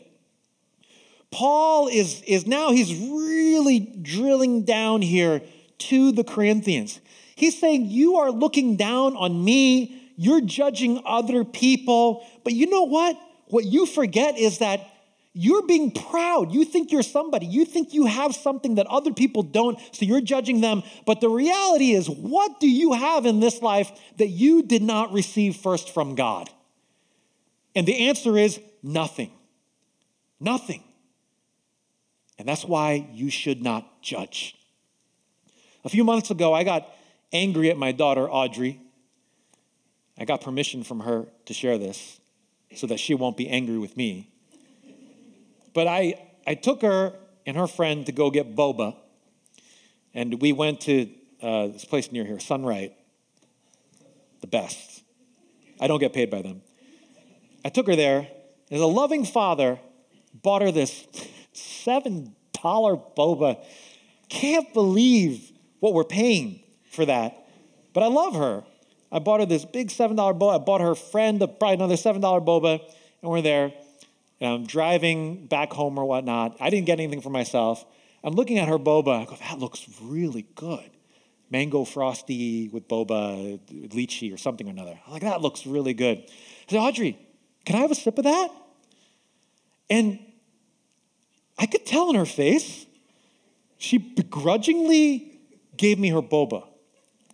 Paul 1.29 1.87
is, 1.87 2.21
is 2.23 2.45
now, 2.45 2.71
he's 2.71 2.93
really 2.93 3.79
drilling 3.79 4.63
down 4.63 5.01
here 5.01 5.41
to 5.77 6.11
the 6.11 6.23
Corinthians. 6.23 6.99
He's 7.35 7.59
saying, 7.59 7.85
You 7.85 8.17
are 8.17 8.31
looking 8.31 8.75
down 8.75 9.15
on 9.15 9.43
me, 9.43 10.00
you're 10.21 10.41
judging 10.41 11.01
other 11.03 11.43
people, 11.43 12.23
but 12.43 12.53
you 12.53 12.69
know 12.69 12.83
what? 12.83 13.17
What 13.47 13.65
you 13.65 13.87
forget 13.87 14.37
is 14.37 14.59
that 14.59 14.87
you're 15.33 15.65
being 15.65 15.89
proud. 15.89 16.51
You 16.53 16.63
think 16.63 16.91
you're 16.91 17.01
somebody. 17.01 17.47
You 17.47 17.65
think 17.65 17.91
you 17.95 18.05
have 18.05 18.35
something 18.35 18.75
that 18.75 18.85
other 18.85 19.13
people 19.13 19.41
don't, 19.41 19.79
so 19.91 20.05
you're 20.05 20.21
judging 20.21 20.61
them. 20.61 20.83
But 21.07 21.21
the 21.21 21.29
reality 21.29 21.93
is, 21.93 22.07
what 22.07 22.59
do 22.59 22.69
you 22.69 22.93
have 22.93 23.25
in 23.25 23.39
this 23.39 23.63
life 23.63 23.91
that 24.17 24.27
you 24.27 24.61
did 24.61 24.83
not 24.83 25.11
receive 25.11 25.55
first 25.55 25.91
from 25.91 26.13
God? 26.13 26.51
And 27.75 27.87
the 27.87 28.07
answer 28.07 28.37
is 28.37 28.59
nothing. 28.83 29.31
Nothing. 30.39 30.83
And 32.37 32.47
that's 32.47 32.63
why 32.63 33.07
you 33.11 33.31
should 33.31 33.63
not 33.63 34.03
judge. 34.03 34.55
A 35.83 35.89
few 35.89 36.03
months 36.03 36.29
ago, 36.29 36.53
I 36.53 36.63
got 36.63 36.87
angry 37.33 37.71
at 37.71 37.77
my 37.77 37.91
daughter, 37.91 38.29
Audrey. 38.29 38.79
I 40.21 40.25
got 40.25 40.41
permission 40.41 40.83
from 40.83 40.99
her 40.99 41.25
to 41.47 41.53
share 41.53 41.79
this 41.79 42.19
so 42.75 42.85
that 42.85 42.99
she 42.99 43.15
won't 43.15 43.37
be 43.37 43.49
angry 43.49 43.79
with 43.79 43.97
me. 43.97 44.29
But 45.73 45.87
I, 45.87 46.13
I 46.45 46.53
took 46.53 46.83
her 46.83 47.15
and 47.47 47.57
her 47.57 47.65
friend 47.65 48.05
to 48.05 48.11
go 48.11 48.29
get 48.29 48.55
boba, 48.55 48.95
and 50.13 50.39
we 50.39 50.53
went 50.53 50.81
to 50.81 51.09
uh, 51.41 51.67
this 51.69 51.85
place 51.85 52.11
near 52.11 52.23
here, 52.23 52.37
Sunright, 52.37 52.93
the 54.41 54.47
best. 54.47 55.01
I 55.79 55.87
don't 55.87 55.99
get 55.99 56.13
paid 56.13 56.29
by 56.29 56.43
them. 56.43 56.61
I 57.65 57.69
took 57.69 57.87
her 57.87 57.95
there, 57.95 58.19
and 58.19 58.29
as 58.69 58.79
a 58.81 58.85
loving 58.85 59.25
father 59.25 59.79
bought 60.35 60.61
her 60.61 60.71
this 60.71 61.07
$7 61.55 62.31
boba. 62.61 63.65
Can't 64.29 64.71
believe 64.71 65.51
what 65.79 65.95
we're 65.95 66.03
paying 66.03 66.61
for 66.91 67.07
that. 67.07 67.47
But 67.93 68.03
I 68.03 68.07
love 68.07 68.35
her. 68.35 68.63
I 69.11 69.19
bought 69.19 69.41
her 69.41 69.45
this 69.45 69.65
big 69.65 69.89
$7 69.89 70.15
boba. 70.15 70.55
I 70.55 70.57
bought 70.57 70.81
her 70.81 70.95
friend 70.95 71.39
probably 71.39 71.73
another 71.73 71.95
$7 71.95 72.21
boba, 72.21 72.79
and 73.21 73.31
we're 73.31 73.41
there. 73.41 73.73
And 74.39 74.49
I'm 74.49 74.65
driving 74.65 75.45
back 75.45 75.73
home 75.73 75.97
or 75.97 76.05
whatnot. 76.05 76.57
I 76.59 76.69
didn't 76.69 76.85
get 76.85 76.99
anything 76.99 77.21
for 77.21 77.29
myself. 77.29 77.85
I'm 78.23 78.33
looking 78.33 78.57
at 78.57 78.67
her 78.67 78.79
boba. 78.79 79.21
I 79.21 79.25
go, 79.25 79.35
that 79.35 79.59
looks 79.59 79.87
really 80.01 80.45
good. 80.55 80.89
Mango 81.49 81.83
frosty 81.83 82.69
with 82.69 82.87
boba, 82.87 83.59
lychee 83.89 84.33
or 84.33 84.37
something 84.37 84.67
or 84.67 84.71
another. 84.71 84.97
I'm 85.05 85.13
like, 85.13 85.23
that 85.23 85.41
looks 85.41 85.67
really 85.67 85.93
good. 85.93 86.19
I 86.19 86.71
said, 86.71 86.77
Audrey, 86.79 87.19
can 87.65 87.75
I 87.75 87.79
have 87.79 87.91
a 87.91 87.95
sip 87.95 88.17
of 88.17 88.23
that? 88.23 88.49
And 89.89 90.19
I 91.59 91.65
could 91.65 91.85
tell 91.85 92.09
in 92.09 92.15
her 92.15 92.25
face, 92.25 92.85
she 93.77 93.97
begrudgingly 93.97 95.39
gave 95.75 95.99
me 95.99 96.09
her 96.09 96.21
boba. 96.21 96.65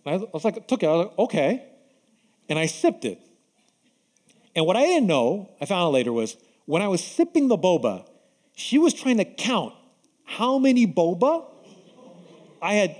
I 0.04 0.16
was 0.16 0.44
like, 0.44 0.66
took 0.66 0.82
it. 0.82 0.86
I 0.86 0.92
was 0.92 1.06
like, 1.06 1.18
okay. 1.18 1.67
And 2.48 2.58
I 2.58 2.66
sipped 2.66 3.04
it. 3.04 3.20
And 4.56 4.66
what 4.66 4.76
I 4.76 4.84
didn't 4.84 5.06
know, 5.06 5.50
I 5.60 5.66
found 5.66 5.82
out 5.82 5.92
later, 5.92 6.12
was 6.12 6.36
when 6.66 6.82
I 6.82 6.88
was 6.88 7.02
sipping 7.02 7.48
the 7.48 7.56
boba, 7.56 8.08
she 8.54 8.78
was 8.78 8.92
trying 8.94 9.18
to 9.18 9.24
count 9.24 9.74
how 10.24 10.58
many 10.58 10.86
boba 10.86 11.46
I 12.60 12.74
had, 12.74 12.96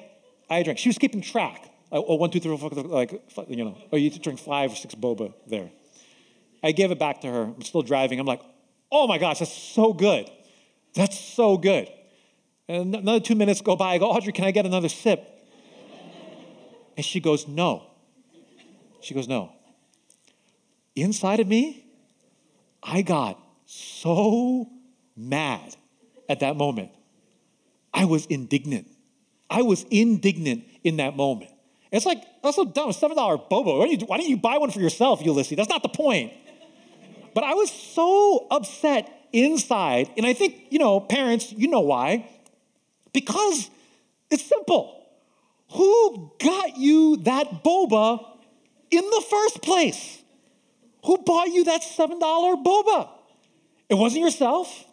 I 0.49 0.57
had 0.59 0.65
drank. 0.65 0.79
She 0.79 0.89
was 0.89 0.99
keeping 0.99 1.21
track. 1.21 1.65
Oh, 1.91 2.17
one, 2.17 2.31
two, 2.31 2.39
three, 2.39 2.57
four, 2.57 2.71
like, 2.71 3.11
you 3.49 3.65
know, 3.65 3.77
oh, 3.93 3.97
you 3.97 4.11
drink 4.11 4.39
five 4.39 4.73
or 4.73 4.77
six 4.77 4.95
boba 4.95 5.33
there. 5.47 5.71
I 6.63 6.73
gave 6.73 6.91
it 6.91 6.99
back 6.99 7.23
to 7.23 7.29
her. 7.29 7.43
I'm 7.43 7.63
still 7.63 7.83
driving. 7.83 8.21
I'm 8.21 8.27
like, 8.27 8.43
oh 8.93 9.07
my 9.07 9.19
gosh, 9.19 9.39
that's 9.39 9.53
so 9.53 9.93
good. 9.93 10.31
That's 10.95 11.19
so 11.19 11.57
good. 11.57 11.89
And 12.69 12.95
another 12.95 13.21
two 13.21 13.35
minutes 13.35 13.61
go 13.63 13.77
by. 13.77 13.95
I 13.95 13.99
go, 13.99 14.11
Audrey, 14.11 14.33
can 14.33 14.45
I 14.45 14.51
get 14.51 14.67
another 14.67 14.89
sip? 14.89 15.27
And 16.97 17.05
she 17.05 17.21
goes, 17.21 17.47
No. 17.47 17.88
She 19.01 19.15
goes, 19.15 19.29
No. 19.29 19.53
Inside 20.97 21.41
of 21.41 21.47
me, 21.47 21.85
I 22.83 23.03
got 23.03 23.41
so 23.67 24.69
mad 25.17 25.77
at 26.29 26.41
that 26.41 26.57
moment. 26.57 26.91
I 27.95 28.05
was 28.05 28.27
indignant. 28.27 28.89
I 29.51 29.63
was 29.63 29.85
indignant 29.91 30.65
in 30.85 30.97
that 30.99 31.17
moment. 31.17 31.53
It's 31.91 32.05
like, 32.05 32.23
that's 32.43 32.57
so 32.57 32.65
dumb. 32.65 32.91
$7 32.91 33.15
boba. 33.49 33.79
Why 33.79 33.87
don't, 33.87 34.01
you, 34.01 34.07
why 34.07 34.19
don't 34.19 34.29
you 34.29 34.37
buy 34.37 34.59
one 34.59 34.71
for 34.71 34.81
yourself, 34.81 35.25
Ulysses? 35.25 35.57
That's 35.57 35.71
not 35.71 35.83
the 35.83 35.89
point. 35.89 36.33
But 37.35 37.45
I 37.45 37.55
was 37.55 37.71
so 37.71 38.47
upset 38.51 39.29
inside. 39.33 40.11
And 40.17 40.27
I 40.27 40.33
think, 40.35 40.67
you 40.71 40.79
know, 40.79 41.01
parents, 41.01 41.53
you 41.53 41.69
know 41.69 41.81
why. 41.81 42.29
Because 43.13 43.71
it's 44.31 44.45
simple. 44.45 45.07
Who 45.73 46.33
got 46.39 46.77
you 46.77 47.19
that 47.19 47.63
boba 47.65 48.25
in 48.91 49.05
the 49.05 49.25
first 49.31 49.63
place? 49.63 50.23
Who 51.05 51.19
bought 51.19 51.49
you 51.49 51.65
that 51.65 51.83
$7 51.83 52.21
boba? 52.21 53.09
It 53.89 53.95
wasn't 53.95 54.25
yourself. 54.25 54.85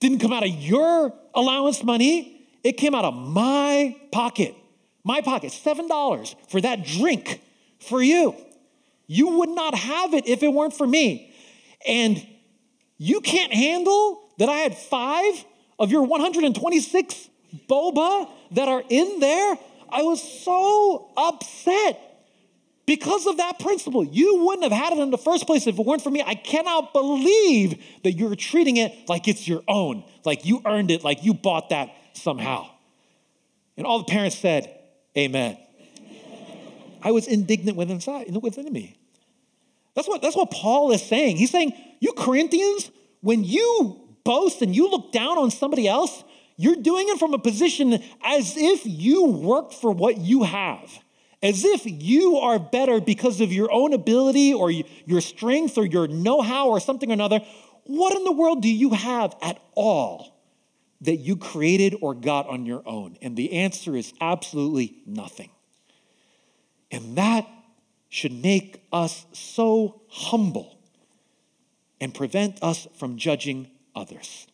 Didn't 0.00 0.18
come 0.18 0.32
out 0.32 0.42
of 0.42 0.50
your 0.50 1.12
allowance 1.34 1.82
money. 1.82 2.46
It 2.62 2.72
came 2.72 2.94
out 2.94 3.04
of 3.04 3.14
my 3.14 3.96
pocket. 4.12 4.54
my 5.02 5.22
pocket, 5.22 5.50
$7 5.50 6.34
for 6.50 6.60
that 6.60 6.84
drink 6.84 7.40
for 7.78 8.02
you. 8.02 8.36
You 9.06 9.38
would 9.38 9.48
not 9.48 9.74
have 9.74 10.12
it 10.14 10.28
if 10.28 10.42
it 10.42 10.52
weren't 10.52 10.74
for 10.74 10.86
me. 10.86 11.34
And 11.86 12.24
you 12.98 13.20
can't 13.22 13.52
handle 13.52 14.20
that 14.38 14.48
I 14.48 14.56
had 14.56 14.76
five 14.76 15.44
of 15.78 15.90
your 15.90 16.02
126 16.02 17.30
boba 17.68 18.28
that 18.52 18.68
are 18.68 18.82
in 18.88 19.20
there. 19.20 19.56
I 19.88 20.02
was 20.02 20.22
so 20.22 21.10
upset 21.16 22.09
because 22.90 23.24
of 23.28 23.36
that 23.36 23.60
principle. 23.60 24.02
You 24.02 24.42
wouldn't 24.44 24.64
have 24.64 24.72
had 24.72 24.92
it 24.92 24.98
in 24.98 25.12
the 25.12 25.16
first 25.16 25.46
place 25.46 25.68
if 25.68 25.78
it 25.78 25.86
weren't 25.86 26.02
for 26.02 26.10
me. 26.10 26.24
I 26.26 26.34
cannot 26.34 26.92
believe 26.92 27.80
that 28.02 28.14
you're 28.14 28.34
treating 28.34 28.78
it 28.78 29.08
like 29.08 29.28
it's 29.28 29.46
your 29.46 29.62
own, 29.68 30.02
like 30.24 30.44
you 30.44 30.60
earned 30.66 30.90
it, 30.90 31.04
like 31.04 31.22
you 31.22 31.32
bought 31.32 31.68
that 31.68 31.94
somehow. 32.14 32.68
And 33.76 33.86
all 33.86 33.98
the 33.98 34.06
parents 34.06 34.36
said, 34.36 34.76
Amen. 35.16 35.56
I 37.00 37.12
was 37.12 37.28
indignant 37.28 37.76
within, 37.76 37.94
inside, 37.94 38.36
within 38.42 38.72
me. 38.72 38.96
That's 39.94 40.08
what, 40.08 40.20
that's 40.20 40.34
what 40.34 40.50
Paul 40.50 40.90
is 40.90 41.00
saying. 41.00 41.36
He's 41.36 41.50
saying, 41.52 41.72
You 42.00 42.12
Corinthians, 42.12 42.90
when 43.20 43.44
you 43.44 44.00
boast 44.24 44.62
and 44.62 44.74
you 44.74 44.90
look 44.90 45.12
down 45.12 45.38
on 45.38 45.52
somebody 45.52 45.86
else, 45.86 46.24
you're 46.56 46.74
doing 46.74 47.08
it 47.08 47.20
from 47.20 47.34
a 47.34 47.38
position 47.38 48.02
as 48.24 48.56
if 48.56 48.82
you 48.84 49.26
worked 49.26 49.74
for 49.74 49.92
what 49.92 50.18
you 50.18 50.42
have, 50.42 50.90
as 51.42 51.64
if 51.64 51.82
you 51.86 52.36
are 52.36 52.58
better 52.58 53.00
because 53.00 53.40
of 53.40 53.52
your 53.52 53.72
own 53.72 53.92
ability 53.92 54.52
or 54.52 54.70
your 54.70 55.20
strength 55.20 55.78
or 55.78 55.86
your 55.86 56.06
know 56.06 56.42
how 56.42 56.68
or 56.68 56.80
something 56.80 57.10
or 57.10 57.14
another. 57.14 57.40
What 57.84 58.14
in 58.14 58.24
the 58.24 58.32
world 58.32 58.62
do 58.62 58.68
you 58.68 58.90
have 58.90 59.34
at 59.42 59.60
all 59.74 60.36
that 61.00 61.16
you 61.16 61.36
created 61.36 61.96
or 62.00 62.14
got 62.14 62.46
on 62.46 62.66
your 62.66 62.82
own? 62.86 63.16
And 63.22 63.36
the 63.36 63.54
answer 63.54 63.96
is 63.96 64.12
absolutely 64.20 64.98
nothing. 65.06 65.50
And 66.90 67.16
that 67.16 67.48
should 68.10 68.32
make 68.32 68.82
us 68.92 69.24
so 69.32 70.02
humble 70.08 70.78
and 72.00 72.12
prevent 72.12 72.62
us 72.62 72.86
from 72.96 73.16
judging 73.16 73.70
others. 73.94 74.46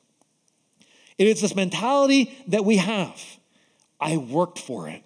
It 1.19 1.27
is 1.27 1.41
this 1.41 1.57
mentality 1.57 2.37
that 2.49 2.65
we 2.65 2.77
have. 2.77 3.21
I 4.01 4.19
worked 4.19 4.59
for 4.59 4.89
it. 4.89 5.03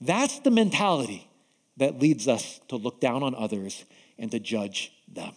That's 0.00 0.38
the 0.40 0.50
mentality 0.50 1.28
that 1.76 1.98
leads 1.98 2.28
us 2.28 2.60
to 2.68 2.76
look 2.76 3.00
down 3.00 3.22
on 3.22 3.34
others 3.34 3.84
and 4.18 4.30
to 4.30 4.38
judge 4.38 4.92
them. 5.06 5.34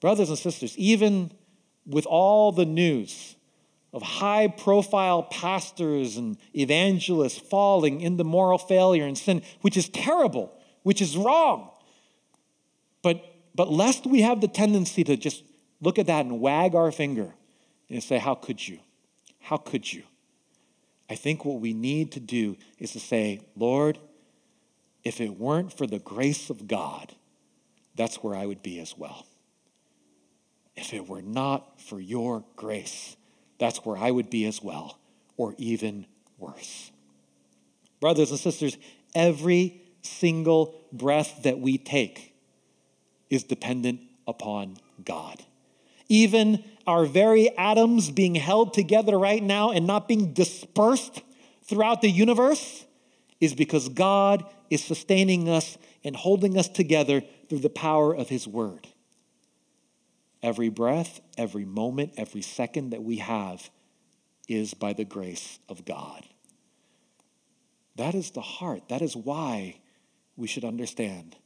Brothers 0.00 0.28
and 0.28 0.38
sisters, 0.38 0.76
even 0.76 1.32
with 1.86 2.06
all 2.06 2.52
the 2.52 2.66
news 2.66 3.36
of 3.92 4.02
high 4.02 4.48
profile 4.48 5.22
pastors 5.22 6.16
and 6.16 6.36
evangelists 6.54 7.38
falling 7.38 8.00
into 8.00 8.24
moral 8.24 8.58
failure 8.58 9.06
and 9.06 9.16
sin, 9.16 9.42
which 9.62 9.76
is 9.76 9.88
terrible, 9.88 10.52
which 10.82 11.00
is 11.00 11.16
wrong. 11.16 11.70
But, 13.02 13.24
but 13.54 13.70
lest 13.70 14.06
we 14.06 14.22
have 14.22 14.40
the 14.40 14.48
tendency 14.48 15.02
to 15.04 15.16
just 15.16 15.44
look 15.80 15.98
at 15.98 16.08
that 16.08 16.26
and 16.26 16.40
wag 16.40 16.74
our 16.74 16.92
finger 16.92 17.32
and 17.88 18.02
say, 18.02 18.18
How 18.18 18.34
could 18.34 18.66
you? 18.66 18.80
How 19.40 19.56
could 19.56 19.90
you? 19.90 20.02
I 21.08 21.14
think 21.14 21.44
what 21.44 21.60
we 21.60 21.72
need 21.72 22.12
to 22.12 22.20
do 22.20 22.56
is 22.78 22.92
to 22.92 23.00
say, 23.00 23.40
Lord, 23.56 23.98
if 25.04 25.20
it 25.20 25.38
weren't 25.38 25.72
for 25.72 25.86
the 25.86 26.00
grace 26.00 26.50
of 26.50 26.66
God, 26.66 27.14
that's 27.94 28.16
where 28.16 28.34
I 28.34 28.46
would 28.46 28.62
be 28.62 28.80
as 28.80 28.96
well. 28.98 29.26
If 30.74 30.92
it 30.92 31.08
were 31.08 31.22
not 31.22 31.80
for 31.80 32.00
your 32.00 32.44
grace, 32.56 33.16
that's 33.58 33.78
where 33.84 33.96
I 33.96 34.10
would 34.10 34.28
be 34.28 34.44
as 34.46 34.62
well, 34.62 34.98
or 35.36 35.54
even 35.58 36.06
worse. 36.38 36.90
Brothers 38.00 38.30
and 38.30 38.40
sisters, 38.40 38.76
every 39.14 39.80
single 40.02 40.74
breath 40.92 41.42
that 41.44 41.58
we 41.58 41.78
take 41.78 42.34
is 43.30 43.44
dependent 43.44 44.00
upon 44.26 44.76
God. 45.04 45.42
Even 46.08 46.64
our 46.86 47.04
very 47.04 47.56
atoms 47.56 48.10
being 48.10 48.34
held 48.34 48.72
together 48.72 49.18
right 49.18 49.42
now 49.42 49.70
and 49.70 49.86
not 49.86 50.06
being 50.08 50.32
dispersed 50.32 51.22
throughout 51.62 52.00
the 52.00 52.10
universe 52.10 52.84
is 53.40 53.54
because 53.54 53.88
God 53.88 54.44
is 54.70 54.82
sustaining 54.82 55.48
us 55.48 55.78
and 56.04 56.14
holding 56.14 56.56
us 56.56 56.68
together 56.68 57.22
through 57.48 57.58
the 57.58 57.70
power 57.70 58.14
of 58.14 58.28
His 58.28 58.46
Word. 58.46 58.86
Every 60.42 60.68
breath, 60.68 61.20
every 61.36 61.64
moment, 61.64 62.12
every 62.16 62.42
second 62.42 62.90
that 62.90 63.02
we 63.02 63.16
have 63.16 63.68
is 64.48 64.74
by 64.74 64.92
the 64.92 65.04
grace 65.04 65.58
of 65.68 65.84
God. 65.84 66.24
That 67.96 68.14
is 68.14 68.30
the 68.30 68.42
heart. 68.42 68.88
That 68.88 69.02
is 69.02 69.16
why 69.16 69.80
we 70.36 70.46
should 70.46 70.64
understand 70.64 71.36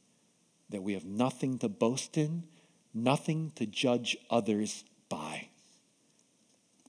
that 0.69 0.83
we 0.83 0.93
have 0.93 1.05
nothing 1.05 1.57
to 1.59 1.69
boast 1.69 2.17
in, 2.17 2.43
nothing 2.93 3.51
to 3.55 3.65
judge 3.65 4.17
others 4.29 4.83
by, 5.09 5.47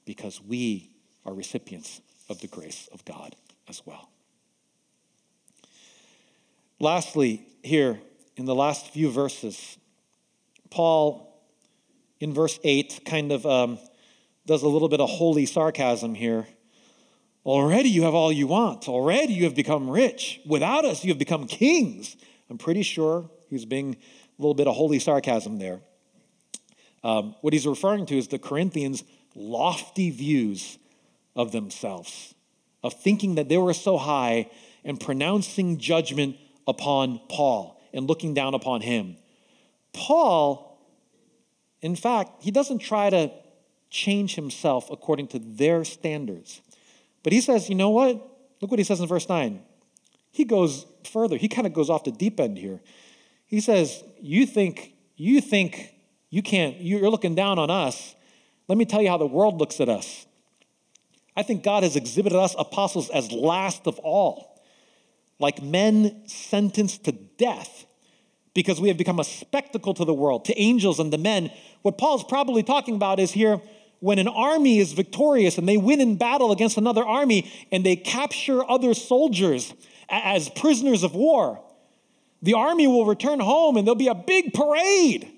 because 0.04 0.40
we 0.42 0.90
are 1.24 1.32
recipients 1.32 2.00
of 2.28 2.40
the 2.40 2.48
grace 2.48 2.88
of 2.92 3.04
God 3.04 3.36
as 3.68 3.82
well. 3.86 4.08
Lastly, 6.80 7.46
here 7.62 8.00
in 8.36 8.44
the 8.44 8.54
last 8.54 8.88
few 8.88 9.10
verses, 9.10 9.78
Paul, 10.70 11.40
in 12.18 12.34
verse 12.34 12.58
8, 12.64 13.02
kind 13.04 13.30
of 13.30 13.46
um, 13.46 13.78
does 14.46 14.62
a 14.62 14.68
little 14.68 14.88
bit 14.88 15.00
of 15.00 15.08
holy 15.08 15.46
sarcasm 15.46 16.14
here. 16.14 16.46
Already 17.44 17.88
you 17.88 18.02
have 18.02 18.14
all 18.14 18.32
you 18.32 18.46
want. 18.46 18.88
Already 18.88 19.32
you 19.32 19.44
have 19.44 19.54
become 19.54 19.90
rich. 19.90 20.40
Without 20.46 20.84
us, 20.84 21.04
you 21.04 21.10
have 21.10 21.18
become 21.18 21.46
kings. 21.46 22.16
I'm 22.48 22.58
pretty 22.58 22.82
sure 22.82 23.30
he's 23.48 23.64
being 23.64 23.94
a 23.94 24.42
little 24.42 24.54
bit 24.54 24.66
of 24.66 24.74
holy 24.74 24.98
sarcasm 24.98 25.58
there. 25.58 25.80
Um, 27.04 27.34
what 27.40 27.52
he's 27.52 27.66
referring 27.66 28.06
to 28.06 28.16
is 28.16 28.28
the 28.28 28.38
Corinthians' 28.38 29.04
lofty 29.34 30.10
views 30.10 30.78
of 31.34 31.52
themselves, 31.52 32.34
of 32.82 32.94
thinking 32.94 33.36
that 33.36 33.48
they 33.48 33.58
were 33.58 33.74
so 33.74 33.96
high 33.96 34.50
and 34.84 35.00
pronouncing 35.00 35.78
judgment 35.78 36.36
upon 36.66 37.20
Paul 37.28 37.80
and 37.92 38.06
looking 38.06 38.34
down 38.34 38.54
upon 38.54 38.80
him. 38.80 39.16
Paul, 39.92 40.78
in 41.80 41.96
fact, 41.96 42.42
he 42.42 42.50
doesn't 42.50 42.78
try 42.78 43.10
to 43.10 43.30
change 43.90 44.34
himself 44.34 44.90
according 44.90 45.28
to 45.28 45.38
their 45.38 45.84
standards. 45.84 46.62
But 47.22 47.32
he 47.32 47.40
says, 47.40 47.68
you 47.68 47.74
know 47.74 47.90
what? 47.90 48.16
Look 48.60 48.70
what 48.70 48.78
he 48.78 48.84
says 48.84 49.00
in 49.00 49.06
verse 49.06 49.28
9. 49.28 49.60
He 50.30 50.44
goes 50.44 50.86
further. 51.04 51.36
He 51.36 51.48
kind 51.48 51.66
of 51.66 51.72
goes 51.72 51.90
off 51.90 52.04
the 52.04 52.10
deep 52.10 52.40
end 52.40 52.56
here. 52.56 52.80
He 53.46 53.60
says, 53.60 54.02
You 54.20 54.46
think, 54.46 54.94
you 55.14 55.42
think 55.42 55.91
you 56.32 56.42
can't, 56.42 56.80
you're 56.80 57.10
looking 57.10 57.34
down 57.34 57.58
on 57.58 57.68
us. 57.68 58.14
Let 58.66 58.78
me 58.78 58.86
tell 58.86 59.02
you 59.02 59.10
how 59.10 59.18
the 59.18 59.26
world 59.26 59.58
looks 59.60 59.82
at 59.82 59.90
us. 59.90 60.24
I 61.36 61.42
think 61.42 61.62
God 61.62 61.82
has 61.82 61.94
exhibited 61.94 62.38
us 62.38 62.56
apostles 62.58 63.10
as 63.10 63.30
last 63.30 63.86
of 63.86 63.98
all, 63.98 64.58
like 65.38 65.62
men 65.62 66.22
sentenced 66.26 67.04
to 67.04 67.12
death 67.12 67.84
because 68.54 68.80
we 68.80 68.88
have 68.88 68.96
become 68.96 69.20
a 69.20 69.24
spectacle 69.24 69.92
to 69.92 70.06
the 70.06 70.14
world, 70.14 70.46
to 70.46 70.58
angels 70.58 70.98
and 70.98 71.12
to 71.12 71.18
men. 71.18 71.50
What 71.82 71.98
Paul's 71.98 72.24
probably 72.24 72.62
talking 72.62 72.94
about 72.94 73.20
is 73.20 73.32
here 73.32 73.60
when 74.00 74.18
an 74.18 74.28
army 74.28 74.78
is 74.78 74.94
victorious 74.94 75.58
and 75.58 75.68
they 75.68 75.76
win 75.76 76.00
in 76.00 76.16
battle 76.16 76.50
against 76.50 76.78
another 76.78 77.04
army 77.04 77.52
and 77.70 77.84
they 77.84 77.96
capture 77.96 78.64
other 78.70 78.94
soldiers 78.94 79.74
as 80.08 80.48
prisoners 80.48 81.02
of 81.02 81.14
war, 81.14 81.62
the 82.40 82.54
army 82.54 82.86
will 82.86 83.04
return 83.04 83.38
home 83.38 83.76
and 83.76 83.86
there'll 83.86 83.96
be 83.96 84.08
a 84.08 84.14
big 84.14 84.54
parade. 84.54 85.30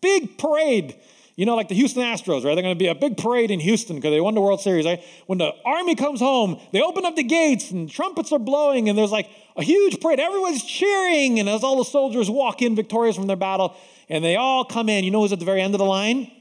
Big 0.00 0.38
parade. 0.38 0.96
You 1.36 1.46
know, 1.46 1.54
like 1.54 1.68
the 1.68 1.74
Houston 1.76 2.02
Astros, 2.02 2.44
right? 2.44 2.54
They're 2.54 2.62
going 2.62 2.74
to 2.74 2.78
be 2.78 2.88
a 2.88 2.96
big 2.96 3.16
parade 3.16 3.52
in 3.52 3.60
Houston 3.60 3.96
because 3.96 4.10
they 4.10 4.20
won 4.20 4.34
the 4.34 4.40
World 4.40 4.60
Series, 4.60 4.84
right? 4.84 5.00
When 5.26 5.38
the 5.38 5.52
army 5.64 5.94
comes 5.94 6.18
home, 6.18 6.60
they 6.72 6.82
open 6.82 7.04
up 7.04 7.14
the 7.14 7.22
gates 7.22 7.70
and 7.70 7.88
trumpets 7.88 8.32
are 8.32 8.40
blowing 8.40 8.88
and 8.88 8.98
there's 8.98 9.12
like 9.12 9.30
a 9.56 9.62
huge 9.62 10.00
parade. 10.00 10.18
Everyone's 10.18 10.64
cheering. 10.64 11.38
And 11.38 11.48
as 11.48 11.62
all 11.62 11.78
the 11.78 11.84
soldiers 11.84 12.28
walk 12.28 12.60
in 12.60 12.74
victorious 12.74 13.14
from 13.14 13.28
their 13.28 13.36
battle 13.36 13.76
and 14.08 14.24
they 14.24 14.34
all 14.34 14.64
come 14.64 14.88
in, 14.88 15.04
you 15.04 15.12
know 15.12 15.20
who's 15.20 15.32
at 15.32 15.38
the 15.38 15.44
very 15.44 15.60
end 15.60 15.74
of 15.74 15.78
the 15.78 15.84
line? 15.84 16.32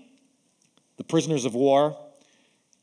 the 0.98 1.04
prisoners 1.04 1.46
of 1.46 1.56
war, 1.56 1.98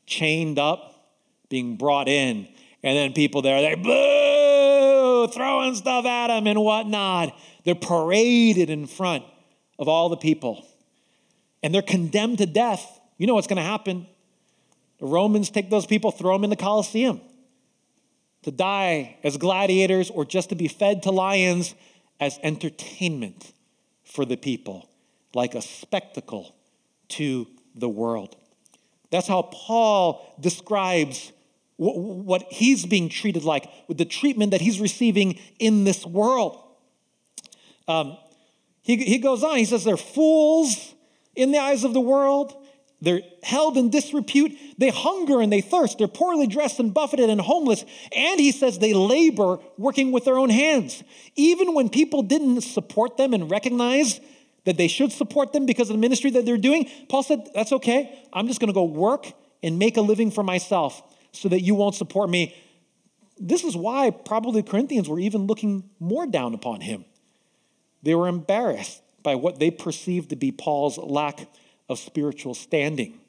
chained 0.05 0.57
up, 0.57 1.11
being 1.49 1.75
brought 1.75 2.07
in. 2.07 2.47
And 2.81 2.97
then 2.97 3.13
people 3.13 3.41
there, 3.41 3.61
they 3.61 3.75
boo, 3.75 5.31
throwing 5.33 5.75
stuff 5.75 6.05
at 6.05 6.27
them 6.27 6.47
and 6.47 6.59
whatnot. 6.61 7.37
They're 7.63 7.75
paraded 7.75 8.69
in 8.69 8.87
front 8.87 9.25
of 9.77 9.87
all 9.87 10.09
the 10.09 10.17
people. 10.17 10.65
And 11.63 11.73
they're 11.73 11.81
condemned 11.81 12.37
to 12.39 12.45
death. 12.45 12.99
You 13.17 13.27
know 13.27 13.35
what's 13.35 13.47
going 13.47 13.57
to 13.57 13.63
happen. 13.63 14.07
The 14.99 15.05
Romans 15.05 15.49
take 15.49 15.69
those 15.69 15.85
people, 15.85 16.11
throw 16.11 16.33
them 16.33 16.43
in 16.43 16.49
the 16.49 16.55
Colosseum 16.55 17.21
to 18.43 18.51
die 18.51 19.17
as 19.23 19.37
gladiators 19.37 20.09
or 20.11 20.23
just 20.23 20.49
to 20.49 20.55
be 20.55 20.67
fed 20.67 21.03
to 21.03 21.11
lions 21.11 21.73
as 22.19 22.39
entertainment 22.43 23.51
for 24.03 24.23
the 24.23 24.37
people, 24.37 24.87
like 25.33 25.55
a 25.55 25.61
spectacle 25.61 26.55
to 27.09 27.47
the 27.73 27.89
world. 27.89 28.35
That's 29.09 29.27
how 29.27 29.41
Paul 29.43 30.35
describes 30.39 31.31
what 31.77 32.43
he's 32.51 32.85
being 32.85 33.09
treated 33.09 33.43
like, 33.43 33.69
with 33.87 33.97
the 33.97 34.05
treatment 34.05 34.51
that 34.51 34.61
he's 34.61 34.79
receiving 34.79 35.39
in 35.59 35.83
this 35.83 36.05
world. 36.05 36.61
Um, 37.87 38.17
he, 38.85 38.97
he 38.97 39.17
goes 39.17 39.43
on, 39.43 39.57
he 39.57 39.65
says, 39.65 39.83
they're 39.83 39.97
fools 39.97 40.93
in 41.35 41.51
the 41.51 41.57
eyes 41.57 41.83
of 41.83 41.95
the 41.95 41.99
world. 41.99 42.55
They're 43.01 43.23
held 43.41 43.77
in 43.77 43.89
disrepute. 43.89 44.55
They 44.77 44.89
hunger 44.89 45.41
and 45.41 45.51
they 45.51 45.61
thirst. 45.61 45.97
They're 45.97 46.07
poorly 46.07 46.45
dressed 46.45 46.79
and 46.79 46.93
buffeted 46.93 47.31
and 47.31 47.41
homeless. 47.41 47.83
And 48.15 48.39
he 48.39 48.51
says 48.51 48.77
they 48.77 48.93
labor 48.93 49.57
working 49.79 50.11
with 50.11 50.25
their 50.25 50.37
own 50.37 50.51
hands. 50.51 51.03
Even 51.35 51.73
when 51.73 51.89
people 51.89 52.21
didn't 52.21 52.61
support 52.61 53.17
them 53.17 53.33
and 53.33 53.49
recognize 53.49 54.21
that 54.65 54.77
they 54.77 54.87
should 54.87 55.11
support 55.11 55.51
them 55.51 55.65
because 55.65 55.89
of 55.89 55.95
the 55.95 55.99
ministry 55.99 56.29
that 56.31 56.45
they're 56.45 56.55
doing, 56.55 56.87
Paul 57.09 57.23
said, 57.23 57.49
That's 57.55 57.71
okay. 57.71 58.23
I'm 58.31 58.47
just 58.47 58.59
going 58.59 58.69
to 58.69 58.73
go 58.73 58.83
work 58.83 59.33
and 59.63 59.79
make 59.79 59.97
a 59.97 60.01
living 60.01 60.29
for 60.29 60.43
myself 60.43 61.01
so 61.31 61.49
that 61.49 61.61
you 61.61 61.73
won't 61.73 61.95
support 61.95 62.29
me. 62.29 62.55
This 63.39 63.63
is 63.63 63.75
why 63.75 64.11
probably 64.11 64.61
the 64.61 64.69
Corinthians 64.69 65.09
were 65.09 65.19
even 65.19 65.47
looking 65.47 65.89
more 65.99 66.27
down 66.27 66.53
upon 66.53 66.81
him. 66.81 67.05
They 68.05 68.13
were 68.13 68.27
embarrassed 68.27 69.01
by 69.23 69.33
what 69.33 69.59
they 69.59 69.71
perceived 69.71 70.29
to 70.29 70.35
be 70.35 70.51
Paul's 70.51 70.99
lack 70.99 71.47
of 71.89 71.97
spiritual 71.97 72.53
standing. 72.53 73.19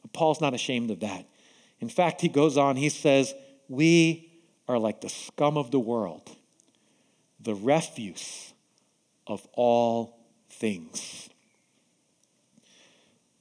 But 0.00 0.14
Paul's 0.14 0.40
not 0.40 0.54
ashamed 0.54 0.90
of 0.90 1.00
that. 1.00 1.26
In 1.78 1.90
fact, 1.90 2.22
he 2.22 2.28
goes 2.28 2.56
on, 2.56 2.76
he 2.76 2.88
says, 2.88 3.34
We 3.68 4.32
are 4.66 4.78
like 4.78 5.02
the 5.02 5.10
scum 5.10 5.58
of 5.58 5.70
the 5.70 5.78
world, 5.78 6.22
the 7.38 7.54
refuse 7.54 8.54
of 9.26 9.46
all 9.52 10.18
things. 10.48 11.28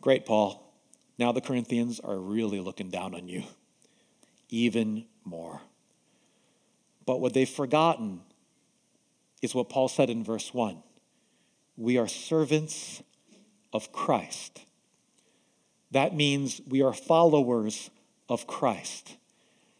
Great, 0.02 0.26
Paul. 0.26 0.60
Now 1.18 1.32
the 1.32 1.40
Corinthians 1.40 2.02
are 2.02 2.18
really 2.18 2.60
looking 2.60 2.90
down 2.90 3.16
on 3.16 3.30
you 3.30 3.44
even 4.50 5.06
more. 5.24 5.62
But 7.06 7.22
what 7.22 7.34
they've 7.34 7.50
forgotten 7.50 8.20
is 9.44 9.54
what 9.54 9.70
Paul 9.70 9.90
said 9.90 10.10
in 10.10 10.24
verse 10.24 10.52
1 10.52 10.82
We 11.78 12.00
are 12.00 12.08
servants 12.08 13.04
of 13.72 13.92
Christ. 13.92 14.62
That 15.92 16.16
means 16.16 16.60
we 16.68 16.82
are 16.82 16.94
followers 16.94 17.92
of 18.28 18.48
Christ. 18.48 19.18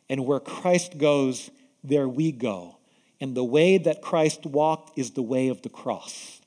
And 0.10 0.28
where 0.28 0.40
Christ 0.40 1.00
goes, 1.00 1.50
there 1.84 2.08
we 2.08 2.32
go. 2.32 2.78
And 3.20 3.36
the 3.36 3.44
way 3.44 3.80
that 3.80 4.02
Christ 4.02 4.46
walked 4.46 5.00
is 5.00 5.12
the 5.12 5.24
way 5.24 5.48
of 5.48 5.64
the 5.64 5.70
cross. 5.70 6.42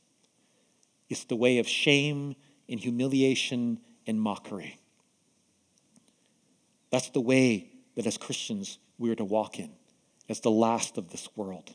It's 1.08 1.24
the 1.24 1.34
way 1.34 1.58
of 1.58 1.66
shame 1.66 2.36
and 2.68 2.78
humiliation 2.78 3.80
and 4.06 4.20
mockery. 4.20 4.78
That's 6.90 7.08
the 7.08 7.20
way 7.20 7.70
that 7.96 8.06
as 8.06 8.18
Christians 8.18 8.78
we 8.98 9.10
are 9.10 9.16
to 9.16 9.24
walk 9.24 9.58
in, 9.58 9.70
as 10.28 10.40
the 10.40 10.50
last 10.50 10.98
of 10.98 11.10
this 11.10 11.28
world. 11.34 11.74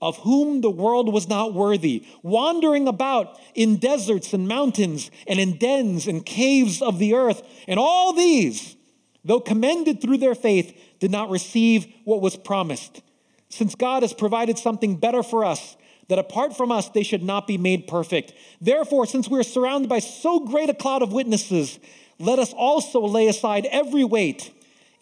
of 0.00 0.18
whom 0.18 0.60
the 0.60 0.70
world 0.70 1.12
was 1.12 1.28
not 1.28 1.54
worthy, 1.54 2.06
wandering 2.22 2.86
about 2.86 3.38
in 3.54 3.76
deserts 3.76 4.32
and 4.34 4.46
mountains 4.46 5.10
and 5.26 5.40
in 5.40 5.56
dens 5.56 6.06
and 6.06 6.26
caves 6.26 6.82
of 6.82 6.98
the 6.98 7.14
earth. 7.14 7.42
And 7.66 7.78
all 7.78 8.12
these, 8.12 8.76
though 9.24 9.40
commended 9.40 10.00
through 10.00 10.18
their 10.18 10.34
faith, 10.34 10.78
did 10.98 11.10
not 11.10 11.30
receive 11.30 11.86
what 12.04 12.20
was 12.20 12.36
promised. 12.36 13.02
Since 13.48 13.74
God 13.74 14.02
has 14.02 14.12
provided 14.12 14.58
something 14.58 14.96
better 14.96 15.22
for 15.22 15.44
us, 15.44 15.76
that 16.08 16.18
apart 16.18 16.56
from 16.56 16.70
us 16.70 16.88
they 16.90 17.02
should 17.02 17.22
not 17.22 17.46
be 17.46 17.58
made 17.58 17.86
perfect. 17.86 18.32
Therefore, 18.60 19.06
since 19.06 19.28
we 19.28 19.38
are 19.38 19.44
surrounded 19.44 19.88
by 19.88 19.98
so 19.98 20.40
great 20.40 20.70
a 20.70 20.74
cloud 20.74 21.02
of 21.02 21.12
witnesses, 21.12 21.78
let 22.18 22.38
us 22.38 22.52
also 22.52 23.00
lay 23.00 23.28
aside 23.28 23.66
every 23.70 24.04
weight 24.04 24.52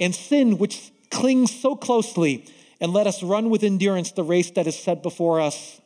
and 0.00 0.14
sin 0.14 0.58
which 0.58 0.90
clings 1.10 1.54
so 1.54 1.76
closely 1.76 2.46
and 2.80 2.92
let 2.92 3.06
us 3.06 3.22
run 3.22 3.50
with 3.50 3.62
endurance 3.62 4.12
the 4.12 4.24
race 4.24 4.50
that 4.52 4.66
is 4.66 4.78
set 4.78 5.02
before 5.02 5.40
us. 5.40 5.80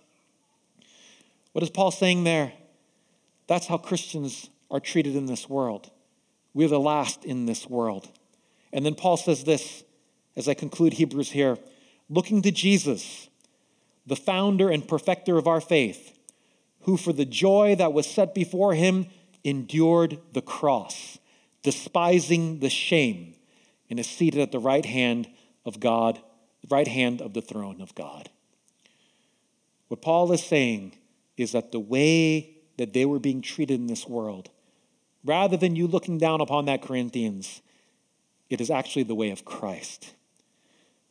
What 1.53 1.63
is 1.63 1.71
Paul 1.71 1.91
saying 1.91 2.25
there? 2.25 2.53
That's 3.47 3.67
how 3.67 3.79
Christians 3.79 4.51
are 4.71 4.81
treated 4.81 5.17
in 5.17 5.27
this 5.27 5.49
world. 5.49 5.91
We're 6.55 6.69
the 6.69 6.81
last 6.81 7.25
in 7.25 7.47
this 7.47 7.69
world. 7.69 8.09
And 8.73 8.85
then 8.85 8.95
Paul 8.95 9.17
says 9.17 9.45
this 9.45 9.85
as 10.37 10.49
I 10.49 10.55
conclude 10.55 10.95
Hebrews 10.95 11.31
here 11.31 11.59
looking 12.09 12.43
to 12.43 12.51
Jesus, 12.51 13.29
the 14.07 14.17
founder 14.17 14.71
and 14.71 14.87
perfecter 14.87 15.37
of 15.37 15.47
our 15.47 15.61
faith, 15.61 16.19
who 16.83 16.97
for 16.97 17.13
the 17.13 17.25
joy 17.25 17.75
that 17.77 17.93
was 17.93 18.07
set 18.07 18.35
before 18.35 18.75
him 18.75 19.07
endured 19.45 20.19
the 20.33 20.41
cross, 20.41 21.19
despising 21.63 22.61
the 22.61 22.71
shame, 22.71 23.35
and 23.91 24.01
is 24.01 24.07
seated 24.07 24.41
at 24.41 24.53
the 24.53 24.59
right 24.59 24.87
hand 24.87 25.29
of 25.67 25.81
God 25.81 26.21
right 26.71 26.89
hand 26.89 27.21
of 27.21 27.35
the 27.35 27.43
throne 27.43 27.81
of 27.81 27.95
God. 27.95 28.31
What 29.89 30.03
Paul 30.03 30.33
is 30.33 30.43
saying 30.43 30.93
is 31.37 31.53
that 31.53 31.73
the 31.73 31.81
way 31.81 32.57
that 32.77 32.93
they 32.93 33.05
were 33.05 33.19
being 33.19 33.43
treated 33.43 33.81
in 33.81 33.87
this 33.87 34.07
world, 34.07 34.51
rather 35.25 35.57
than 35.57 35.77
you 35.77 35.87
looking 35.87 36.19
down 36.19 36.41
upon 36.41 36.67
that, 36.67 36.83
Corinthians, 36.83 37.63
it 38.51 38.61
is 38.61 38.71
actually 38.71 39.03
the 39.05 39.15
way 39.15 39.31
of 39.31 39.45
Christ. 39.45 40.15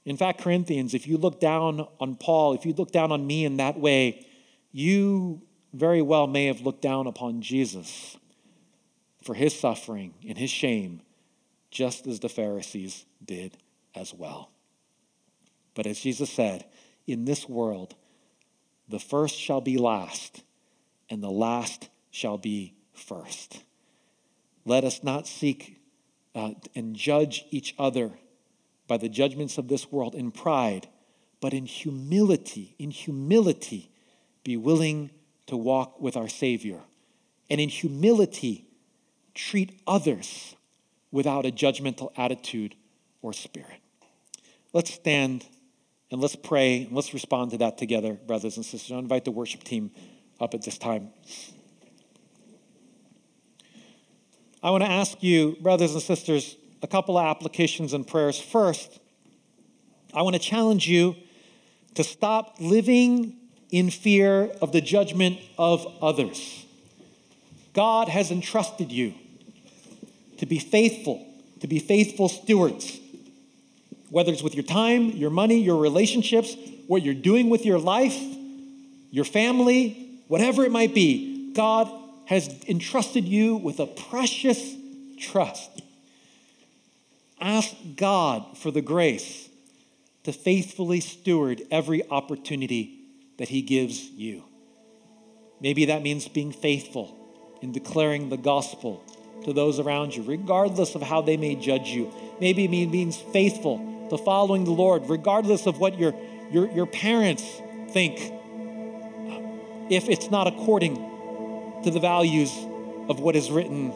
In 0.06 0.16
fact, 0.16 0.42
Corinthians, 0.42 0.94
if 0.94 1.08
you 1.08 1.18
look 1.18 1.40
down 1.40 1.88
on 2.00 2.16
Paul, 2.16 2.54
if 2.54 2.66
you 2.66 2.74
look 2.74 2.92
down 2.92 3.12
on 3.12 3.28
me 3.28 3.46
in 3.46 3.58
that 3.58 3.80
way, 3.80 4.26
you 4.72 5.42
very 5.74 6.02
well 6.02 6.28
may 6.28 6.46
have 6.46 6.62
looked 6.62 6.82
down 6.82 7.08
upon 7.08 7.42
Jesus 7.42 8.18
for 9.22 9.34
his 9.34 9.58
suffering 9.60 10.14
and 10.28 10.38
his 10.38 10.50
shame, 10.50 11.02
just 11.72 12.08
as 12.08 12.22
the 12.22 12.30
Pharisees 12.30 13.06
did 13.24 13.58
as 13.94 14.14
well. 14.14 14.50
But 15.78 15.86
as 15.86 16.00
Jesus 16.00 16.32
said, 16.32 16.66
in 17.06 17.26
this 17.26 17.48
world, 17.48 17.94
the 18.90 18.98
first 18.98 19.36
shall 19.36 19.62
be 19.62 19.78
last, 19.78 20.44
and 21.08 21.22
the 21.22 21.30
last 21.30 21.90
shall 22.10 22.40
be 22.40 22.74
first. 22.94 23.64
Let 24.66 24.84
us 24.84 25.04
not 25.04 25.28
seek 25.28 25.80
uh, 26.34 26.54
and 26.76 26.96
judge 26.96 27.46
each 27.52 27.76
other 27.78 28.10
by 28.88 28.98
the 28.98 29.08
judgments 29.08 29.60
of 29.60 29.68
this 29.68 29.92
world 29.92 30.16
in 30.16 30.32
pride, 30.32 30.88
but 31.42 31.54
in 31.54 31.68
humility, 31.68 32.74
in 32.80 32.90
humility, 32.90 33.92
be 34.44 34.58
willing 34.58 35.12
to 35.46 35.56
walk 35.56 36.02
with 36.02 36.18
our 36.18 36.28
Savior. 36.28 36.80
And 37.52 37.62
in 37.62 37.70
humility, 37.70 38.66
treat 39.36 39.80
others 39.86 40.56
without 41.12 41.46
a 41.46 41.52
judgmental 41.52 42.12
attitude 42.18 42.74
or 43.22 43.32
spirit. 43.32 43.80
Let's 44.74 44.92
stand. 44.92 45.46
And 46.12 46.22
let's 46.22 46.36
pray 46.36 46.84
and 46.84 46.94
let's 46.94 47.14
respond 47.14 47.52
to 47.52 47.58
that 47.58 47.78
together, 47.78 48.14
brothers 48.14 48.56
and 48.56 48.66
sisters. 48.66 48.92
I 48.92 49.00
invite 49.00 49.26
the 49.26 49.32
worship 49.32 49.64
team 49.64 49.92
up 50.40 50.54
at 50.54 50.64
this 50.64 50.78
time. 50.78 51.10
I 54.64 54.72
want 54.72 54.84
to 54.84 54.90
ask 54.90 55.22
you, 55.22 55.58
brothers 55.62 55.94
and 55.94 56.02
sisters, 56.02 56.56
a 56.82 56.88
couple 56.88 57.18
of 57.18 57.26
applications 57.26 57.94
and 57.94 58.08
prayers. 58.08 58.40
First, 58.40 59.00
I 60.14 60.22
want 60.22 60.36
to 60.36 60.42
challenge 60.42 60.88
you 60.88 61.16
to 61.96 62.04
stop 62.04 62.56
living 62.60 63.36
in 63.70 63.90
fear 63.90 64.52
of 64.62 64.72
the 64.72 64.82
judgment 64.82 65.40
of 65.58 65.86
others. 66.02 66.66
God 67.74 68.08
has 68.08 68.32
entrusted 68.32 68.92
you 68.92 69.14
to 70.38 70.46
be 70.46 70.60
faithful, 70.60 71.28
to 71.60 71.68
be 71.68 71.80
faithful 71.80 72.30
stewards 72.30 73.00
whether 74.10 74.32
it's 74.32 74.44
with 74.44 74.56
your 74.56 74.64
time, 74.64 75.12
your 75.12 75.30
money, 75.30 75.60
your 75.60 75.78
relationships, 75.78 76.56
what 76.88 77.02
you're 77.02 77.14
doing 77.14 77.50
with 77.50 77.66
your 77.66 77.80
life, 77.80 78.18
your 79.12 79.26
family, 79.26 80.22
whatever 80.28 80.64
it 80.64 80.72
might 80.72 80.94
be, 80.94 81.52
God 81.54 81.92
has 82.26 82.50
entrusted 82.68 83.26
you 83.26 83.56
with 83.56 83.80
a 83.80 83.88
precious 83.88 84.76
trust. 85.20 85.82
Ask 87.40 87.74
God 87.96 88.58
for 88.58 88.72
the 88.72 88.82
grace 88.82 89.50
to 90.24 90.34
faithfully 90.34 91.00
steward 91.00 91.62
every 91.72 92.10
opportunity 92.10 93.00
that 93.38 93.50
He 93.50 93.62
gives 93.62 94.10
you. 94.12 94.44
Maybe 95.62 95.86
that 95.86 96.02
means 96.02 96.28
being 96.28 96.52
faithful 96.52 97.16
in 97.62 97.72
declaring 97.72 98.30
the 98.30 98.38
gospel 98.38 99.04
to 99.46 99.54
those 99.54 99.80
around 99.80 100.16
you, 100.16 100.24
regardless 100.24 100.96
of 100.96 101.02
how 101.02 101.22
they 101.22 101.38
may 101.38 101.56
judge 101.56 101.90
you. 101.90 102.12
Maybe 102.40 102.66
it 102.66 102.70
means 102.70 103.18
faithful 103.18 103.97
to 104.10 104.18
following 104.18 104.64
the 104.64 104.72
Lord, 104.72 105.10
regardless 105.10 105.66
of 105.66 105.80
what 105.80 105.98
your, 105.98 106.14
your, 106.52 106.70
your 106.72 106.86
parents 106.86 107.44
think, 107.92 108.34
if 109.90 110.10
it's 110.10 110.30
not 110.30 110.48
according 110.48 110.96
to 111.84 111.92
the 111.92 112.00
values 112.00 112.52
of 113.10 113.20
what 113.20 113.36
is 113.36 113.50
written. 113.50 113.94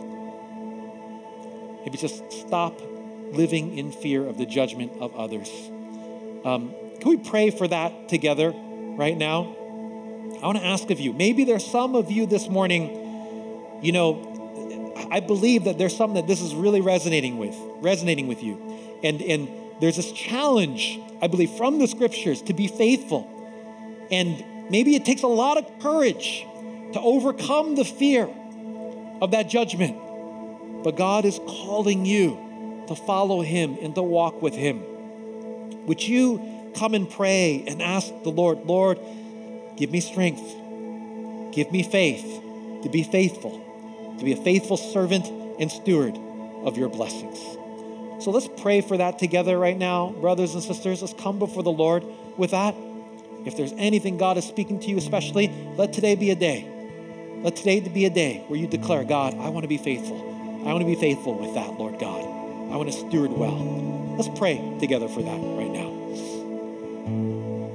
Maybe 1.83 1.97
just 1.97 2.31
stop 2.31 2.79
living 3.31 3.77
in 3.77 3.91
fear 3.91 4.25
of 4.25 4.37
the 4.37 4.45
judgment 4.45 4.93
of 4.99 5.15
others. 5.15 5.49
Um, 6.45 6.73
can 6.99 7.09
we 7.09 7.17
pray 7.17 7.49
for 7.49 7.67
that 7.67 8.09
together 8.09 8.51
right 8.51 9.17
now? 9.17 9.55
I 10.41 10.45
want 10.45 10.57
to 10.57 10.65
ask 10.65 10.89
of 10.89 10.99
you. 10.99 11.13
Maybe 11.13 11.43
there's 11.43 11.65
some 11.65 11.95
of 11.95 12.11
you 12.11 12.25
this 12.25 12.47
morning, 12.47 13.79
you 13.81 13.91
know, 13.91 14.27
I 15.11 15.19
believe 15.19 15.65
that 15.65 15.77
there's 15.77 15.95
something 15.95 16.15
that 16.15 16.27
this 16.27 16.41
is 16.41 16.55
really 16.55 16.81
resonating 16.81 17.37
with, 17.37 17.55
resonating 17.81 18.27
with 18.27 18.41
you. 18.41 18.55
And, 19.03 19.21
and 19.21 19.49
there's 19.81 19.95
this 19.95 20.11
challenge, 20.11 20.99
I 21.21 21.27
believe, 21.27 21.51
from 21.51 21.79
the 21.79 21.87
scriptures 21.87 22.43
to 22.43 22.53
be 22.53 22.67
faithful. 22.67 23.27
And 24.11 24.43
maybe 24.69 24.95
it 24.95 25.05
takes 25.05 25.23
a 25.23 25.27
lot 25.27 25.57
of 25.57 25.79
courage 25.79 26.45
to 26.93 27.01
overcome 27.01 27.75
the 27.75 27.83
fear 27.83 28.29
of 29.21 29.31
that 29.31 29.49
judgment. 29.49 29.97
But 30.83 30.95
God 30.97 31.25
is 31.25 31.39
calling 31.47 32.05
you 32.05 32.85
to 32.89 32.95
follow 32.95 33.41
Him 33.41 33.77
and 33.81 33.95
to 33.95 34.03
walk 34.03 34.41
with 34.41 34.53
Him. 34.53 34.83
Would 35.87 36.07
you 36.07 36.71
come 36.75 36.93
and 36.93 37.09
pray 37.09 37.63
and 37.67 37.81
ask 37.81 38.07
the 38.23 38.29
Lord, 38.29 38.59
Lord, 38.65 38.99
give 39.77 39.91
me 39.91 39.99
strength, 39.99 40.43
give 41.53 41.71
me 41.71 41.81
faith 41.81 42.41
to 42.83 42.89
be 42.89 43.03
faithful, 43.03 44.15
to 44.19 44.23
be 44.23 44.33
a 44.33 44.43
faithful 44.43 44.77
servant 44.77 45.27
and 45.59 45.71
steward 45.71 46.17
of 46.63 46.77
your 46.77 46.89
blessings. 46.89 47.57
So 48.21 48.31
let's 48.31 48.47
pray 48.61 48.81
for 48.81 48.97
that 48.97 49.19
together 49.19 49.57
right 49.57 49.77
now, 49.77 50.09
brothers 50.09 50.53
and 50.53 50.63
sisters. 50.63 51.01
Let's 51.01 51.13
come 51.13 51.39
before 51.39 51.63
the 51.63 51.71
Lord 51.71 52.05
with 52.37 52.51
that. 52.51 52.75
If 53.45 53.57
there's 53.57 53.73
anything 53.73 54.17
God 54.17 54.37
is 54.37 54.45
speaking 54.45 54.79
to 54.81 54.87
you, 54.87 54.97
especially, 54.97 55.51
let 55.75 55.93
today 55.93 56.15
be 56.15 56.29
a 56.29 56.35
day 56.35 56.71
let 57.43 57.55
today 57.55 57.79
be 57.79 58.05
a 58.05 58.09
day 58.09 58.43
where 58.47 58.59
you 58.59 58.67
declare, 58.67 59.03
God, 59.03 59.33
I 59.33 59.49
want 59.49 59.63
to 59.63 59.67
be 59.67 59.77
faithful. 59.77 60.19
I 60.63 60.73
want 60.73 60.81
to 60.81 60.85
be 60.85 60.95
faithful 60.95 61.33
with 61.33 61.55
that, 61.55 61.73
Lord 61.73 61.97
God. 61.97 62.21
I 62.71 62.75
want 62.77 62.91
to 62.91 62.97
steward 62.97 63.31
well. 63.31 63.57
Let's 64.15 64.29
pray 64.37 64.77
together 64.79 65.07
for 65.07 65.23
that 65.23 65.37
right 65.57 65.71
now. 65.71 66.00